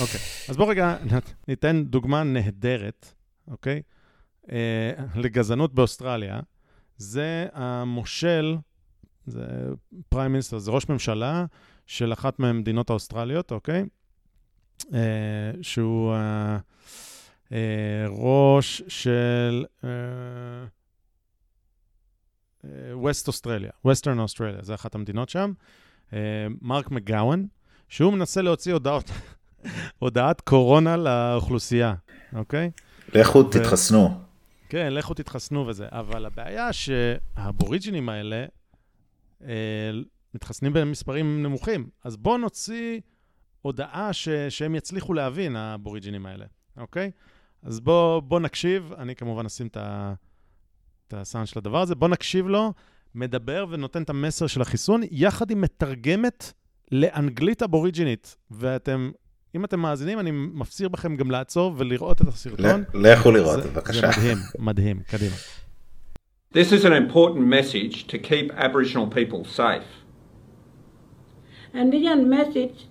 [0.01, 0.97] אוקיי, אז בואו רגע
[1.49, 3.15] ניתן דוגמה נהדרת,
[3.51, 3.83] אוקיי?
[4.53, 6.41] אה, לגזענות באוסטרליה.
[6.97, 8.57] זה המושל,
[9.27, 9.45] זה
[10.09, 11.45] פריים מיניסטר, זה ראש ממשלה
[11.87, 13.85] של אחת מהמדינות האוסטרליות, אוקיי?
[14.95, 16.59] אה, שהוא אה,
[17.53, 19.65] אה, ראש של
[22.93, 25.53] ווסט אוסטרליה, ווסטרן אוסטרליה, זה אחת המדינות שם.
[26.13, 26.19] אה,
[26.63, 27.47] מרק מגאוון,
[27.89, 29.11] שהוא מנסה להוציא הודעות,
[29.99, 31.95] הודעת קורונה לאוכלוסייה,
[32.37, 32.71] אוקיי?
[33.15, 34.21] לכו ו- תתחסנו.
[34.69, 35.87] כן, לכו תתחסנו וזה.
[35.91, 38.47] אבל הבעיה שהאבוריג'ינים האלה אה,
[40.35, 41.89] מתחסנים במספרים נמוכים.
[42.05, 43.01] אז בואו נוציא
[43.63, 46.45] הודעה ש, שהם יצליחו להבין, האבוריג'ינים האלה,
[46.77, 47.11] אוקיי?
[47.63, 49.77] אז בואו בוא נקשיב, אני כמובן אשים את,
[51.13, 52.73] הסאונד של הדבר הזה, בואו נקשיב לו,
[53.15, 56.53] מדבר ונותן את המסר של החיסון, יחד עם מתרגמת
[56.93, 58.37] לאנגלית אבוריג'ינית.
[58.51, 59.11] ואתם,
[59.55, 62.85] אם אתם מאזינים, אני מפציר בכם גם לעצור ולראות את הסרטון.
[62.95, 64.01] לכו לראות, זה- בבקשה.
[64.01, 65.35] זה מדהים, מדהים, קדימה.
[66.53, 69.85] This is an important message to keep Aboriginal people safe.
[71.73, 72.89] And this message,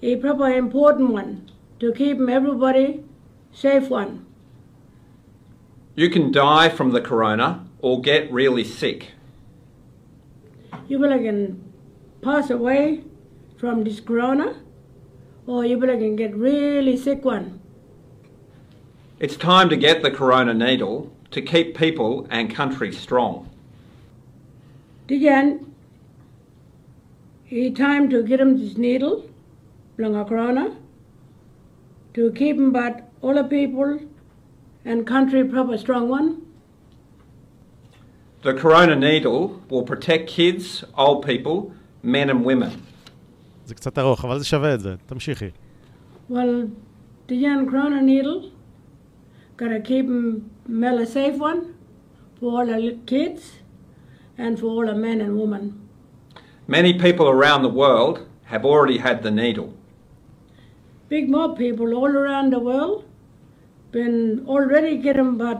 [0.00, 1.50] a proper important one,
[1.80, 3.02] to keep everybody
[3.50, 4.24] safe one.
[5.96, 9.08] You can die from the corona or get really sick.
[10.86, 11.72] You will can
[12.22, 13.02] pass away
[13.58, 14.60] from this corona,
[15.44, 17.60] or you will can get really sick one.
[19.18, 23.49] It's time to get the corona needle to keep people and country strong.
[25.09, 25.73] Again,
[27.51, 29.29] a time to get him this needle,
[29.97, 30.75] long a corona,
[32.15, 33.99] to keep him but all the people
[34.83, 36.41] and country proper strong one.
[38.41, 41.71] The corona needle will protect kids, old people,
[42.03, 42.71] men and women.
[43.65, 44.95] זה קצת ארוך, אבל זה שווה את זה.
[45.05, 45.49] תמשיכי.
[46.29, 46.69] Well,
[47.27, 48.51] the young corona needle,
[49.59, 50.49] gotta keep him
[50.83, 51.59] well a safe one
[52.39, 53.41] for all the li- kids
[54.37, 55.63] and for all the men and women.
[56.67, 58.15] Many people around the world
[58.51, 59.69] have already had the needle.
[61.09, 62.97] Big more people all around the world
[63.91, 64.15] been
[64.53, 65.59] already get 'em but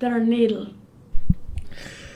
[0.00, 0.66] their needle.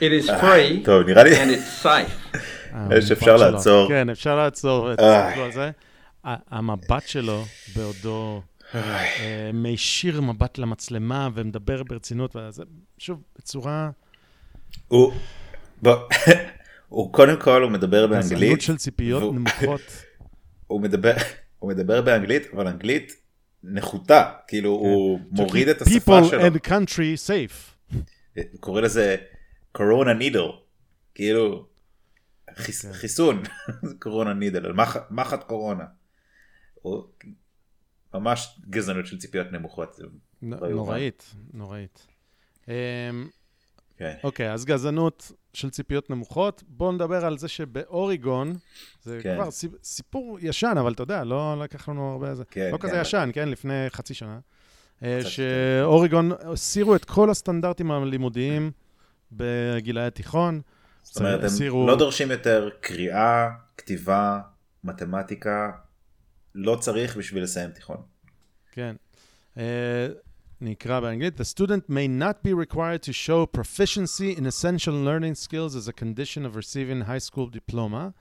[0.01, 1.30] It is free טוב, נראה לי...
[1.36, 2.39] and it's safe.
[2.90, 3.51] יש אפשר המבט שלו.
[3.52, 3.89] לעצור.
[3.89, 4.97] כן, אפשר לעצור, איי.
[4.97, 5.70] תסתכלו על זה.
[6.24, 7.43] ה- המבט שלו
[7.76, 8.51] בעודו אה,
[9.53, 12.63] מישיר מבט למצלמה ומדבר ברצינות, וזה,
[12.97, 13.89] שוב, בצורה...
[14.87, 15.13] הוא...
[15.81, 15.95] בוא,
[16.89, 18.33] הוא קודם כל, הוא מדבר באנגלית.
[18.41, 19.81] גזענות של ציפיות והוא- נמוכות.
[20.67, 21.13] הוא מדבר,
[21.59, 23.13] הוא מדבר באנגלית, אבל אנגלית
[23.63, 24.31] נחותה.
[24.47, 26.25] כאילו, הוא מוריד את השפה כן.
[26.27, 26.41] People שלו.
[26.47, 27.91] and country safe.
[28.35, 29.15] הוא קורא לזה
[29.71, 30.41] קורונה נידל.
[31.15, 31.65] כאילו,
[32.55, 32.93] חיס, כן.
[32.93, 33.43] חיסון,
[34.03, 34.71] קורונה נידל,
[35.11, 35.83] מחט קורונה.
[36.81, 37.03] הוא
[38.14, 39.99] ממש גזענות של ציפיות נמוכות.
[40.41, 40.69] לא.
[40.69, 42.07] נוראית, נוראית.
[42.68, 42.73] אמ,
[43.98, 44.14] כן.
[44.23, 46.64] אוקיי, אז גזענות של ציפיות נמוכות.
[46.68, 48.53] בואו נדבר על זה שבאוריגון,
[49.03, 49.35] זה כן.
[49.35, 52.35] כבר סיפ- סיפור ישן, אבל אתה יודע, לא לקח לנו הרבה...
[52.35, 52.44] זה.
[52.45, 53.49] כן, לא כן, כזה ישן, כן?
[53.49, 54.40] לפני חצי שנה.
[55.03, 58.72] אה, שאוריגון הסירו את כל הסטנדרטים הלימודיים
[59.31, 60.61] בגילאי התיכון.
[61.03, 64.40] זאת אומרת, הם לא דורשים יותר קריאה, כתיבה,
[64.84, 65.72] מתמטיקה,
[66.55, 67.97] לא צריך בשביל לסיים תיכון.
[68.71, 68.95] כן.
[69.57, 70.07] אה,
[70.61, 75.75] נקרא באנגלית, The student may not be required to show proficiency in essential learning skills
[75.75, 78.11] as a condition of receiving high school diploma.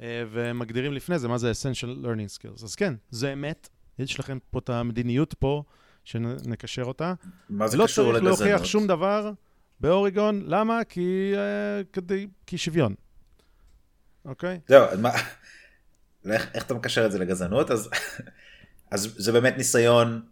[0.00, 2.64] אה, ומגדירים לפני זה מה זה essential learning skills.
[2.64, 3.68] אז כן, זה אמת.
[3.98, 5.62] יש לכם פה את המדיניות פה,
[6.04, 7.14] שנקשר אותה.
[7.48, 8.66] מה זה לא קשור צריך להוכיח לגזענות?
[8.66, 9.32] שום דבר
[9.80, 10.42] באוריגון.
[10.46, 10.84] למה?
[10.84, 12.94] כי, אה, כדי, כי שוויון.
[14.24, 14.60] אוקיי?
[14.68, 15.10] זהו, אז מה...
[16.32, 17.70] איך, איך אתה מקשר את זה לגזענות?
[17.70, 17.90] אז,
[18.90, 20.22] אז זה באמת ניסיון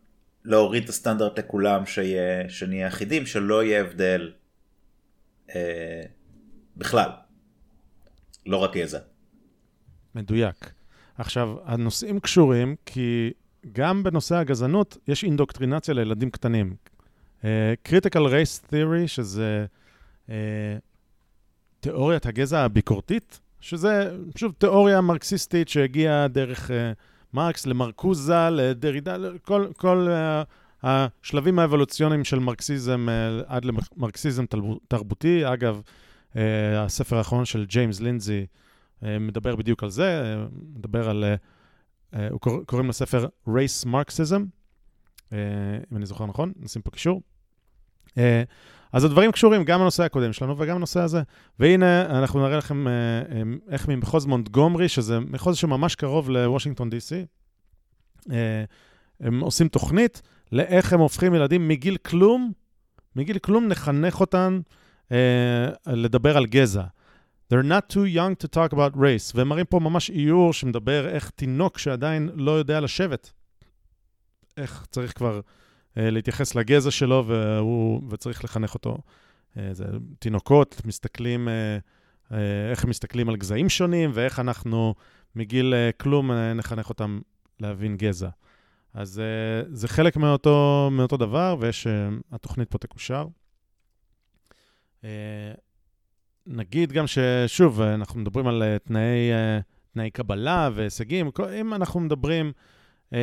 [0.44, 4.32] להוריד את הסטנדרט לכולם, שיה, שנהיה אחידים, שלא יהיה הבדל
[5.55, 6.02] אה,
[6.77, 7.10] בכלל.
[8.47, 8.98] לא רק גזע.
[10.14, 10.73] מדויק.
[11.19, 13.32] עכשיו, הנושאים קשורים כי
[13.73, 16.77] גם בנושא הגזענות יש אינדוקטרינציה לילדים קטנים.
[17.40, 17.44] Uh,
[17.89, 19.66] critical Race Theory, שזה
[20.28, 20.32] uh,
[21.81, 26.72] תיאוריית הגזע הביקורתית, שזה שוב תיאוריה מרקסיסטית שהגיעה דרך uh,
[27.32, 30.47] מרקס למרקוזה, לדרידה, כל, כל uh,
[30.82, 34.44] השלבים האבולוציוניים של מרקסיזם uh, עד למרקסיזם
[34.89, 35.43] תרבותי.
[35.52, 35.82] אגב,
[36.76, 38.47] הספר האחרון של ג'יימס לינזי
[39.01, 40.36] uh, מדבר בדיוק על זה,
[40.76, 41.24] מדבר על,
[42.30, 44.40] הוא קוראים לספר Race Marxism,
[45.32, 47.22] אם אני זוכר נכון, נשים פה קישור.
[48.14, 48.20] Uh,
[48.93, 51.22] אז הדברים קשורים גם לנושא הקודם שלנו וגם לנושא הזה.
[51.59, 57.26] והנה, אנחנו נראה לכם uh, איך ממחוז מונטגומרי, שזה מחוז שממש קרוב לוושינגטון די.סי,
[59.20, 60.22] הם עושים תוכנית
[60.52, 62.52] לאיך הם הופכים ילדים מגיל כלום,
[63.16, 64.60] מגיל כלום נחנך אותם
[65.86, 66.82] לדבר על גזע.
[67.52, 69.32] They're not too young to talk about race.
[69.34, 73.32] והם מראים פה ממש איור שמדבר איך תינוק שעדיין לא יודע לשבת,
[74.56, 75.40] איך צריך כבר
[75.97, 78.98] להתייחס לגזע שלו והוא, וצריך לחנך אותו.
[79.56, 79.85] Uh, זה
[80.19, 82.35] תינוקות מסתכלים, uh,
[82.70, 84.94] איך הם מסתכלים על גזעים שונים ואיך אנחנו
[85.36, 87.20] מגיל כלום נחנך אותם
[87.60, 88.28] להבין גזע.
[88.94, 89.23] אז
[89.69, 91.86] זה חלק מאותו, מאותו דבר, ויש,
[92.32, 93.27] התוכנית פה תקושר.
[96.47, 99.31] נגיד גם ששוב, אנחנו מדברים על תנאי,
[99.93, 101.31] תנאי קבלה והישגים.
[101.60, 102.52] אם אנחנו מדברים,
[103.10, 103.14] uh,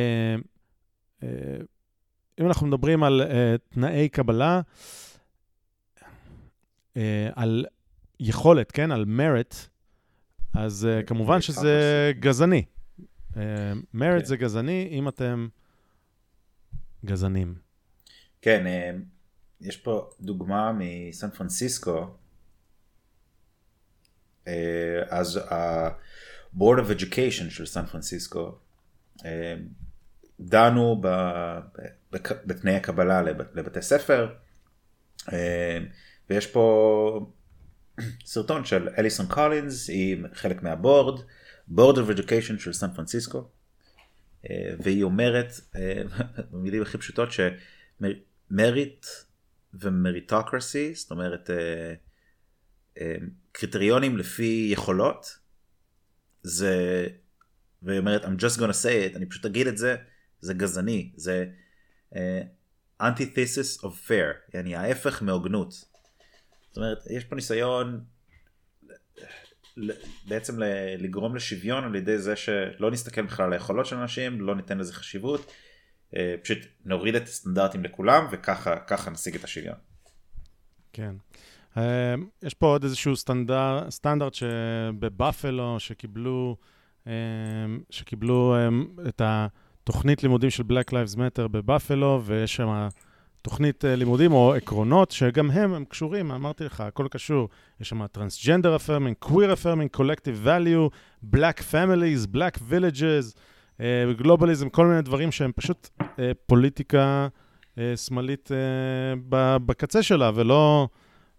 [2.40, 4.60] אם אנחנו מדברים על uh, תנאי קבלה,
[6.94, 6.98] uh,
[7.34, 7.66] על
[8.20, 9.54] יכולת, כן, על merit,
[10.54, 12.64] אז uh, כמובן שזה גזעני.
[13.94, 15.48] merit זה גזעני אם אתם
[17.04, 17.54] גזענים.
[18.42, 18.64] כן,
[19.60, 22.14] יש פה דוגמה מסן פרנסיסקו,
[25.08, 28.58] אז ה-Board of Education של סן פרנסיסקו
[30.40, 31.02] דנו
[32.46, 33.22] בתנאי הקבלה
[33.54, 34.34] לבתי ספר,
[36.30, 37.32] ויש פה
[38.24, 41.20] סרטון של Alison Collins, היא חלק מה board,
[41.70, 43.48] Board of Education של סן פרנסיסקו,
[44.78, 45.52] והיא אומרת,
[46.50, 49.06] במילים הכי פשוטות, ש merit
[49.74, 51.50] ו meritocracy, זאת אומרת,
[53.52, 55.38] קריטריונים לפי יכולות,
[56.42, 57.06] זה,
[57.82, 59.96] והיא אומרת, I'm just gonna say it, אני פשוט אגיד את זה,
[60.40, 61.46] זה גזעני, זה
[62.12, 62.16] uh,
[63.02, 65.72] antithesis of fair, יעני ההפך מהוגנות.
[65.72, 68.04] זאת אומרת, יש פה ניסיון
[70.28, 70.54] בעצם
[70.98, 74.94] לגרום לשוויון על ידי זה שלא נסתכל בכלל על היכולות של אנשים, לא ניתן לזה
[74.94, 75.52] חשיבות,
[76.16, 79.76] אה, פשוט נוריד את הסטנדרטים לכולם וככה נשיג את השוויון.
[80.92, 81.14] כן.
[81.76, 86.56] אה, יש פה עוד איזשהו סטנדרט, סטנדרט שבבאפלו, שקיבלו,
[87.06, 87.12] אה,
[87.90, 88.56] שקיבלו
[89.08, 89.20] את
[89.90, 92.88] התוכנית לימודים של Black Lives Matter בבאפלו, ויש שם
[93.42, 97.48] תוכנית לימודים או עקרונות, שגם הם, הם קשורים, אמרתי לך, הכל קשור.
[97.80, 100.90] יש שם transgender affirming, queer affirming, collective value,
[101.34, 103.38] Black families, Black villages,
[104.16, 105.88] גלובליזם, כל מיני דברים שהם פשוט
[106.46, 107.28] פוליטיקה
[107.96, 108.50] שמאלית
[109.66, 110.88] בקצה שלה, ולא...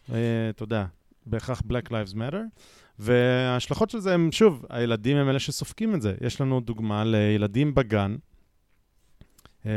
[0.06, 0.86] אתה יודע,
[1.26, 2.62] בהכרח Black Lives Matter.
[3.00, 6.16] וההשלכות של זה הם, שוב, הילדים הם אלה שסופגים את זה.
[6.22, 8.16] יש לנו דוגמה לילדים בגן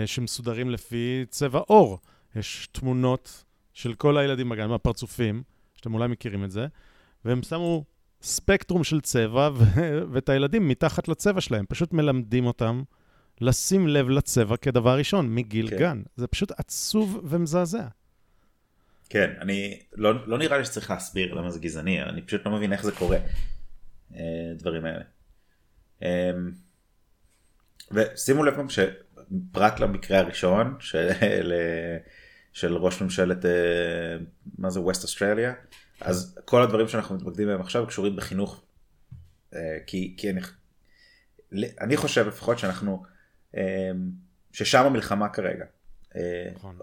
[0.07, 1.99] שמסודרים לפי צבע עור.
[2.37, 5.43] יש תמונות של כל הילדים בגן, מהפרצופים,
[5.75, 6.67] שאתם אולי מכירים את זה,
[7.25, 7.85] והם שמו
[8.23, 9.51] ספקטרום של צבע,
[10.13, 11.65] ואת הילדים מתחת לצבע שלהם.
[11.69, 12.83] פשוט מלמדים אותם
[13.41, 15.79] לשים לב לצבע כדבר ראשון, מגיל כן.
[15.79, 16.03] גן.
[16.17, 17.87] זה פשוט עצוב ומזעזע.
[19.09, 22.73] כן, אני, לא, לא נראה לי שצריך להסביר למה זה גזעני, אני פשוט לא מבין
[22.73, 23.19] איך זה קורה,
[24.57, 25.05] דברים האלה.
[27.91, 28.69] ושימו לב גם
[29.51, 31.09] שפרט למקרה הראשון של,
[32.53, 33.45] של ראש ממשלת,
[34.59, 35.53] מה זה, ווסט אוסטרליה,
[36.01, 38.65] אז כל הדברים שאנחנו מתמקדים בהם עכשיו קשורים בחינוך,
[39.87, 40.41] כי, כי אני,
[41.81, 43.03] אני חושב לפחות שאנחנו,
[44.53, 45.65] ששם המלחמה כרגע.
[46.55, 46.79] נכון.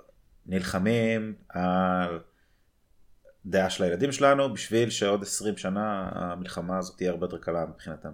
[0.46, 2.20] נלחמים על
[3.46, 8.10] דעה של הילדים שלנו בשביל שעוד 20 שנה המלחמה הזאת תהיה הרבה יותר קלה מבחינתם.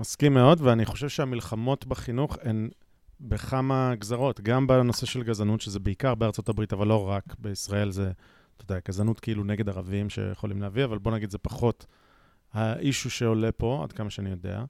[0.00, 2.68] מסכים מאוד, ואני חושב שהמלחמות בחינוך הן
[3.20, 8.10] בכמה גזרות, גם בנושא של גזענות, שזה בעיקר בארצות הברית, אבל לא רק, בישראל זה,
[8.56, 11.86] אתה יודע, גזענות כאילו נגד ערבים שיכולים להביא, אבל בוא נגיד זה פחות
[12.52, 14.64] האישו שעולה פה, עד כמה שאני יודע.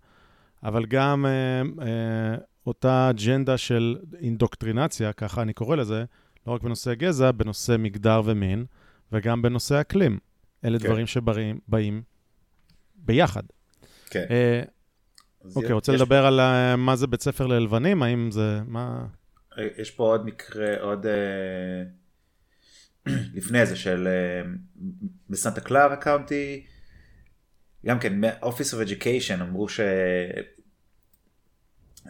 [0.62, 2.36] אבל גם אה, אה,
[2.66, 6.04] אותה אג'נדה של אינדוקטרינציה, ככה אני קורא לזה,
[6.46, 8.64] לא רק בנושא גזע, בנושא מגדר ומין,
[9.12, 10.18] וגם בנושא אקלים.
[10.64, 10.84] אלה כן.
[10.84, 12.02] דברים שבאים
[12.96, 13.42] ביחד.
[14.10, 14.26] כן.
[14.30, 14.62] אה,
[15.44, 18.02] אוקיי, יש- רוצה יש- לדבר על אה, מה זה בית ספר ללבנים?
[18.02, 18.60] האם זה...
[18.66, 19.06] מה...
[19.78, 21.06] יש פה עוד מקרה, עוד...
[21.06, 21.82] אה,
[23.36, 24.50] לפני זה של אה,
[25.30, 26.66] בסנטה קלרה קאונטי,
[27.86, 29.80] גם כן, מ-Office of Education אמרו ש...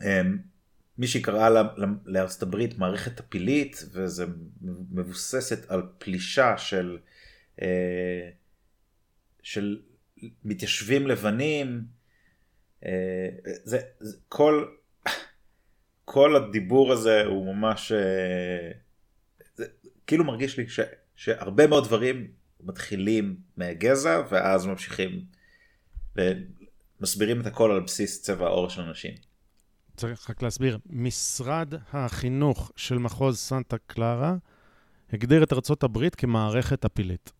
[0.02, 0.22] אה,
[0.98, 1.48] מישהי קראה
[2.06, 4.24] לארצות הברית מערכת טפילית, וזה
[4.90, 6.98] מבוססת על פלישה של,
[7.62, 8.30] אה,
[9.42, 9.80] של
[10.44, 11.84] מתיישבים לבנים.
[12.86, 13.28] אה,
[13.64, 14.64] זה, זה כל,
[16.04, 18.70] כל הדיבור הזה הוא ממש, אה,
[19.54, 19.64] זה
[20.06, 20.80] כאילו מרגיש לי ש,
[21.16, 22.30] שהרבה מאוד דברים
[22.60, 25.24] מתחילים מהגזע ואז ממשיכים
[26.16, 29.14] ומסבירים את הכל על בסיס צבע העור של אנשים.
[29.96, 30.78] צריך רק להסביר.
[30.86, 34.36] משרד החינוך של מחוז סנטה קלרה
[35.12, 37.32] הגדיר את ארצות הברית כמערכת הפילית.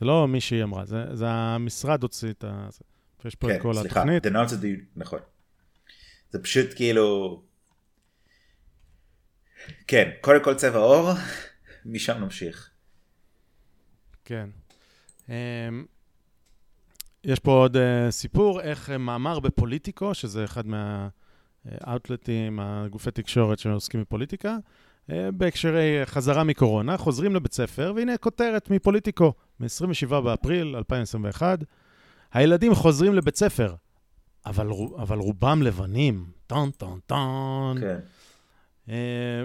[0.00, 2.68] זה לא מי שהיא אמרה, זה, זה המשרד הוציא את ה...
[3.24, 4.26] יש פה את כל כן, סליחה, התוכנית.
[4.26, 5.18] denounced the- נכון.
[6.30, 7.42] זה פשוט כאילו...
[9.86, 11.10] כן, קודם כל צבע עור,
[11.84, 12.70] משם נמשיך.
[14.24, 14.48] כן.
[15.28, 15.34] אמ,
[17.24, 24.00] יש פה עוד אה, סיפור, איך אה, מאמר בפוליטיקו, שזה אחד מהאוטלטים, הגופי תקשורת שעוסקים
[24.00, 24.56] בפוליטיקה,
[25.12, 31.58] אה, בהקשרי חזרה מקורונה, חוזרים לבית ספר, והנה כותרת מפוליטיקו, מ-27 באפריל 2021,
[32.32, 33.74] הילדים חוזרים לבית ספר,
[34.46, 37.80] אבל, אבל רובם לבנים, טון טון טון.
[37.80, 37.98] כן.
[38.88, 39.44] אה,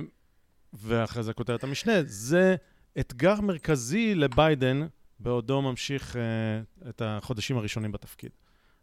[0.73, 2.55] ואחרי זה כותרת המשנה, זה
[2.99, 4.87] אתגר מרכזי לביידן
[5.19, 8.31] בעודו ממשיך אה, את החודשים הראשונים בתפקיד.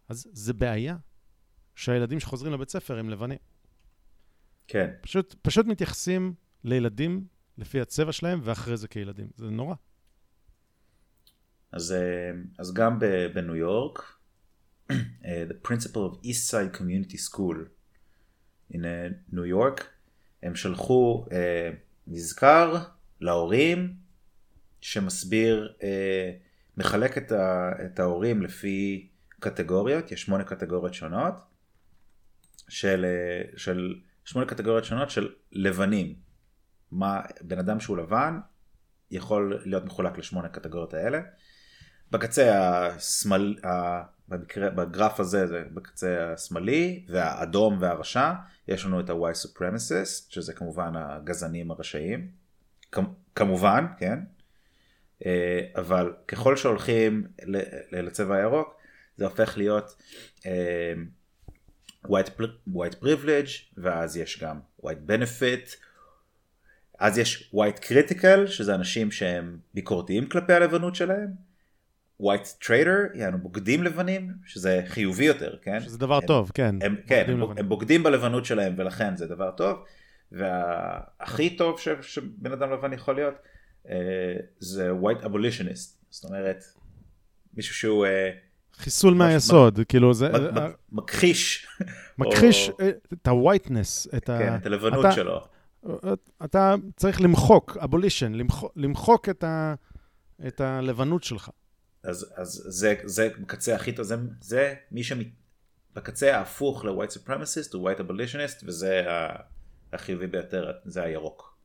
[0.09, 0.97] אז זה בעיה
[1.75, 3.39] שהילדים שחוזרים לבית ספר הם לבנים.
[4.69, 4.91] כן.
[5.01, 7.27] פשוט, פשוט מתייחסים לילדים
[7.59, 9.29] לפי הצבע שלהם, ואחרי זה כילדים.
[9.37, 9.75] זה נורא.
[11.73, 12.99] אז, אה, אז גם
[13.35, 13.99] בניו יורק,
[15.25, 17.57] אה, the principal of East Side Community School
[18.73, 19.89] in אה, ניו יורק,
[20.43, 21.71] הם שלחו אה,
[22.07, 22.77] מזכר
[23.21, 23.95] להורים
[24.81, 26.33] שמסביר, אה,
[26.77, 29.09] מחלק את, ה, את ההורים לפי
[29.41, 31.35] קטגוריות, יש שמונה קטגוריות שונות,
[32.69, 33.07] של,
[33.57, 36.15] של שמונה קטגוריות שונות של לבנים.
[36.91, 38.41] מה בן אדם שהוא לבן
[39.11, 41.21] יכול להיות מחולק לשמונה קטגוריות האלה.
[42.11, 43.57] בקצה השמאל,
[44.28, 48.32] במקרה, בגרף הזה זה בקצה השמאלי והאדום והרשע
[48.69, 52.31] יש לנו את ה-Y supremacist שזה כמובן הגזענים הרשעים.
[53.35, 54.19] כמובן כן?
[55.27, 57.27] אה, אבל ככל שהולכים
[57.93, 58.77] לצבע הירוק
[59.16, 60.03] זה הופך להיות
[60.47, 60.93] אה,
[62.07, 62.41] white,
[62.74, 65.77] white privilege ואז יש גם white benefit.
[66.99, 71.50] אז יש white critical שזה אנשים שהם ביקורתיים כלפי הלבנות שלהם
[72.21, 76.75] white trader יענו בוגדים לבנים שזה חיובי יותר כן שזה דבר הם, טוב, כן.
[76.83, 77.59] הם, כן בוגדים הם, לבנים.
[77.59, 79.79] הם בוגדים בלבנות שלהם ולכן זה דבר טוב
[80.33, 83.35] והכי טוב ש, שבן אדם לבן יכול להיות
[83.91, 83.95] אה,
[84.59, 86.65] זה white abolitionist זאת אומרת
[87.55, 88.31] מישהו שהוא אה,
[88.75, 90.29] חיסול מהיסוד, כאילו זה...
[90.93, 91.67] מכחיש
[92.19, 94.39] מכחיש או- את ה-whiteness, את ה...
[94.39, 95.41] כן, את הלבנות אתה- שלו.
[96.45, 99.75] אתה צריך למחוק, abolition, למחוק, למחוק את, ה,
[100.47, 101.51] את הלבנות שלך.
[102.03, 107.91] אז, אז זה, זה בקצה הכי טוב, זה, זה מי שבקצה ההפוך ל-white supremacist הוא
[107.91, 109.43] white abolitionist וזה ה-
[109.93, 111.57] החיובי ביותר, זה הירוק.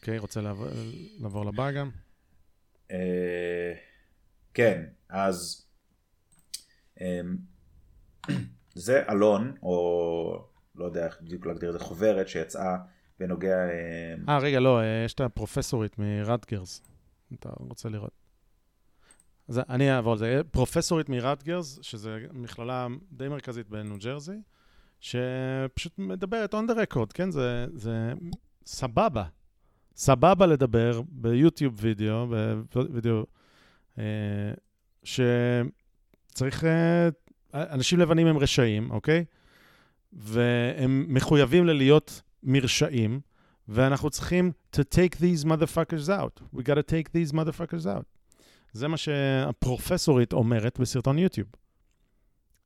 [0.00, 0.66] אוקיי, רוצה לעבור,
[1.18, 1.90] לעבור לבא גם?
[2.90, 3.74] אה,
[4.54, 5.66] כן, אז
[7.00, 7.20] אה,
[8.74, 12.76] זה אלון, או לא יודע איך בדיוק להגדיר את זה, חוברת שיצאה
[13.20, 13.56] בנוגע...
[13.68, 16.82] אה, אה, רגע, לא, אה, יש את הפרופסורית מרטגרס,
[17.34, 18.23] אתה רוצה לראות.
[19.48, 20.40] אז אני אעבור על זה.
[20.50, 24.38] פרופסורית מרטגרס, שזו מכללה די מרכזית בניו ג'רזי,
[25.00, 27.30] שפשוט מדברת on the record, כן?
[27.30, 28.12] זה, זה
[28.66, 29.24] סבבה.
[29.96, 32.26] סבבה לדבר ביוטיוב וידאו,
[32.74, 33.26] בווידאו,
[33.98, 34.04] אה,
[35.04, 36.64] שצריך...
[36.64, 37.08] אה,
[37.54, 39.24] אנשים לבנים הם רשעים, אוקיי?
[40.12, 43.20] והם מחויבים ללהיות מרשעים,
[43.68, 46.56] ואנחנו צריכים to take these motherfuckers out.
[46.56, 48.13] We gotta take these motherfuckers out.
[48.74, 51.48] זה מה שהפרופסורית אומרת בסרטון יוטיוב.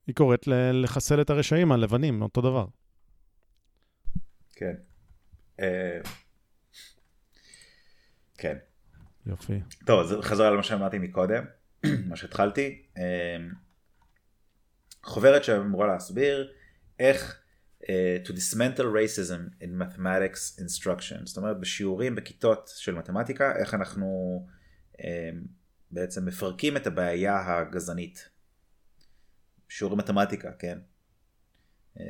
[0.07, 2.67] היא קוראת לחסל את הרשעים הלבנים, אותו דבר.
[4.53, 4.75] כן.
[5.61, 6.01] אה,
[8.39, 8.57] כן.
[9.27, 9.61] יופי.
[9.87, 11.45] טוב, אז חזרה למה שאמרתי מקודם,
[12.09, 12.83] מה שהתחלתי.
[12.99, 13.37] אה,
[15.03, 16.53] חוברת שאמורה להסביר
[16.99, 17.41] איך
[17.83, 21.25] uh, to dismantle racism in mathematics instruction.
[21.25, 24.47] זאת אומרת, בשיעורים בכיתות של מתמטיקה, איך אנחנו
[24.93, 25.03] um,
[25.91, 28.29] בעצם מפרקים את הבעיה הגזענית.
[29.69, 30.79] שיעורי מתמטיקה, כן.
[31.97, 32.01] Um,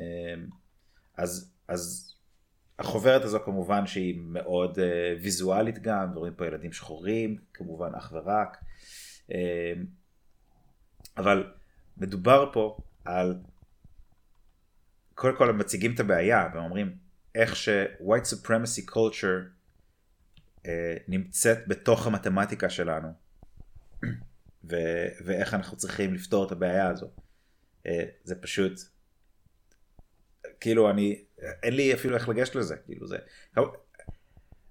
[1.17, 2.15] אז, אז
[2.79, 4.83] החוברת הזו כמובן שהיא מאוד uh,
[5.23, 8.57] ויזואלית גם, ורואים פה ילדים שחורים, כמובן אך ורק.
[9.31, 9.35] Um,
[11.17, 11.53] אבל
[11.97, 13.41] מדובר פה על
[15.15, 16.97] קודם כל הם מציגים את הבעיה והם אומרים
[17.35, 19.59] איך ש-white supremacy culture
[20.67, 23.28] אה, נמצאת בתוך המתמטיקה שלנו
[24.65, 27.11] ו- ואיך אנחנו צריכים לפתור את הבעיה הזו.
[27.87, 28.81] אה, זה פשוט,
[30.61, 31.25] כאילו אני,
[31.63, 33.19] אין לי אפילו איך לגשת לזה, כאילו זה,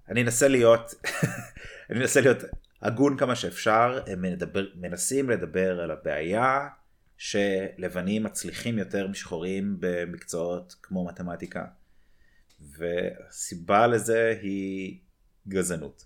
[0.08, 0.94] אני אנסה להיות,
[1.90, 2.38] אני אנסה להיות
[2.82, 6.68] הגון כמה שאפשר, הם מדבר, מנסים לדבר על הבעיה
[7.16, 11.64] שלבנים מצליחים יותר משחורים במקצועות כמו מתמטיקה.
[12.60, 14.98] והסיבה לזה היא
[15.48, 16.04] גזענות.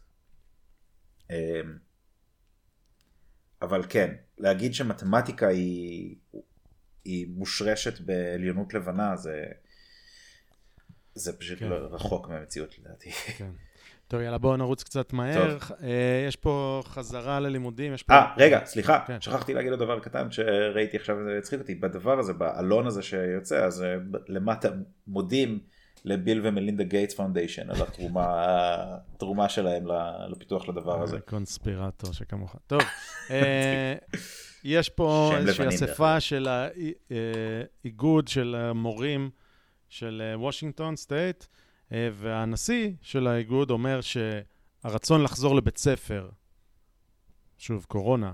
[3.63, 6.17] אבל כן, להגיד שמתמטיקה היא,
[7.05, 9.45] היא מושרשת בעליונות לבנה זה,
[11.15, 11.69] זה פשוט כן.
[11.69, 13.11] רחוק מהמציאות לדעתי.
[13.39, 13.51] כן.
[14.09, 15.59] טוב, יאללה, בואו נרוץ קצת מהר.
[15.59, 15.73] טוב.
[15.83, 17.95] אה, יש פה חזרה ללימודים.
[18.07, 18.15] פה...
[18.15, 19.21] אה, רגע, סליחה, כן.
[19.21, 21.75] שכחתי להגיד עוד דבר קטן שראיתי עכשיו, זה הצחיק אותי.
[21.75, 23.97] בדבר הזה, בעלון הזה שיוצא, אז אה,
[24.29, 24.69] למטה
[25.07, 25.59] מודים
[26.05, 28.27] לביל ומלינדה גייטס Foundation על התרומה,
[29.15, 29.87] התרומה שלהם
[30.29, 31.21] לפיתוח לדבר הזה.
[31.21, 32.57] קונספירטור שכמוך.
[32.67, 32.81] טוב,
[33.31, 33.95] אה,
[34.65, 36.49] יש פה איזושהי אספה של
[37.85, 39.31] האיגוד של המורים
[39.89, 41.45] של וושינגטון State.
[41.93, 46.31] אה, והנשיא של האיגוד אומר שהרצון לחזור לבית ספר,
[47.59, 48.33] שוב, קורונה,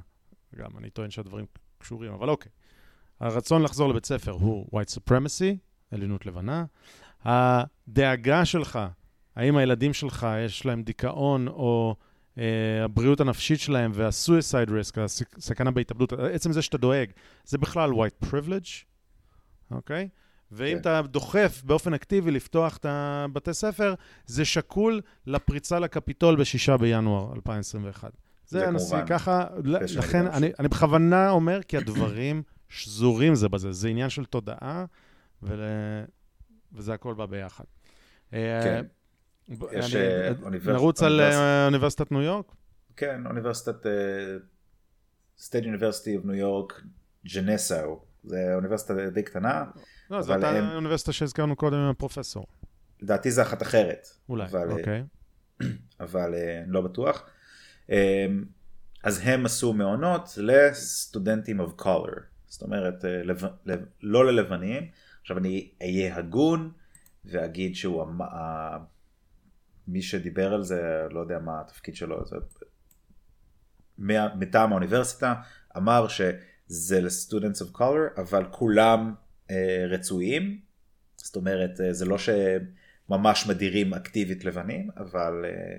[0.56, 1.46] גם אני טוען שהדברים
[1.78, 2.52] קשורים, אבל אוקיי.
[3.20, 5.56] הרצון לחזור לבית ספר הוא white supremacy,
[5.90, 6.64] עליונות לבנה.
[7.24, 8.78] הדאגה שלך,
[9.36, 11.96] האם הילדים שלך יש להם דיכאון או
[12.34, 12.40] uh,
[12.84, 15.00] הבריאות הנפשית שלהם וה-suicide risk,
[15.36, 17.10] הסכנה בהתאבדות, עצם זה שאתה דואג,
[17.44, 18.84] זה בכלל white privilege,
[19.70, 20.08] אוקיי?
[20.12, 20.18] Okay?
[20.52, 20.80] ואם כן.
[20.80, 23.94] אתה דוחף באופן אקטיבי לפתוח את הבתי ספר,
[24.26, 28.10] זה שקול לפריצה לקפיטול בשישה בינואר 2021.
[28.46, 29.44] זה, זה הנשיא, ככה,
[29.96, 34.84] לכן אני, אני בכוונה אומר, כי הדברים שזורים זה בזה, זה עניין של תודעה,
[35.42, 35.60] ול...
[36.72, 37.64] וזה הכל בא ביחד.
[38.32, 38.84] אה, כן.
[39.72, 40.74] יש אה, אוניברסיטת...
[40.74, 42.52] נרוץ על אה, אוניברסיטת ניו יורק?
[42.96, 43.86] כן, אוניברסיטת...
[45.38, 46.82] State University of New York,
[47.34, 48.00] ג'נסאו.
[48.24, 49.64] זה אוניברסיטה די קטנה.
[50.10, 50.74] לא, זו הם...
[50.74, 52.46] אוניברסיטה שהזכרנו קודם עם הפרופסור.
[53.00, 54.08] לדעתי זה אחת אחרת.
[54.28, 55.04] אולי, אבל, אוקיי.
[56.00, 56.34] אבל
[56.66, 57.30] לא בטוח.
[57.90, 58.44] אמ,
[59.04, 62.20] אז הם עשו מעונות לסטודנטים of color.
[62.46, 63.04] זאת אומרת,
[64.02, 64.82] לא ללבנים.
[65.28, 66.72] עכשיו אני אהיה הגון
[67.24, 68.18] ואגיד שהוא, המ...
[69.88, 72.36] מי שדיבר על זה, לא יודע מה התפקיד שלו, זה...
[74.38, 75.34] מטעם האוניברסיטה,
[75.76, 79.14] אמר שזה לסטודנטס of color, אבל כולם
[79.50, 80.60] אה, רצויים,
[81.16, 85.76] זאת אומרת אה, זה לא שממש מדירים אקטיבית לבנים, אבל, אה,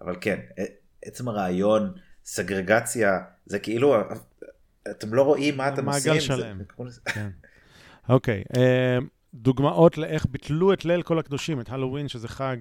[0.00, 0.40] אבל כן,
[1.04, 3.96] עצם הרעיון, סגרגציה, זה כאילו,
[4.90, 6.12] אתם לא רואים מה אתם עושים.
[6.12, 6.62] מעגל שלם.
[7.04, 7.30] כן.
[8.08, 8.42] אוקיי,
[9.34, 12.56] דוגמאות לאיך ביטלו את ליל כל הקדושים, את הלואוין, שזה חג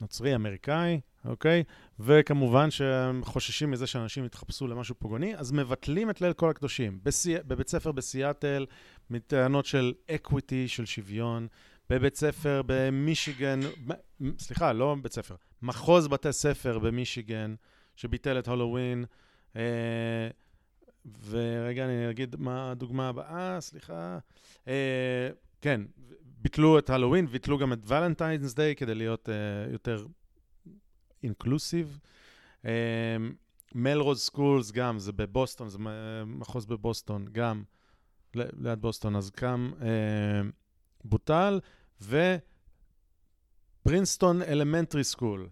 [0.00, 1.64] נוצרי אמריקאי, אוקיי?
[2.00, 7.00] וכמובן שהם חוששים מזה שאנשים יתחפשו למשהו פוגעני, אז מבטלים את ליל כל הקדושים.
[7.02, 7.34] בסי...
[7.46, 8.66] בבית ספר בסיאטל,
[9.10, 11.46] מטענות של equity, של שוויון.
[11.90, 13.60] בבית ספר במישיגן,
[14.38, 17.54] סליחה, לא בית ספר, מחוז בתי ספר במישיגן,
[17.96, 19.04] שביטל את הלואוין.
[19.56, 19.62] אה,
[21.28, 24.18] ורגע, אני אגיד מה הדוגמה הבאה, סליחה.
[24.68, 25.28] אה,
[25.60, 25.80] כן,
[26.40, 29.32] ביטלו את הלואוין, ביטלו גם את Valentine's Day כדי להיות uh,
[29.72, 30.06] יותר
[31.22, 31.98] inclusive.
[33.74, 35.78] מלרוז Schools גם, זה בבוסטון, זה
[36.26, 37.62] מחוז בבוסטון, גם
[38.34, 39.84] ליד בוסטון, אז גם uh,
[41.04, 41.60] בוטל,
[43.82, 45.48] ופרינסטון Elementary School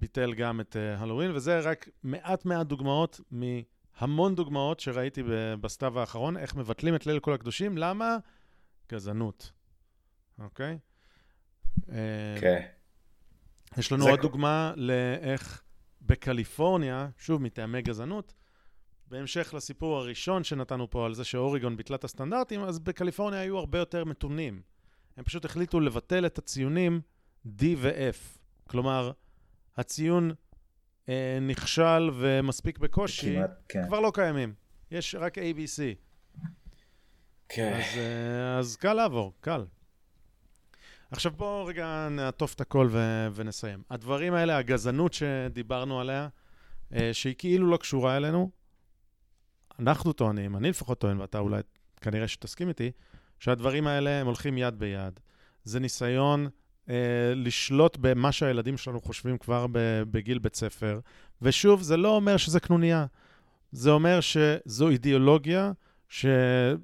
[0.00, 3.20] ביטל גם את uh, הלואוין, וזה רק מעט מעט דוגמאות
[4.00, 5.22] מהמון דוגמאות שראיתי
[5.60, 8.16] בסתיו האחרון, איך מבטלים את ליל כל הקדושים, למה?
[8.92, 9.52] גזענות.
[10.38, 10.78] אוקיי?
[12.40, 12.66] כן.
[13.76, 15.62] יש לנו עוד דוגמה לאיך
[16.02, 18.34] בקליפורניה, שוב, מטעמי גזענות,
[19.06, 23.78] בהמשך לסיפור הראשון שנתנו פה על זה שאוריגון ביטלה את הסטנדרטים, אז בקליפורניה היו הרבה
[23.78, 24.62] יותר מתונים.
[25.16, 27.00] הם פשוט החליטו לבטל את הציונים
[27.46, 28.38] D ו-F.
[28.68, 29.10] כלומר,
[29.76, 30.32] הציון
[31.08, 33.86] אה, נכשל ומספיק בקושי, כמעט, כן.
[33.86, 34.54] כבר לא קיימים.
[34.90, 35.80] יש רק ABC.
[37.48, 37.72] כן.
[37.72, 39.64] אז, אה, אז קל לעבור, קל.
[41.10, 43.82] עכשיו בואו רגע נעטוף את הכל ו- ונסיים.
[43.90, 46.28] הדברים האלה, הגזענות שדיברנו עליה,
[46.92, 48.50] אה, שהיא כאילו לא קשורה אלינו,
[49.78, 51.62] אנחנו טוענים, אני לפחות טוען, ואתה אולי
[52.00, 52.90] כנראה שתסכים איתי,
[53.38, 55.20] שהדברים האלה הם הולכים יד ביד.
[55.64, 56.48] זה ניסיון
[57.34, 59.66] לשלוט במה שהילדים שלנו חושבים כבר
[60.10, 61.00] בגיל בית ספר.
[61.42, 63.06] ושוב, זה לא אומר שזה קנוניה.
[63.72, 65.72] זה אומר שזו אידיאולוגיה
[66.08, 66.26] ש...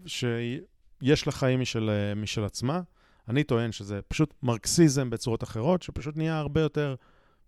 [0.06, 2.80] שיש לה חיים משל, אה, משל עצמה.
[3.28, 6.94] אני טוען שזה פשוט מרקסיזם בצורות אחרות, שפשוט נהיה הרבה יותר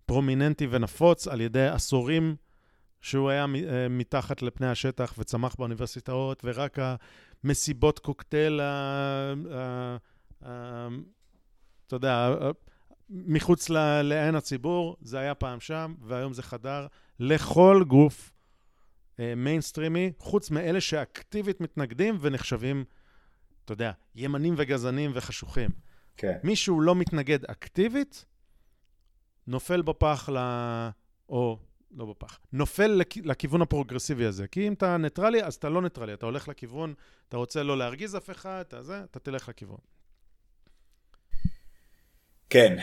[0.05, 2.35] פרומיננטי ונפוץ על ידי עשורים
[3.01, 6.77] שהוא היה אה, מתחת לפני השטח וצמח באוניברסיטאות, ורק
[7.43, 9.97] המסיבות קוקטייל, ה-
[11.87, 12.35] אתה יודע,
[13.09, 13.69] מחוץ
[14.03, 16.87] לעין הציבור, זה היה פעם שם, והיום זה חדר
[17.19, 18.33] לכל גוף
[19.19, 22.85] אה, מיינסטרימי, חוץ מאלה שאקטיבית מתנגדים ונחשבים,
[23.65, 25.69] אתה יודע, ימנים וגזענים וחשוכים.
[26.17, 26.37] כן.
[26.43, 28.25] מי שהוא לא מתנגד אקטיבית,
[29.47, 30.37] נופל בפח ל...
[31.29, 31.59] או
[31.91, 33.17] לא בפח, נופל לכ...
[33.23, 34.47] לכיוון הפרוגרסיבי הזה.
[34.47, 36.93] כי אם אתה ניטרלי, אז אתה לא ניטרלי, אתה הולך לכיוון,
[37.29, 39.77] אתה רוצה לא להרגיז אף אחד, אתה זה, אתה תלך לכיוון.
[42.49, 42.77] כן,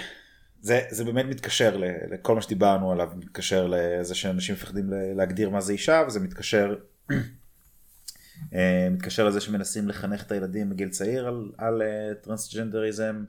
[0.60, 1.76] זה, זה באמת מתקשר
[2.10, 6.74] לכל מה שדיברנו עליו, מתקשר לזה שאנשים מפחדים להגדיר מה זה אישה, וזה מתקשר,
[8.54, 13.24] אה, מתקשר לזה שמנסים לחנך את הילדים בגיל צעיר על, על אה, טרנסג'נדריזם,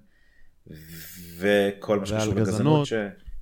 [1.37, 2.37] וכל מה שקשור גזענות.
[2.37, 2.93] לגזענות ש,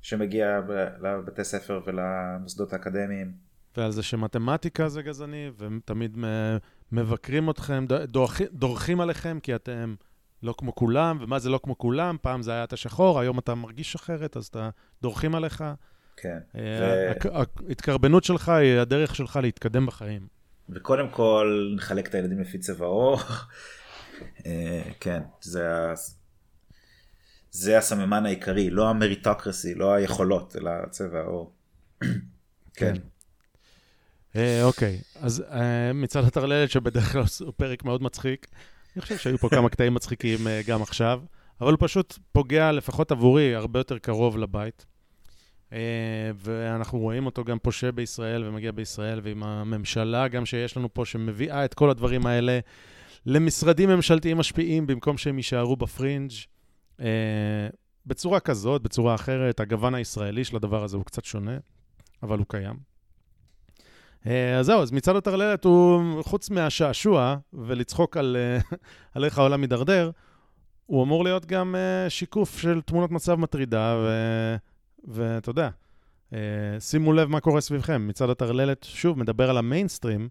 [0.02, 0.60] שמגיע
[1.02, 3.32] לבתי ספר ולמוסדות האקדמיים.
[3.78, 6.58] ועל זה שמתמטיקה זה גזעני, והם תמיד מ-
[6.92, 7.86] מבקרים אתכם,
[8.52, 9.96] דורכים עליכם כי אתם
[10.44, 12.18] לא כמו כולם, ומה זה לא כמו כולם?
[12.22, 14.70] פעם זה היה אתה שחור, היום אתה מרגיש אחרת, אז אתה
[15.02, 15.64] דורכים עליך.
[16.18, 16.38] כן.
[16.56, 17.14] אה,
[17.70, 20.28] ההתקרבנות שלך היא הדרך שלך להתקדם בחיים.
[20.70, 23.20] וקודם כל נחלק את הילדים לפי צבע עור.
[24.46, 25.70] אה, כן, זה,
[27.52, 31.54] זה הסממן העיקרי, לא המריטוקרסי, לא היכולות, אלא צבע העור.
[32.78, 32.94] כן.
[34.36, 38.48] אה, אוקיי, אז אה, מצעד הטרללת, שבדרך כלל הוא פרק מאוד מצחיק,
[38.96, 41.22] אני חושב שהיו פה כמה קטעים מצחיקים אה, גם עכשיו,
[41.62, 44.86] אבל הוא פשוט פוגע, לפחות עבורי, הרבה יותר קרוב לבית.
[45.74, 45.80] אה,
[46.36, 51.66] ואנחנו רואים אותו גם פושה בישראל ומגיע בישראל, ועם הממשלה גם שיש לנו פה, שמביאה
[51.66, 52.60] את כל הדברים האלה
[53.26, 56.32] למשרדים ממשלתיים משפיעים, במקום שהם יישארו בפרינג'.
[57.02, 57.68] אה,
[58.06, 61.58] בצורה כזאת, בצורה אחרת, הגוון הישראלי של הדבר הזה הוא קצת שונה,
[62.24, 62.93] אבל הוא קיים.
[64.28, 68.78] אה, אז זהו, אז מצעד הטרללת הוא, חוץ מהשעשוע ולצחוק על, אה,
[69.16, 70.12] על איך העולם מידרדר,
[70.86, 73.96] הוא אמור להיות גם אה, שיקוף של תמונת מצב מטרידה,
[75.08, 75.70] ואתה יודע,
[76.80, 78.08] שימו לב מה קורה סביבכם.
[78.08, 80.30] מצעד הטרללת, שוב, מדבר על המיינסטרים,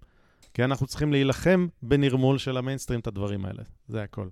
[0.54, 3.62] כי אנחנו צריכים להילחם בנרמול של המיינסטרים את הדברים האלה.
[3.88, 4.28] זה הכל.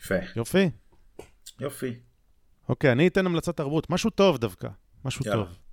[0.00, 0.14] יפה.
[0.36, 0.70] יופי.
[1.60, 1.94] יופי.
[2.68, 4.68] אוקיי, אני אתן המלצת תרבות, משהו טוב דווקא,
[5.04, 5.44] משהו יאללה.
[5.44, 5.65] טוב.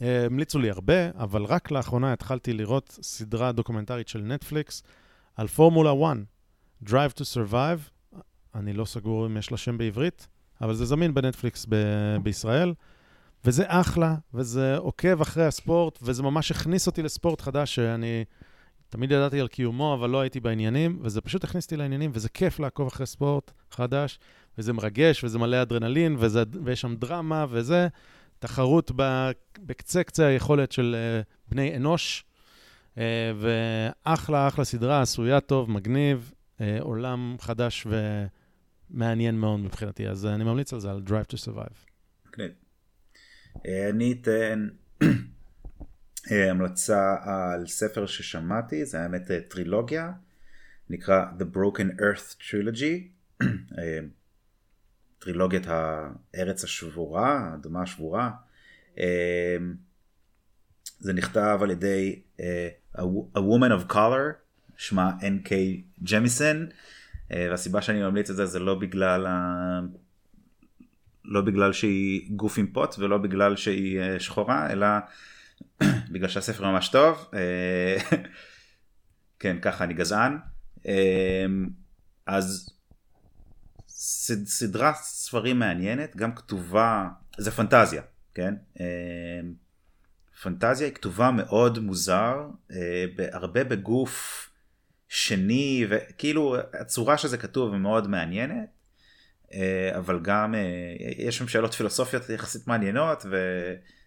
[0.00, 4.82] המליצו לי הרבה, אבל רק לאחרונה התחלתי לראות סדרה דוקומנטרית של נטפליקס
[5.36, 6.16] על פורמולה 1,
[6.84, 8.16] Drive to Survive.
[8.54, 10.28] אני לא סגור אם יש לה שם בעברית,
[10.60, 12.74] אבל זה זמין בנטפליקס ב- בישראל,
[13.44, 18.24] וזה אחלה, וזה עוקב אחרי הספורט, וזה ממש הכניס אותי לספורט חדש שאני
[18.88, 22.60] תמיד ידעתי על קיומו, אבל לא הייתי בעניינים, וזה פשוט הכניס אותי לעניינים, וזה כיף
[22.60, 24.18] לעקוב אחרי ספורט חדש,
[24.58, 27.88] וזה מרגש, וזה מלא אדרנלין, וזה, ויש שם דרמה, וזה
[28.38, 28.90] תחרות
[29.58, 32.24] בקצה קצה היכולת של uh, בני אנוש,
[32.94, 32.98] uh,
[33.40, 37.86] ואחלה, אחלה סדרה, עשויה טוב, מגניב, uh, עולם חדש
[38.90, 41.88] ומעניין מאוד מבחינתי, אז אני ממליץ על זה, על Drive to Survive.
[42.28, 42.50] מגניב.
[43.66, 44.68] אה, אני אתן
[46.30, 50.12] אה, המלצה על ספר ששמעתי, זה האמת אה, טרילוגיה,
[50.90, 53.02] נקרא The Broken Earth Trilogy,
[53.78, 53.98] אה,
[55.18, 58.30] טרילוגיית הארץ השבורה, האדמה השבורה.
[58.98, 59.56] אה,
[60.98, 62.68] זה נכתב על ידי אה,
[63.36, 64.32] a woman of color,
[64.76, 65.52] שמה N.K.
[66.12, 66.66] ג'מיסון,
[67.32, 69.80] אה, והסיבה שאני ממליץ את זה זה לא בגלל ה...
[71.24, 74.86] לא בגלל שהיא גוף עם פוט ולא בגלל שהיא אה, שחורה, אלא
[76.12, 77.24] בגלל שהספר ממש טוב.
[79.40, 80.38] כן, ככה אני גזען.
[80.86, 81.46] אה,
[82.26, 82.77] אז
[83.98, 87.08] סדרת ספרים מעניינת, גם כתובה,
[87.38, 88.02] זה פנטזיה,
[88.34, 88.54] כן?
[88.80, 89.40] אה,
[90.42, 94.50] פנטזיה היא כתובה מאוד מוזר, אה, הרבה בגוף
[95.08, 98.68] שני, וכאילו הצורה שזה כתוב היא מאוד מעניינת.
[99.52, 100.54] אה, אבל גם
[101.18, 103.26] יש שם שאלות פילוסופיות יחסית מעניינות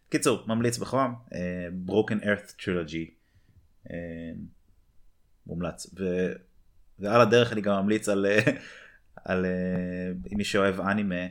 [0.08, 1.16] וקיצור ממליץ בחום
[1.88, 3.12] Broken Earth Trilogy.
[5.46, 5.88] מומלץ.
[6.00, 6.32] ו...
[7.00, 8.26] ועל הדרך אני גם ממליץ על,
[9.26, 11.26] על אה, מי שאוהב אנימה,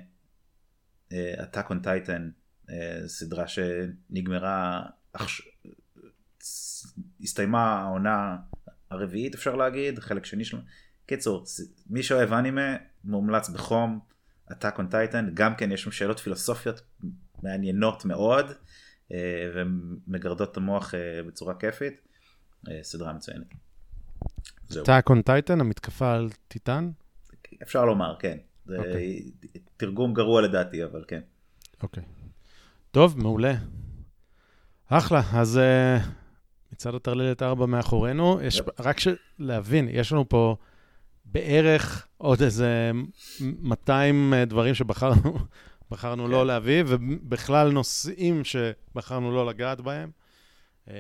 [1.13, 2.23] אה, Attack on Titan,
[3.07, 4.83] סדרה שנגמרה,
[7.21, 8.37] הסתיימה העונה
[8.91, 10.59] הרביעית אפשר להגיד, חלק שני שלו.
[11.07, 11.45] קיצור,
[11.87, 14.01] מי שאוהב אנימה מומלץ בחום,
[14.51, 16.81] Attack on Titan, גם כן יש שם שאלות פילוסופיות
[17.43, 18.47] מעניינות מאוד,
[19.55, 20.95] ומגרדות את המוח
[21.27, 21.95] בצורה כיפית.
[22.83, 23.47] סדרה מצוינת.
[24.71, 26.91] Attack on Titan, המתקפה על טיטן?
[27.63, 28.37] אפשר לומר, כן.
[28.67, 28.87] זה okay.
[28.87, 29.31] אוקיי.
[29.77, 31.21] תרגום גרוע לדעתי, אבל כן.
[31.83, 32.03] אוקיי.
[32.03, 32.07] Okay.
[32.91, 33.55] טוב, מעולה.
[34.87, 36.03] אחלה, אז uh,
[36.73, 38.65] מצד הטרללת 4 מאחורינו, יש, yep.
[38.79, 38.97] רק.
[39.39, 40.57] להבין, יש לנו פה
[41.25, 42.91] בערך עוד איזה
[43.41, 45.39] 200 אה, דברים שבחרנו
[45.91, 46.31] בחרנו כן.
[46.31, 50.11] לא להביא, ובכלל נושאים שבחרנו לא לגעת בהם.
[50.89, 50.95] אמ,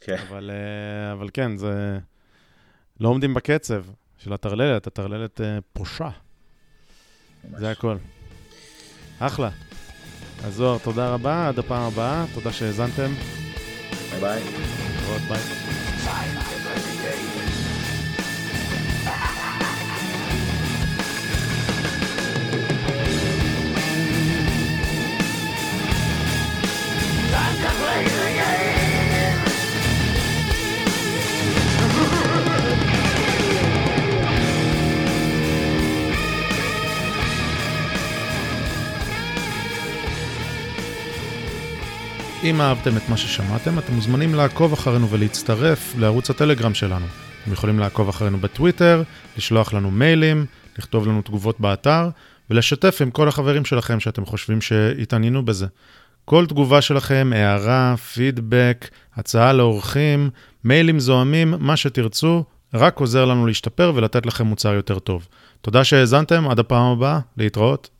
[0.00, 0.16] כן.
[0.28, 1.98] אבל, אה, אבל כן, זה...
[3.00, 3.84] לא עומדים בקצב
[4.26, 6.08] של הטרללת, הטרללת אה, פושה.
[7.56, 7.96] זה הכל.
[9.18, 9.50] אחלה.
[10.44, 13.12] אז זוהר, תודה רבה, עד הפעם הבאה, תודה שהאזנתם.
[14.20, 14.42] ביי
[15.28, 15.40] ביי.
[28.08, 28.75] ביי.
[42.50, 47.06] אם אהבתם את מה ששמעתם, אתם מוזמנים לעקוב אחרינו ולהצטרף לערוץ הטלגרם שלנו.
[47.42, 49.02] אתם יכולים לעקוב אחרינו בטוויטר,
[49.36, 50.46] לשלוח לנו מיילים,
[50.78, 52.08] לכתוב לנו תגובות באתר,
[52.50, 55.66] ולשתף עם כל החברים שלכם שאתם חושבים שהתעניינו בזה.
[56.24, 60.30] כל תגובה שלכם, הערה, פידבק, הצעה לאורחים,
[60.64, 62.44] מיילים זוהמים, מה שתרצו,
[62.74, 65.28] רק עוזר לנו להשתפר ולתת לכם מוצר יותר טוב.
[65.60, 67.95] תודה שהאזנתם, עד הפעם הבאה, להתראות.